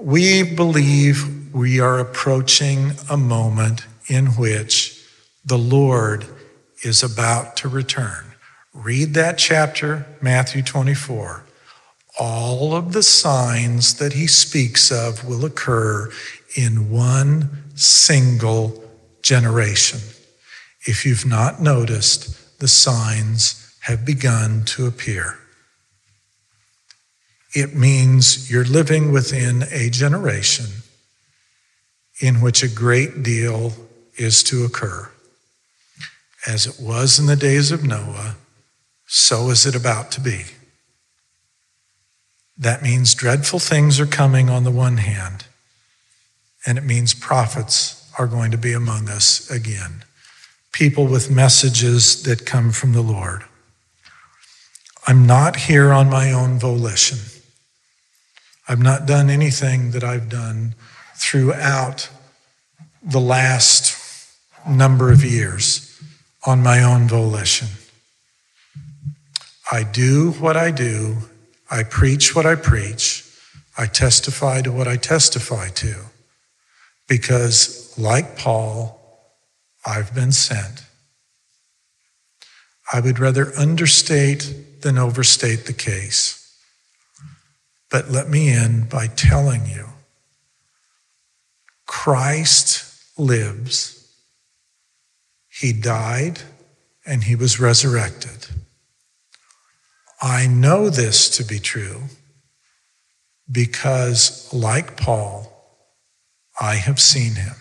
We 0.00 0.44
believe 0.44 1.52
we 1.52 1.80
are 1.80 1.98
approaching 1.98 2.92
a 3.10 3.16
moment 3.16 3.84
in 4.06 4.26
which 4.26 5.04
the 5.44 5.58
Lord 5.58 6.24
is 6.84 7.02
about 7.02 7.56
to 7.56 7.68
return. 7.68 8.24
Read 8.72 9.14
that 9.14 9.38
chapter, 9.38 10.06
Matthew 10.20 10.62
24. 10.62 11.42
All 12.16 12.76
of 12.76 12.92
the 12.92 13.02
signs 13.02 13.94
that 13.94 14.12
he 14.12 14.28
speaks 14.28 14.92
of 14.92 15.24
will 15.24 15.44
occur 15.44 16.12
in 16.54 16.90
one 16.92 17.64
single 17.74 18.80
generation. 19.22 19.98
If 20.86 21.04
you've 21.04 21.26
not 21.26 21.60
noticed, 21.60 22.60
the 22.60 22.68
signs 22.68 23.74
have 23.80 24.04
begun 24.04 24.64
to 24.66 24.86
appear. 24.86 25.40
It 27.54 27.74
means 27.74 28.50
you're 28.50 28.64
living 28.64 29.10
within 29.10 29.64
a 29.70 29.88
generation 29.90 30.66
in 32.20 32.40
which 32.40 32.62
a 32.62 32.68
great 32.68 33.22
deal 33.22 33.72
is 34.16 34.42
to 34.44 34.64
occur. 34.64 35.10
As 36.46 36.66
it 36.66 36.78
was 36.80 37.18
in 37.18 37.26
the 37.26 37.36
days 37.36 37.72
of 37.72 37.84
Noah, 37.84 38.36
so 39.06 39.50
is 39.50 39.64
it 39.66 39.74
about 39.74 40.10
to 40.12 40.20
be. 40.20 40.44
That 42.56 42.82
means 42.82 43.14
dreadful 43.14 43.60
things 43.60 44.00
are 44.00 44.06
coming 44.06 44.50
on 44.50 44.64
the 44.64 44.70
one 44.70 44.98
hand, 44.98 45.46
and 46.66 46.76
it 46.76 46.84
means 46.84 47.14
prophets 47.14 48.10
are 48.18 48.26
going 48.26 48.50
to 48.50 48.58
be 48.58 48.72
among 48.72 49.08
us 49.08 49.48
again. 49.50 50.04
People 50.72 51.06
with 51.06 51.30
messages 51.30 52.24
that 52.24 52.44
come 52.44 52.72
from 52.72 52.92
the 52.92 53.02
Lord. 53.02 53.44
I'm 55.06 55.26
not 55.26 55.56
here 55.56 55.92
on 55.92 56.10
my 56.10 56.32
own 56.32 56.58
volition. 56.58 57.18
I've 58.68 58.82
not 58.82 59.06
done 59.06 59.30
anything 59.30 59.92
that 59.92 60.04
I've 60.04 60.28
done 60.28 60.74
throughout 61.16 62.10
the 63.02 63.20
last 63.20 63.96
number 64.68 65.10
of 65.10 65.24
years 65.24 66.00
on 66.46 66.62
my 66.62 66.82
own 66.82 67.08
volition. 67.08 67.68
I 69.72 69.84
do 69.84 70.32
what 70.32 70.56
I 70.56 70.70
do, 70.70 71.16
I 71.70 71.82
preach 71.82 72.34
what 72.34 72.44
I 72.44 72.56
preach, 72.56 73.24
I 73.76 73.86
testify 73.86 74.60
to 74.62 74.72
what 74.72 74.86
I 74.86 74.96
testify 74.96 75.68
to, 75.68 75.94
because, 77.06 77.94
like 77.98 78.36
Paul, 78.36 79.00
I've 79.86 80.14
been 80.14 80.32
sent. 80.32 80.84
I 82.92 83.00
would 83.00 83.18
rather 83.18 83.54
understate 83.56 84.82
than 84.82 84.98
overstate 84.98 85.66
the 85.66 85.72
case. 85.72 86.37
But 87.90 88.10
let 88.10 88.28
me 88.28 88.50
end 88.50 88.88
by 88.88 89.06
telling 89.06 89.66
you 89.66 89.86
Christ 91.86 93.18
lives. 93.18 93.94
He 95.48 95.72
died 95.72 96.40
and 97.06 97.24
he 97.24 97.34
was 97.34 97.58
resurrected. 97.58 98.46
I 100.20 100.46
know 100.46 100.90
this 100.90 101.30
to 101.30 101.44
be 101.44 101.58
true 101.58 102.02
because, 103.50 104.52
like 104.52 104.96
Paul, 104.96 105.52
I 106.60 106.74
have 106.74 107.00
seen 107.00 107.36
him. 107.36 107.54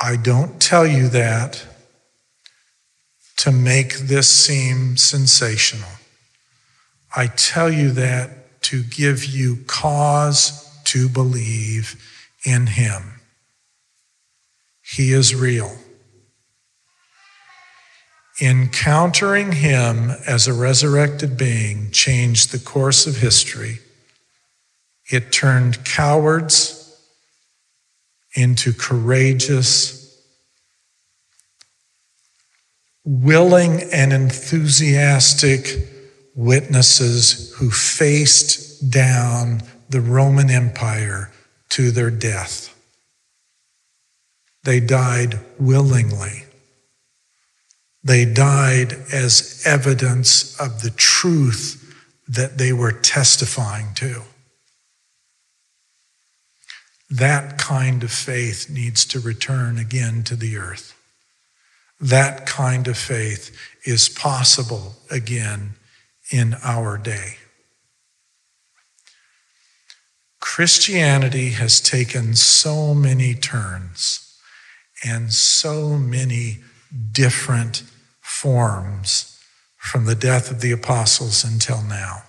I 0.00 0.16
don't 0.16 0.60
tell 0.60 0.86
you 0.86 1.08
that 1.08 1.66
to 3.38 3.50
make 3.50 3.94
this 3.98 4.28
seem 4.32 4.96
sensational. 4.96 5.88
I 7.14 7.26
tell 7.26 7.70
you 7.70 7.90
that 7.92 8.62
to 8.62 8.82
give 8.82 9.24
you 9.24 9.64
cause 9.66 10.68
to 10.84 11.08
believe 11.08 11.96
in 12.44 12.66
him. 12.66 13.20
He 14.82 15.12
is 15.12 15.34
real. 15.34 15.76
Encountering 18.40 19.52
him 19.52 20.10
as 20.26 20.46
a 20.46 20.54
resurrected 20.54 21.36
being 21.36 21.90
changed 21.90 22.52
the 22.52 22.58
course 22.58 23.06
of 23.06 23.16
history. 23.16 23.80
It 25.10 25.32
turned 25.32 25.84
cowards 25.84 26.76
into 28.34 28.72
courageous, 28.72 30.22
willing, 33.04 33.82
and 33.92 34.12
enthusiastic 34.12 35.99
witnesses 36.40 37.52
who 37.58 37.70
faced 37.70 38.90
down 38.90 39.62
the 39.90 40.00
Roman 40.00 40.48
Empire 40.48 41.30
to 41.68 41.90
their 41.90 42.10
death. 42.10 42.74
They 44.64 44.80
died 44.80 45.38
willingly. 45.58 46.44
They 48.02 48.24
died 48.24 48.94
as 49.12 49.62
evidence 49.66 50.58
of 50.58 50.80
the 50.80 50.90
truth 50.90 51.76
that 52.26 52.56
they 52.56 52.72
were 52.72 52.92
testifying 52.92 53.92
to. 53.96 54.22
That 57.10 57.58
kind 57.58 58.02
of 58.02 58.10
faith 58.10 58.70
needs 58.70 59.04
to 59.06 59.20
return 59.20 59.76
again 59.76 60.22
to 60.24 60.36
the 60.36 60.56
earth. 60.56 60.96
That 62.00 62.46
kind 62.46 62.88
of 62.88 62.96
faith 62.96 63.54
is 63.84 64.08
possible 64.08 64.94
again 65.10 65.74
in 66.30 66.56
our 66.62 66.96
day. 66.96 67.36
Christianity 70.40 71.50
has 71.50 71.80
taken 71.80 72.34
so 72.34 72.94
many 72.94 73.34
turns 73.34 74.38
and 75.04 75.32
so 75.32 75.96
many 75.96 76.58
different 77.12 77.82
forms 78.20 79.38
from 79.76 80.06
the 80.06 80.14
death 80.14 80.50
of 80.50 80.60
the 80.60 80.72
apostles 80.72 81.44
until 81.44 81.82
now. 81.82 82.22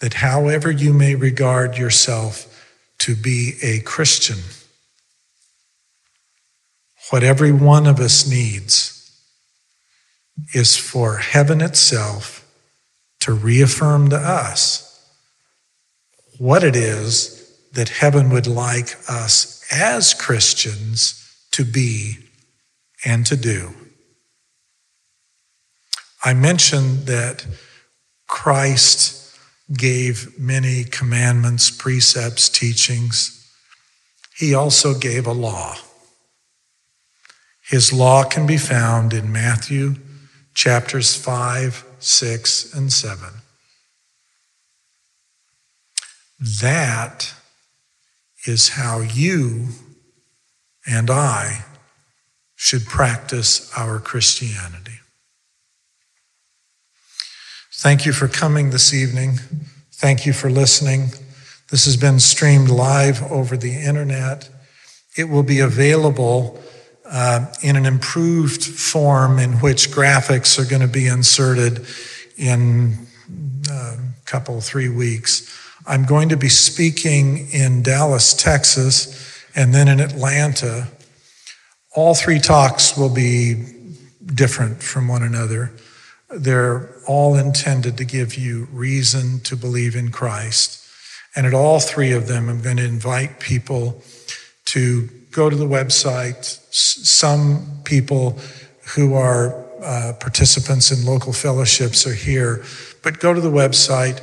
That 0.00 0.14
however 0.14 0.70
you 0.70 0.92
may 0.92 1.14
regard 1.14 1.78
yourself 1.78 2.50
to 2.98 3.14
be 3.14 3.54
a 3.62 3.80
Christian. 3.80 4.38
What 7.10 7.22
every 7.22 7.52
one 7.52 7.86
of 7.86 8.00
us 8.00 8.26
needs 8.28 8.93
is 10.52 10.76
for 10.76 11.16
heaven 11.16 11.60
itself 11.60 12.46
to 13.20 13.32
reaffirm 13.32 14.10
to 14.10 14.16
us 14.16 14.84
what 16.38 16.64
it 16.64 16.76
is 16.76 17.40
that 17.72 17.88
heaven 17.88 18.30
would 18.30 18.46
like 18.46 18.96
us 19.08 19.64
as 19.72 20.14
Christians 20.14 21.20
to 21.52 21.64
be 21.64 22.18
and 23.04 23.24
to 23.26 23.36
do. 23.36 23.70
I 26.24 26.34
mentioned 26.34 27.06
that 27.06 27.46
Christ 28.26 29.36
gave 29.72 30.38
many 30.38 30.84
commandments, 30.84 31.70
precepts, 31.70 32.48
teachings. 32.48 33.50
He 34.36 34.54
also 34.54 34.98
gave 34.98 35.26
a 35.26 35.32
law. 35.32 35.76
His 37.62 37.92
law 37.92 38.24
can 38.24 38.46
be 38.46 38.56
found 38.56 39.12
in 39.12 39.32
Matthew 39.32 39.96
chapters 40.54 41.16
5, 41.16 41.84
6, 41.98 42.74
and 42.74 42.92
7. 42.92 43.28
That 46.60 47.34
is 48.46 48.70
how 48.70 49.00
you 49.00 49.68
and 50.86 51.10
I 51.10 51.64
should 52.54 52.86
practice 52.86 53.70
our 53.76 53.98
Christianity. 53.98 55.00
Thank 57.72 58.06
you 58.06 58.12
for 58.12 58.28
coming 58.28 58.70
this 58.70 58.94
evening. 58.94 59.38
Thank 59.92 60.24
you 60.24 60.32
for 60.32 60.50
listening. 60.50 61.08
This 61.70 61.84
has 61.86 61.96
been 61.96 62.20
streamed 62.20 62.68
live 62.68 63.22
over 63.30 63.56
the 63.56 63.74
internet. 63.74 64.48
It 65.16 65.24
will 65.24 65.42
be 65.42 65.60
available 65.60 66.62
uh, 67.04 67.46
in 67.62 67.76
an 67.76 67.86
improved 67.86 68.64
form 68.64 69.38
in 69.38 69.52
which 69.60 69.90
graphics 69.90 70.58
are 70.58 70.68
going 70.68 70.82
to 70.82 70.88
be 70.88 71.06
inserted 71.06 71.86
in 72.36 73.06
a 73.70 73.72
uh, 73.72 73.96
couple, 74.24 74.60
three 74.60 74.88
weeks. 74.88 75.50
I'm 75.86 76.04
going 76.04 76.30
to 76.30 76.36
be 76.36 76.48
speaking 76.48 77.48
in 77.50 77.82
Dallas, 77.82 78.32
Texas, 78.32 79.44
and 79.54 79.74
then 79.74 79.88
in 79.88 80.00
Atlanta. 80.00 80.88
All 81.94 82.14
three 82.14 82.40
talks 82.40 82.96
will 82.96 83.12
be 83.12 83.66
different 84.26 84.82
from 84.82 85.08
one 85.08 85.22
another. 85.22 85.72
They're 86.30 86.96
all 87.06 87.36
intended 87.36 87.98
to 87.98 88.04
give 88.04 88.34
you 88.34 88.66
reason 88.72 89.40
to 89.40 89.56
believe 89.56 89.94
in 89.94 90.10
Christ. 90.10 90.80
And 91.36 91.46
at 91.46 91.54
all 91.54 91.80
three 91.80 92.12
of 92.12 92.28
them, 92.28 92.48
I'm 92.48 92.62
going 92.62 92.78
to 92.78 92.84
invite 92.84 93.40
people 93.40 94.02
to 94.66 95.08
go 95.34 95.50
to 95.50 95.56
the 95.56 95.66
website. 95.66 96.44
Some 96.72 97.80
people 97.84 98.38
who 98.94 99.14
are 99.14 99.62
uh, 99.82 100.14
participants 100.18 100.90
in 100.90 101.04
local 101.04 101.32
fellowships 101.32 102.06
are 102.06 102.14
here, 102.14 102.64
but 103.02 103.20
go 103.20 103.34
to 103.34 103.40
the 103.40 103.50
website 103.50 104.22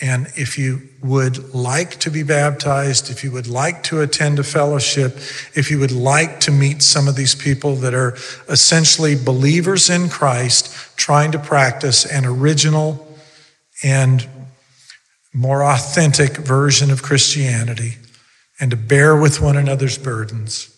and 0.00 0.26
if 0.34 0.58
you 0.58 0.82
would 1.02 1.54
like 1.54 2.00
to 2.00 2.10
be 2.10 2.24
baptized, 2.24 3.10
if 3.10 3.22
you 3.22 3.30
would 3.30 3.46
like 3.46 3.84
to 3.84 4.00
attend 4.00 4.38
a 4.40 4.44
fellowship, 4.44 5.16
if 5.54 5.70
you 5.70 5.78
would 5.78 5.92
like 5.92 6.40
to 6.40 6.50
meet 6.50 6.82
some 6.82 7.06
of 7.06 7.14
these 7.14 7.34
people 7.34 7.76
that 7.76 7.94
are 7.94 8.14
essentially 8.48 9.14
believers 9.14 9.88
in 9.88 10.08
Christ, 10.08 10.96
trying 10.96 11.30
to 11.32 11.38
practice 11.38 12.04
an 12.04 12.24
original 12.24 13.06
and 13.84 14.28
more 15.32 15.62
authentic 15.62 16.38
version 16.38 16.90
of 16.90 17.02
Christianity, 17.02 17.94
and 18.60 18.70
to 18.70 18.76
bear 18.76 19.16
with 19.16 19.40
one 19.40 19.56
another's 19.56 19.98
burdens, 19.98 20.70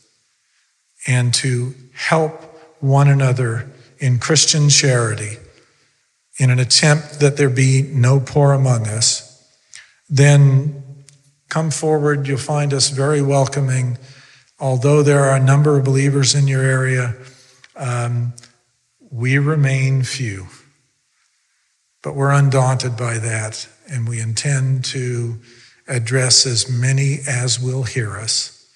and 1.07 1.33
to 1.35 1.75
help 1.95 2.43
one 2.81 3.09
another 3.09 3.71
in 3.99 4.19
Christian 4.19 4.69
charity 4.69 5.37
in 6.39 6.51
an 6.51 6.59
attempt 6.59 7.21
that 7.21 7.37
there 7.37 7.49
be 7.49 7.83
no 7.83 8.21
poor 8.21 8.53
among 8.53 8.87
us, 8.87 9.49
then 10.09 10.85
come 11.49 11.71
forward. 11.71 12.27
You'll 12.27 12.39
find 12.39 12.75
us 12.75 12.91
very 12.91 13.23
welcoming. 13.23 13.99
Although 14.59 15.03
there 15.03 15.25
are 15.25 15.37
a 15.37 15.43
number 15.43 15.79
of 15.79 15.85
believers 15.85 16.35
in 16.35 16.49
your 16.49 16.63
area, 16.63 17.15
um, 17.77 18.35
we 19.11 19.39
remain 19.39 20.03
few. 20.03 20.47
But 22.03 22.15
we're 22.15 22.33
undaunted 22.33 22.97
by 22.97 23.19
that, 23.19 23.69
and 23.91 24.09
we 24.09 24.21
intend 24.21 24.85
to 24.87 25.39
address 25.89 26.47
as 26.47 26.71
many 26.71 27.19
as 27.27 27.61
will 27.61 27.85
hear 27.85 28.17
us, 28.17 28.69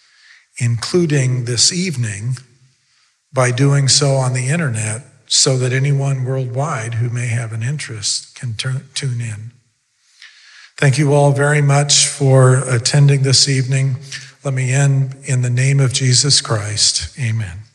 including 0.59 1.45
this 1.45 1.73
evening 1.73 2.37
by 3.33 3.51
doing 3.51 3.89
so 3.89 4.15
on 4.15 4.33
the 4.33 4.49
internet 4.49 5.03
so 5.27 5.57
that 5.59 5.73
anyone 5.73 6.25
worldwide 6.25 6.95
who 6.95 7.09
may 7.09 7.29
have 7.29 7.53
an 7.53 7.63
interest 7.63 8.35
can 8.35 8.55
tune 8.55 9.21
in. 9.21 9.53
Thank 10.77 10.99
you 10.99 11.13
all 11.13 11.33
very 11.33 11.61
much 11.63 12.09
for 12.09 12.63
attending 12.69 13.23
this 13.23 13.49
evening. 13.49 13.97
Let 14.43 14.55
me 14.55 14.73
end 14.73 15.15
in 15.25 15.43
the 15.43 15.51
name 15.51 15.79
of 15.79 15.93
Jesus 15.93 16.41
Christ. 16.41 17.17
Amen. 17.19 17.70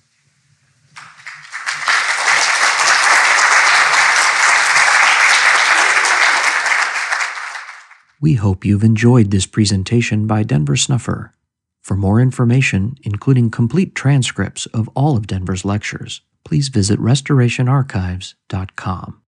We 8.25 8.33
hope 8.33 8.65
you've 8.65 8.83
enjoyed 8.83 9.29
this 9.29 9.45
presentation 9.45 10.25
by 10.25 10.41
Denver 10.41 10.75
Snuffer. 10.75 11.35
For 11.83 11.95
more 11.95 12.19
information, 12.19 12.95
including 13.03 13.51
complete 13.51 13.93
transcripts 13.93 14.65
of 14.73 14.89
all 14.95 15.15
of 15.15 15.27
Denver's 15.27 15.63
lectures, 15.63 16.21
please 16.43 16.69
visit 16.69 16.99
restorationarchives.com. 16.99 19.21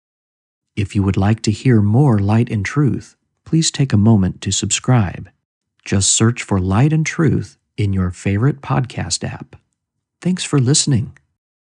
If 0.78 0.96
you 0.96 1.04
would 1.04 1.18
like 1.18 1.41
to 1.41 1.52
hear 1.52 1.82
more 1.82 2.20
Light 2.20 2.50
and 2.50 2.66
Truth, 2.66 3.18
please 3.43 3.70
take 3.70 3.91
a 3.91 3.98
moment 3.98 4.39
to 4.39 4.54
subscribe. 4.54 5.30
Just 5.84 6.12
search 6.12 6.41
for 6.41 6.62
Light 6.62 6.93
and 6.93 7.06
Truth 7.06 7.58
in 7.76 7.91
your 7.91 8.12
favorite 8.12 8.62
podcast 8.62 9.30
app. 9.30 9.58
Thanks 10.22 10.46
for 10.46 10.58
listening. 10.58 11.18